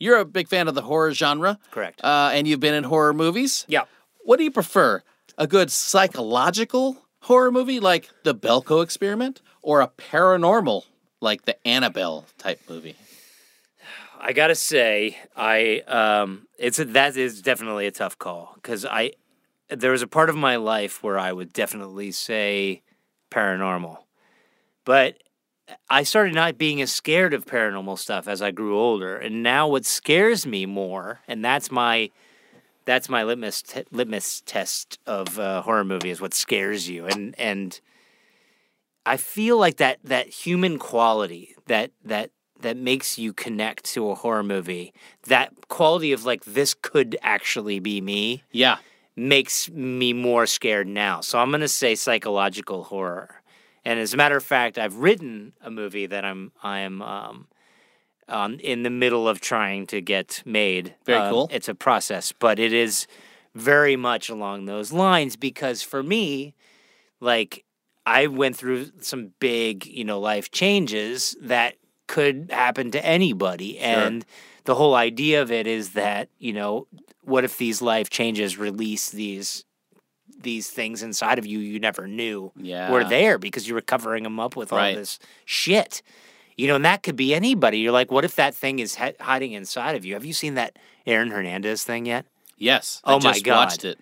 You're 0.00 0.18
a 0.18 0.24
big 0.24 0.48
fan 0.48 0.68
of 0.68 0.74
the 0.74 0.82
horror 0.82 1.12
genre. 1.12 1.58
Correct. 1.72 2.00
Uh, 2.04 2.30
and 2.32 2.46
you've 2.46 2.60
been 2.60 2.74
in 2.74 2.84
horror 2.84 3.12
movies. 3.12 3.64
Yeah. 3.68 3.82
What 4.20 4.36
do 4.38 4.44
you 4.44 4.50
prefer? 4.52 5.02
A 5.36 5.46
good 5.46 5.70
psychological 5.70 6.96
horror 7.22 7.50
movie 7.50 7.80
like 7.80 8.08
The 8.24 8.34
Belko 8.34 8.82
Experiment 8.82 9.40
or 9.62 9.80
a 9.80 9.88
paranormal 9.88 10.84
like 11.20 11.44
the 11.46 11.56
Annabelle 11.66 12.26
type 12.38 12.60
movie? 12.68 12.94
I 14.20 14.32
gotta 14.32 14.54
say, 14.54 15.16
I 15.36 15.80
um, 15.86 16.48
it's 16.58 16.78
a, 16.78 16.84
that 16.86 17.16
is 17.16 17.40
definitely 17.40 17.86
a 17.86 17.90
tough 17.90 18.18
call 18.18 18.52
because 18.56 18.84
I 18.84 19.12
there 19.68 19.92
was 19.92 20.02
a 20.02 20.08
part 20.08 20.30
of 20.30 20.36
my 20.36 20.56
life 20.56 21.02
where 21.02 21.18
I 21.18 21.32
would 21.32 21.52
definitely 21.52 22.10
say 22.10 22.82
paranormal, 23.30 23.98
but 24.84 25.22
I 25.88 26.02
started 26.02 26.34
not 26.34 26.58
being 26.58 26.80
as 26.80 26.92
scared 26.92 27.34
of 27.34 27.46
paranormal 27.46 27.98
stuff 27.98 28.26
as 28.26 28.42
I 28.42 28.50
grew 28.50 28.78
older, 28.78 29.16
and 29.16 29.42
now 29.42 29.68
what 29.68 29.84
scares 29.84 30.46
me 30.46 30.66
more, 30.66 31.20
and 31.28 31.44
that's 31.44 31.70
my 31.70 32.10
that's 32.86 33.08
my 33.08 33.22
litmus 33.22 33.62
te- 33.62 33.84
litmus 33.92 34.42
test 34.46 34.98
of 35.06 35.38
uh, 35.38 35.62
horror 35.62 35.84
movie 35.84 36.10
is 36.10 36.20
what 36.20 36.34
scares 36.34 36.88
you, 36.88 37.06
and 37.06 37.34
and 37.38 37.80
I 39.06 39.16
feel 39.16 39.58
like 39.58 39.76
that 39.76 39.98
that 40.04 40.28
human 40.28 40.78
quality 40.78 41.54
that 41.66 41.92
that 42.04 42.30
that 42.60 42.76
makes 42.76 43.18
you 43.18 43.32
connect 43.32 43.84
to 43.84 44.10
a 44.10 44.14
horror 44.14 44.42
movie, 44.42 44.92
that 45.26 45.52
quality 45.68 46.12
of 46.12 46.24
like 46.24 46.44
this 46.44 46.74
could 46.74 47.16
actually 47.22 47.78
be 47.78 48.00
me, 48.00 48.42
Yeah. 48.52 48.78
makes 49.16 49.68
me 49.70 50.12
more 50.12 50.46
scared 50.46 50.86
now. 50.88 51.20
So 51.20 51.38
I'm 51.38 51.50
going 51.50 51.60
to 51.60 51.68
say 51.68 51.94
psychological 51.94 52.84
horror. 52.84 53.42
And 53.84 53.98
as 53.98 54.12
a 54.12 54.16
matter 54.16 54.36
of 54.36 54.44
fact, 54.44 54.78
I've 54.78 54.96
written 54.96 55.52
a 55.60 55.70
movie 55.70 56.06
that 56.06 56.24
I'm 56.24 56.52
I 56.62 56.80
am 56.80 57.00
um, 57.00 57.46
um, 58.28 58.58
in 58.60 58.82
the 58.82 58.90
middle 58.90 59.26
of 59.28 59.40
trying 59.40 59.86
to 59.88 60.00
get 60.00 60.42
made. 60.44 60.94
Very 61.06 61.20
Uh, 61.20 61.30
cool. 61.30 61.48
It's 61.50 61.68
a 61.68 61.74
process, 61.74 62.32
but 62.32 62.58
it 62.58 62.72
is 62.72 63.06
very 63.54 63.96
much 63.96 64.28
along 64.28 64.66
those 64.66 64.92
lines 64.92 65.36
because 65.36 65.82
for 65.82 66.02
me, 66.02 66.54
like 67.20 67.64
I 68.04 68.26
went 68.26 68.56
through 68.56 68.90
some 69.00 69.32
big, 69.40 69.86
you 69.86 70.04
know, 70.04 70.20
life 70.20 70.50
changes 70.50 71.34
that 71.40 71.74
could 72.08 72.48
happen 72.50 72.90
to 72.90 73.04
anybody. 73.06 73.78
And 73.78 74.24
the 74.64 74.74
whole 74.74 74.94
idea 74.96 75.40
of 75.40 75.52
it 75.52 75.66
is 75.68 75.90
that, 75.90 76.28
you 76.38 76.52
know, 76.52 76.88
what 77.22 77.44
if 77.44 77.56
these 77.58 77.80
life 77.80 78.10
changes 78.10 78.58
release 78.58 79.10
these 79.10 79.64
these 80.40 80.70
things 80.70 81.02
inside 81.02 81.38
of 81.38 81.46
you 81.46 81.58
you 81.58 81.80
never 81.80 82.06
knew 82.06 82.52
Yeah. 82.56 82.90
were 82.92 83.02
there 83.04 83.38
because 83.38 83.66
you 83.66 83.74
were 83.74 83.80
covering 83.80 84.22
them 84.22 84.38
up 84.38 84.54
with 84.56 84.72
all 84.72 84.78
this 84.94 85.18
shit. 85.44 86.02
You 86.56 86.66
know, 86.68 86.76
and 86.76 86.84
that 86.84 87.02
could 87.02 87.16
be 87.16 87.34
anybody. 87.34 87.78
You're 87.78 87.92
like, 87.92 88.10
what 88.12 88.24
if 88.24 88.34
that 88.36 88.54
thing 88.54 88.78
is 88.78 88.94
hi- 88.96 89.14
hiding 89.20 89.52
inside 89.52 89.94
of 89.96 90.04
you? 90.04 90.14
Have 90.14 90.24
you 90.24 90.32
seen 90.32 90.54
that 90.54 90.76
Aaron 91.06 91.30
Hernandez 91.30 91.82
thing 91.84 92.06
yet? 92.06 92.26
Yes. 92.56 93.00
Oh 93.04 93.16
I 93.18 93.22
my 93.32 93.38
God. 93.40 93.56
watched 93.66 93.84
it. 93.84 93.98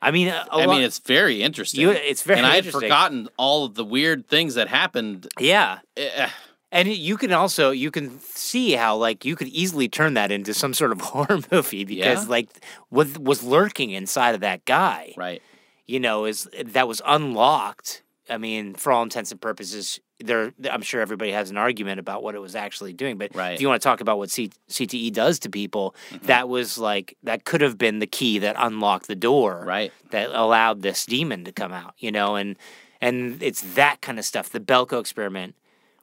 I 0.00 0.10
mean, 0.10 0.28
a, 0.28 0.46
a 0.50 0.56
I 0.56 0.64
lot- 0.64 0.74
mean, 0.74 0.82
it's 0.82 0.98
very 0.98 1.42
interesting. 1.42 1.80
You- 1.80 1.90
it's 1.90 2.22
very 2.22 2.38
and 2.38 2.46
I 2.46 2.56
had 2.56 2.66
forgotten 2.66 3.28
all 3.36 3.64
of 3.64 3.74
the 3.74 3.84
weird 3.84 4.26
things 4.28 4.54
that 4.54 4.66
happened. 4.68 5.28
yeah. 5.38 5.78
Eh, 5.96 6.28
And 6.72 6.88
you 6.88 7.16
can 7.18 7.32
also 7.32 7.70
you 7.70 7.90
can 7.90 8.18
see 8.20 8.72
how 8.72 8.96
like 8.96 9.24
you 9.24 9.36
could 9.36 9.48
easily 9.48 9.88
turn 9.88 10.14
that 10.14 10.32
into 10.32 10.54
some 10.54 10.72
sort 10.74 10.90
of 10.90 11.00
horror 11.12 11.38
movie 11.52 11.84
because 11.84 12.24
Yeah. 12.24 12.30
like 12.30 12.48
what 12.88 13.18
was 13.18 13.42
lurking 13.44 13.90
inside 13.90 14.34
of 14.34 14.40
that 14.40 14.64
guy, 14.64 15.12
Right. 15.16 15.42
you 15.86 16.00
know, 16.00 16.24
is 16.24 16.48
that 16.64 16.88
was 16.88 17.02
unlocked. 17.06 18.02
I 18.30 18.38
mean, 18.38 18.74
for 18.74 18.90
all 18.92 19.02
intents 19.02 19.30
and 19.32 19.40
purposes, 19.40 20.00
there 20.18 20.52
I'm 20.70 20.80
sure 20.80 21.02
everybody 21.02 21.32
has 21.32 21.50
an 21.50 21.58
argument 21.58 22.00
about 22.00 22.22
what 22.22 22.34
it 22.34 22.38
was 22.40 22.54
actually 22.56 22.94
doing. 22.94 23.18
But 23.18 23.34
Right. 23.34 23.52
if 23.54 23.60
you 23.60 23.68
want 23.68 23.82
to 23.82 23.86
talk 23.86 24.00
about 24.00 24.16
what 24.16 24.30
C- 24.30 24.50
CTE 24.70 25.12
does 25.12 25.38
to 25.40 25.50
people, 25.50 25.94
Mm-hmm. 26.10 26.26
that 26.26 26.48
was 26.48 26.78
like 26.78 27.16
that 27.22 27.44
could 27.44 27.60
have 27.60 27.76
been 27.76 27.98
the 27.98 28.06
key 28.06 28.38
that 28.38 28.56
unlocked 28.58 29.08
the 29.08 29.14
door, 29.16 29.62
Right. 29.66 29.92
that 30.10 30.30
allowed 30.30 30.80
this 30.80 31.04
demon 31.04 31.44
to 31.44 31.52
come 31.52 31.72
out, 31.72 31.94
you 31.98 32.10
know, 32.12 32.36
and 32.36 32.56
and 33.02 33.42
it's 33.42 33.60
that 33.74 34.00
kind 34.00 34.18
of 34.18 34.24
stuff. 34.24 34.48
The 34.50 34.60
Belko 34.60 35.00
experiment 35.00 35.54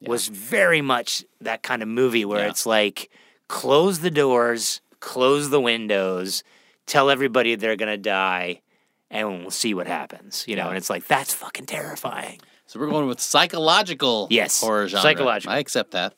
was 0.01 0.27
very 0.27 0.81
much 0.81 1.25
that 1.41 1.62
kind 1.63 1.81
of 1.81 1.88
movie 1.88 2.25
where 2.25 2.39
Yeah. 2.45 2.49
it's 2.49 2.65
like 2.65 3.09
close 3.47 3.99
the 3.99 4.12
doors, 4.12 4.81
close 4.99 5.49
the 5.49 5.59
windows, 5.62 6.43
tell 6.85 7.09
everybody 7.09 7.55
they're 7.55 7.75
gonna 7.75 7.97
die, 7.97 8.62
and 9.09 9.41
we'll 9.41 9.51
see 9.51 9.73
what 9.73 9.88
happens. 9.88 10.45
You 10.47 10.55
know, 10.55 10.69
and 10.69 10.77
it's 10.77 10.89
like 10.89 11.07
that's 11.07 11.33
fucking 11.33 11.65
terrifying. 11.65 12.39
So 12.67 12.79
we're 12.79 12.88
going 12.89 13.07
with 13.07 13.19
psychological 13.19 14.27
Yes, 14.29 14.62
horror 14.62 14.88
genre. 14.88 15.01
psychological. 15.01 15.53
I 15.53 15.57
accept 15.59 15.91
that. 15.91 16.13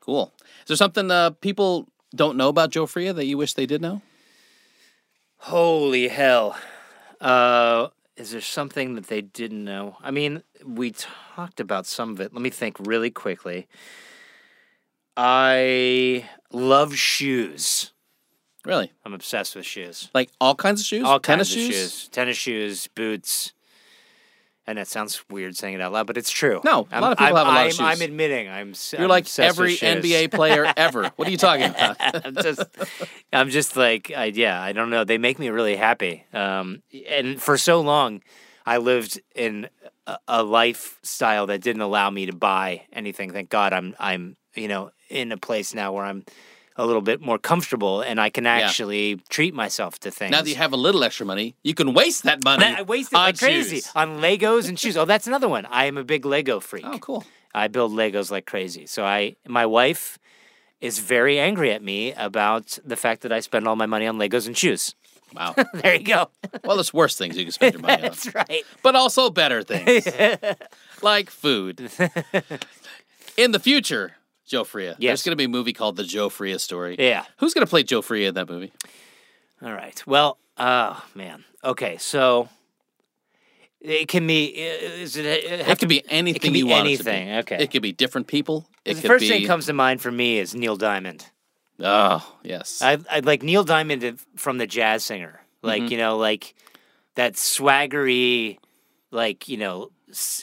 Cool. 0.00 0.32
Is 0.62 0.68
there 0.68 0.76
something 0.76 1.10
uh, 1.10 1.30
people 1.30 1.88
don't 2.14 2.36
know 2.36 2.48
about 2.48 2.70
Joe 2.70 2.86
Fria 2.86 3.12
that 3.12 3.26
you 3.26 3.36
wish 3.38 3.54
they 3.54 3.66
did 3.66 3.80
know? 3.82 4.00
Holy 5.38 6.08
hell. 6.08 6.56
Uh 7.20 7.88
is 8.16 8.30
there 8.32 8.40
something 8.40 8.94
that 8.94 9.06
they 9.06 9.20
didn't 9.20 9.64
know? 9.64 9.96
I 10.02 10.10
mean, 10.10 10.42
we 10.64 10.92
talked 10.92 11.60
about 11.60 11.86
some 11.86 12.10
of 12.10 12.20
it. 12.20 12.32
Let 12.32 12.42
me 12.42 12.50
think 12.50 12.76
really 12.80 13.10
quickly. 13.10 13.66
I 15.16 16.28
love 16.52 16.94
shoes. 16.96 17.92
Really? 18.64 18.92
I'm 19.04 19.12
obsessed 19.12 19.56
with 19.56 19.66
shoes. 19.66 20.08
Like 20.14 20.30
all 20.40 20.54
kinds 20.54 20.80
of 20.80 20.86
shoes? 20.86 21.04
All 21.04 21.18
Tennis 21.20 21.52
kinds 21.52 21.66
of 21.66 21.72
shoes? 21.72 21.80
shoes, 21.80 22.08
tennis 22.08 22.36
shoes, 22.36 22.86
boots. 22.88 23.52
And 24.66 24.78
that 24.78 24.86
sounds 24.86 25.24
weird 25.28 25.56
saying 25.56 25.74
it 25.74 25.80
out 25.80 25.92
loud, 25.92 26.06
but 26.06 26.16
it's 26.16 26.30
true. 26.30 26.60
No, 26.64 26.86
a 26.92 26.94
I'm, 26.94 27.02
lot 27.02 27.12
of 27.12 27.18
people 27.18 27.36
I'm, 27.36 27.46
have 27.46 27.46
a 27.46 27.50
lot 27.50 27.56
of 27.58 27.64
I'm, 27.64 27.70
shoes. 27.70 27.80
I'm 27.80 28.00
admitting 28.00 28.48
I'm. 28.48 28.74
You're 28.92 29.02
I'm 29.02 29.08
like 29.08 29.38
every. 29.38 29.76
NBA 29.76 30.30
player 30.34 30.72
ever. 30.76 31.10
What 31.16 31.26
are 31.26 31.30
you 31.30 31.36
talking 31.36 31.64
about? 31.70 31.96
I'm 32.24 32.34
just, 32.36 32.62
I'm 33.32 33.50
just 33.50 33.76
like, 33.76 34.12
I, 34.14 34.26
yeah, 34.26 34.62
I 34.62 34.72
don't 34.72 34.90
know. 34.90 35.02
They 35.02 35.18
make 35.18 35.40
me 35.40 35.48
really 35.48 35.74
happy. 35.74 36.24
Um, 36.32 36.82
and 37.08 37.42
for 37.42 37.58
so 37.58 37.80
long, 37.80 38.22
I 38.64 38.76
lived 38.76 39.20
in 39.34 39.68
a, 40.06 40.18
a 40.28 40.42
lifestyle 40.44 41.48
that 41.48 41.60
didn't 41.60 41.82
allow 41.82 42.10
me 42.10 42.26
to 42.26 42.32
buy 42.32 42.82
anything. 42.92 43.32
Thank 43.32 43.50
God, 43.50 43.72
I'm, 43.72 43.96
I'm, 43.98 44.36
you 44.54 44.68
know, 44.68 44.92
in 45.08 45.32
a 45.32 45.36
place 45.36 45.74
now 45.74 45.92
where 45.92 46.04
I'm 46.04 46.24
a 46.76 46.86
little 46.86 47.02
bit 47.02 47.20
more 47.20 47.38
comfortable 47.38 48.00
and 48.00 48.20
I 48.20 48.30
can 48.30 48.46
actually 48.46 49.16
treat 49.28 49.54
myself 49.54 49.98
to 50.00 50.10
things. 50.10 50.30
now 50.30 50.42
that 50.42 50.48
you 50.48 50.56
have 50.56 50.72
a 50.72 50.76
little 50.76 51.04
extra 51.04 51.26
money, 51.26 51.54
you 51.62 51.74
can 51.74 51.92
waste 51.94 52.22
that 52.24 52.42
money. 52.44 52.64
I 52.64 52.82
wasted 52.82 53.16
on 53.18 53.24
like 53.26 53.38
crazy 53.38 53.76
shoes. 53.76 53.90
on 53.94 54.20
Legos 54.20 54.68
and 54.68 54.78
shoes. 54.78 54.96
Oh, 54.96 55.04
that's 55.04 55.26
another 55.26 55.48
one. 55.48 55.66
I 55.66 55.84
am 55.86 55.98
a 55.98 56.04
big 56.04 56.24
Lego 56.24 56.60
freak. 56.60 56.84
Oh, 56.86 56.98
cool. 56.98 57.24
I 57.54 57.68
build 57.68 57.92
Legos 57.92 58.30
like 58.30 58.46
crazy. 58.46 58.86
So 58.86 59.04
I, 59.04 59.36
my 59.46 59.66
wife, 59.66 60.18
is 60.80 60.98
very 60.98 61.38
angry 61.38 61.70
at 61.70 61.80
me 61.80 62.12
about 62.14 62.76
the 62.84 62.96
fact 62.96 63.22
that 63.22 63.30
I 63.32 63.38
spend 63.38 63.68
all 63.68 63.76
my 63.76 63.86
money 63.86 64.04
on 64.06 64.18
Legos 64.18 64.48
and 64.48 64.58
shoes. 64.58 64.96
Wow. 65.32 65.54
There 65.74 65.94
you 65.94 66.02
go. 66.04 66.28
Well, 66.64 66.76
there's 66.76 66.92
worse 66.92 67.14
things 67.16 67.36
you 67.36 67.44
can 67.44 67.52
spend 67.52 67.74
your 67.74 67.82
money 67.82 67.94
on, 67.96 68.00
That's 68.02 68.34
right. 68.34 68.64
but 68.82 68.96
also 68.96 69.30
better 69.30 69.62
things 69.62 70.06
like 71.02 71.30
food. 71.30 71.88
In 73.36 73.52
the 73.52 73.60
future, 73.60 74.16
Joe 74.46 74.64
Fria. 74.64 74.96
There's 74.98 75.22
going 75.22 75.32
to 75.32 75.36
be 75.36 75.44
a 75.44 75.48
movie 75.48 75.72
called 75.72 75.96
The 75.96 76.04
Joe 76.04 76.28
Fria 76.28 76.58
Story. 76.58 76.96
Yeah. 76.98 77.24
Who's 77.38 77.54
going 77.54 77.66
to 77.66 77.70
play 77.70 77.82
Joe 77.82 78.02
Fria 78.02 78.28
in 78.28 78.34
that 78.34 78.48
movie? 78.48 78.72
All 79.62 79.72
right. 79.72 80.02
Well, 80.06 80.38
oh 80.58 81.02
man. 81.14 81.44
Okay, 81.64 81.96
so 81.98 82.48
it 83.80 84.08
can 84.08 84.26
be. 84.26 84.46
Is 84.46 85.16
it? 85.16 85.24
It, 85.24 85.68
It 85.68 85.78
could 85.78 85.88
be 85.88 86.02
anything 86.08 86.52
be 86.52 86.58
you 86.58 86.66
want 86.66 86.86
anything, 86.86 86.94
it 86.94 86.98
to 86.98 87.04
be. 87.04 87.10
Anything. 87.30 87.54
Okay. 87.54 87.64
It 87.64 87.70
could 87.70 87.82
be 87.82 87.92
different 87.92 88.26
people. 88.26 88.68
It 88.84 88.94
the 88.94 89.02
first 89.08 89.22
be. 89.22 89.28
thing 89.28 89.46
comes 89.46 89.66
to 89.66 89.72
mind 89.72 90.00
for 90.00 90.10
me 90.10 90.38
is 90.38 90.54
Neil 90.54 90.76
Diamond. 90.76 91.26
oh, 91.80 92.36
yes. 92.42 92.82
I 92.82 92.98
I 93.10 93.20
like 93.20 93.42
Neil 93.42 93.64
Diamond 93.64 94.18
from 94.36 94.58
the 94.58 94.66
Jazz 94.66 95.04
Singer. 95.04 95.40
Like 95.62 95.82
Mm-hmm. 95.82 95.92
you 95.92 95.98
know, 95.98 96.16
like 96.16 96.54
that 97.14 97.34
swaggery, 97.34 98.58
like 99.12 99.48
you 99.48 99.56
know, 99.56 99.90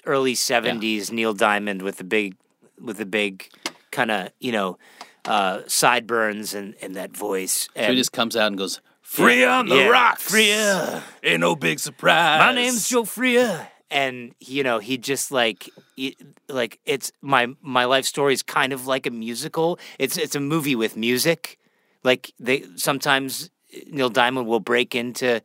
early 0.05 0.35
seventies 0.35 1.11
Neil 1.11 1.33
Diamond 1.33 1.81
with 1.81 1.97
the 1.97 2.05
big, 2.05 2.35
with 2.81 2.97
the 2.97 3.05
big, 3.05 3.49
kind 3.91 4.11
of 4.11 4.29
you 4.39 4.51
know, 4.51 4.77
uh, 5.25 5.61
sideburns 5.67 6.53
and 6.53 6.75
and 6.81 6.95
that 6.95 7.15
voice. 7.15 7.67
so 7.75 7.89
he 7.89 7.95
just 7.95 8.11
comes 8.11 8.35
out 8.35 8.47
and 8.47 8.57
goes, 8.57 8.81
Fria 9.01 9.49
on 9.49 9.67
the 9.67 9.75
yeah, 9.75 9.87
rocks. 9.89 10.23
Fria. 10.23 11.03
Ain't 11.23 11.39
no 11.41 11.55
big 11.55 11.79
surprise. 11.79 12.39
My 12.39 12.53
name's 12.53 12.87
Joe 12.89 13.05
Fria. 13.05 13.67
And 13.91 14.35
you 14.39 14.61
know, 14.63 14.77
he 14.77 14.97
just 14.99 15.31
like 15.31 15.67
he- 15.95 16.15
like 16.47 16.79
it's 16.85 17.11
my 17.21 17.47
my 17.61 17.85
life 17.85 18.05
story 18.05 18.33
is 18.33 18.43
kind 18.43 18.71
of 18.71 18.85
like 18.85 19.07
a 19.07 19.11
musical. 19.11 19.79
It's 19.97 20.15
it's 20.17 20.35
a 20.35 20.39
movie 20.39 20.75
with 20.75 20.95
music. 20.95 21.57
Like 22.03 22.31
they 22.39 22.65
sometimes 22.75 23.49
Neil 23.87 24.09
Diamond 24.09 24.45
will 24.47 24.59
break 24.59 24.93
into 24.93 25.41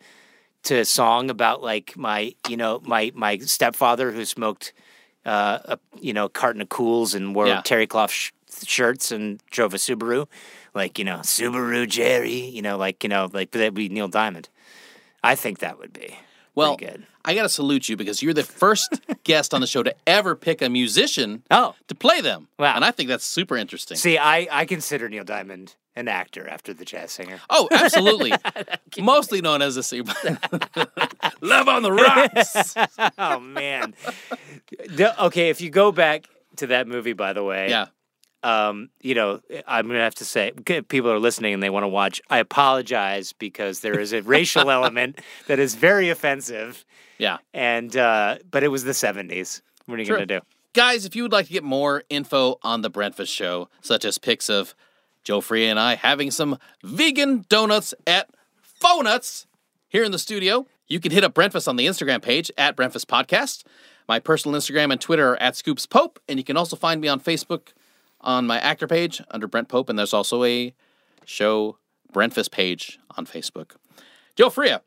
to 0.65 0.75
a 0.77 0.85
song 0.85 1.31
about 1.31 1.63
like 1.63 1.97
my 1.97 2.35
you 2.49 2.57
know 2.59 2.81
my 2.85 3.11
my 3.15 3.39
stepfather 3.39 4.11
who 4.13 4.27
smoked 4.27 4.75
uh, 5.25 5.59
a 5.65 5.79
you 5.99 6.13
know 6.13 6.29
carton 6.29 6.61
of 6.61 6.69
cools 6.69 7.15
and 7.15 7.35
wore 7.35 7.47
Yeah. 7.47 7.63
terry 7.63 7.87
cloth 7.87 8.11
sh- 8.11 8.31
shirts 8.65 9.11
and 9.11 9.41
drove 9.51 9.75
a 9.75 9.79
Subaru, 9.79 10.27
like 10.75 10.99
you 10.99 11.05
know 11.05 11.19
Subaru 11.19 11.89
Jerry, 11.89 12.33
you 12.35 12.63
know 12.63 12.77
like 12.77 13.03
you 13.03 13.09
know 13.09 13.29
like 13.33 13.51
that'd 13.53 13.75
be 13.75 13.89
Neil 13.89 14.09
Diamond. 14.09 14.49
I 15.23 15.35
think 15.35 15.61
that 15.61 15.79
would 15.79 15.93
be 15.93 16.17
Well, 16.55 16.77
good. 16.77 17.07
I 17.25 17.35
got 17.35 17.45
to 17.45 17.49
salute 17.49 17.89
you 17.89 17.97
because 17.97 18.23
you're 18.23 18.35
the 18.35 18.43
first 18.43 19.01
guest 19.25 19.55
on 19.55 19.63
the 19.63 19.67
show 19.67 19.83
to 19.83 19.95
ever 20.07 20.37
pick 20.37 20.61
a 20.61 20.69
musician 20.69 21.43
Oh, 21.51 21.75
to 21.89 21.95
play 21.95 22.21
them. 22.21 22.49
Wow. 22.59 22.75
And 22.77 22.85
I 22.85 22.91
think 22.91 23.09
that's 23.09 23.25
super 23.25 23.57
interesting. 23.57 23.97
see, 23.97 24.19
I 24.19 24.47
I 24.51 24.65
consider 24.67 25.09
Neil 25.09 25.25
Diamond 25.25 25.77
an 25.97 26.09
actor 26.09 26.47
after 26.49 26.75
the 26.75 26.85
jazz 26.85 27.13
singer. 27.13 27.41
Oh, 27.49 27.69
absolutely. 27.71 28.33
Mostly 28.99 29.41
known 29.41 29.63
as 29.63 29.77
a 29.79 29.83
singer. 29.83 30.13
Love 31.41 31.69
on 31.69 31.83
the 31.83 31.93
rocks. 31.93 32.75
oh 33.17 33.41
man. 33.41 33.95
Okay, 35.01 35.49
if 35.51 35.61
you 35.61 35.71
go 35.71 35.93
back 35.93 36.27
to 36.57 36.67
that 36.69 36.87
movie, 36.89 37.13
by 37.13 37.33
the 37.33 37.43
way, 37.45 37.71
yeah. 37.71 37.87
Um, 38.45 38.91
you 39.01 39.15
know, 39.15 39.41
I'm 39.67 39.87
gonna 39.87 39.99
have 40.01 40.15
to 40.17 40.25
say, 40.25 40.53
people 40.89 41.11
are 41.11 41.19
listening 41.19 41.55
and 41.55 41.63
they 41.63 41.71
want 41.71 41.83
to 41.85 41.89
watch. 41.89 42.21
I 42.31 42.39
apologize 42.39 43.33
because 43.33 43.81
there 43.81 43.99
is 43.99 44.13
a 44.13 44.21
racial 44.23 44.71
element 44.79 45.21
that 45.49 45.59
is 45.59 45.75
very 45.75 46.11
offensive, 46.11 46.85
Yeah. 47.19 47.39
and 47.55 47.97
uh, 47.97 48.37
but 48.51 48.63
it 48.63 48.69
was 48.69 48.85
the 48.85 48.93
'70s. 48.93 49.63
What 49.87 49.97
are 49.97 49.99
you 49.99 50.07
True. 50.07 50.17
gonna 50.17 50.27
do? 50.27 50.41
Guys, 50.75 51.05
if 51.05 51.17
you 51.17 51.23
would 51.23 51.33
like 51.33 51.47
to 51.47 51.53
get 51.53 51.65
more 51.65 52.03
info 52.11 52.59
on 52.63 52.83
the 52.83 52.91
Breakfast 52.91 53.33
Show, 53.33 53.69
such 53.81 54.05
as 54.05 54.19
pics 54.19 54.51
of 54.51 54.75
Joe 55.23 55.41
Fria 55.41 55.71
and 55.71 55.81
I 55.81 55.95
having 55.95 56.31
some 56.31 56.59
vegan 56.83 57.45
donuts 57.49 57.95
at 58.07 58.29
Fonuts 58.83 59.47
here 59.89 60.05
in 60.05 60.13
the 60.13 60.19
studio, 60.19 60.67
you 60.89 61.01
can 61.01 61.13
hit 61.13 61.25
up 61.25 61.33
Breakfast 61.33 61.67
on 61.69 61.77
the 61.77 61.87
Instagram 61.87 62.21
page 62.21 62.51
at 62.59 62.77
Breakfast 62.77 63.09
Podcast. 63.09 63.65
My 64.09 64.19
personal 64.19 64.59
Instagram 64.61 64.93
and 64.93 65.01
Twitter 65.01 65.31
are 65.33 65.41
at 65.41 65.57
Scoops 65.57 65.87
Pope, 65.87 66.19
and 66.29 66.39
you 66.39 66.45
can 66.45 66.57
also 66.59 66.77
find 66.77 67.01
me 67.01 67.09
on 67.09 67.21
Facebook 67.21 67.69
on 68.25 68.47
my 68.47 68.59
actor 68.59 68.89
page 68.89 69.23
under 69.31 69.47
Brent 69.47 69.69
Pope, 69.69 69.89
and 69.89 69.99
there's 69.99 70.15
also 70.15 70.43
a 70.43 70.75
show 71.25 71.79
Brentfest 72.13 72.51
page 72.51 72.99
on 73.17 73.27
Facebook. 73.27 73.73
Joe 74.35 74.51
Fria, 74.51 74.83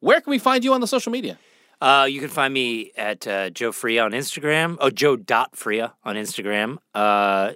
where 0.00 0.20
can 0.20 0.30
we 0.30 0.38
find 0.38 0.62
you 0.62 0.72
on 0.72 0.80
the 0.80 0.86
social 0.86 1.10
media? 1.10 1.38
Uh, 1.80 2.06
you 2.08 2.20
can 2.20 2.28
find 2.28 2.54
me 2.54 2.92
at 2.96 3.26
uh, 3.26 3.50
Joe 3.50 3.72
Fria 3.72 4.04
on 4.04 4.12
Instagram. 4.12 4.76
Oh, 4.80 4.90
Joe 4.90 5.16
dot 5.16 5.56
Fria 5.56 5.94
on 6.04 6.16
Instagram. 6.16 6.78
Uh, 6.94 7.52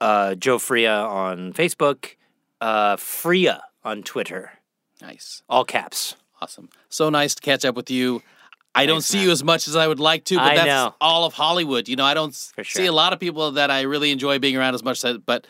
uh, 0.00 0.34
Joe 0.34 0.58
Fria 0.58 0.94
on 0.94 1.52
Facebook. 1.52 2.16
Uh, 2.60 2.96
Fria 2.96 3.62
on 3.84 4.02
Twitter. 4.02 4.52
Nice. 5.00 5.42
All 5.48 5.64
caps. 5.64 6.16
Awesome. 6.40 6.70
So 6.88 7.08
nice 7.08 7.34
to 7.36 7.42
catch 7.42 7.64
up 7.64 7.76
with 7.76 7.90
you. 7.90 8.22
I 8.74 8.86
don't 8.86 8.96
Thanks, 8.96 9.06
see 9.06 9.18
man. 9.18 9.26
you 9.26 9.32
as 9.32 9.44
much 9.44 9.68
as 9.68 9.76
I 9.76 9.86
would 9.86 10.00
like 10.00 10.24
to, 10.26 10.36
but 10.36 10.44
I 10.44 10.54
that's 10.56 10.66
know. 10.66 10.94
all 11.00 11.24
of 11.26 11.34
Hollywood. 11.34 11.88
You 11.88 11.96
know, 11.96 12.04
I 12.06 12.14
don't 12.14 12.30
s- 12.30 12.52
For 12.54 12.64
see 12.64 12.86
a 12.86 12.92
lot 12.92 13.12
of 13.12 13.20
people 13.20 13.52
that 13.52 13.70
I 13.70 13.82
really 13.82 14.10
enjoy 14.10 14.38
being 14.38 14.56
around 14.56 14.74
as 14.74 14.82
much 14.82 15.04
as 15.04 15.18
but 15.18 15.46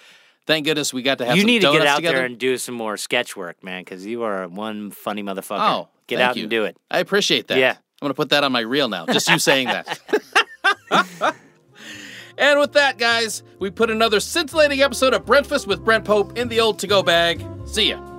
thank 0.47 0.65
goodness 0.65 0.93
we 0.93 1.03
got 1.03 1.19
to 1.19 1.27
have 1.27 1.37
you 1.37 1.45
need 1.45 1.63
to 1.63 1.71
get 1.71 1.87
out 1.87 1.97
together. 1.97 2.17
there 2.19 2.27
and 2.27 2.37
do 2.37 2.59
some 2.59 2.75
more 2.75 2.97
sketch 2.97 3.37
work, 3.37 3.63
man, 3.63 3.83
because 3.83 4.05
you 4.05 4.25
are 4.25 4.49
one 4.49 4.91
funny 4.91 5.23
motherfucker. 5.23 5.61
Oh, 5.85 5.89
get 6.09 6.21
out 6.21 6.37
you. 6.37 6.43
and 6.43 6.51
do 6.51 6.65
it. 6.65 6.77
I 6.91 6.99
appreciate 6.99 7.47
that. 7.49 7.59
Yeah. 7.59 7.77
I'm 8.01 8.09
to 8.09 8.15
put 8.15 8.31
that 8.31 8.43
on 8.43 8.51
my 8.51 8.61
reel 8.61 8.89
now. 8.89 9.07
Just 9.07 9.29
you 9.29 9.39
saying 9.39 9.69
that. 9.69 10.01
and 12.39 12.59
with 12.59 12.73
that, 12.73 12.99
guys, 12.99 13.45
we 13.61 13.71
put 13.71 13.91
another 13.91 14.19
scintillating 14.19 14.83
episode 14.83 15.15
of 15.15 15.25
Breakfast 15.25 15.69
with 15.69 15.85
Brent 15.85 16.05
Pope 16.05 16.37
in 16.37 16.49
the 16.49 16.59
old 16.59 16.81
to 16.81 16.89
go 16.89 17.05
bag. 17.05 17.47
See 17.67 17.91
ya. 17.91 18.12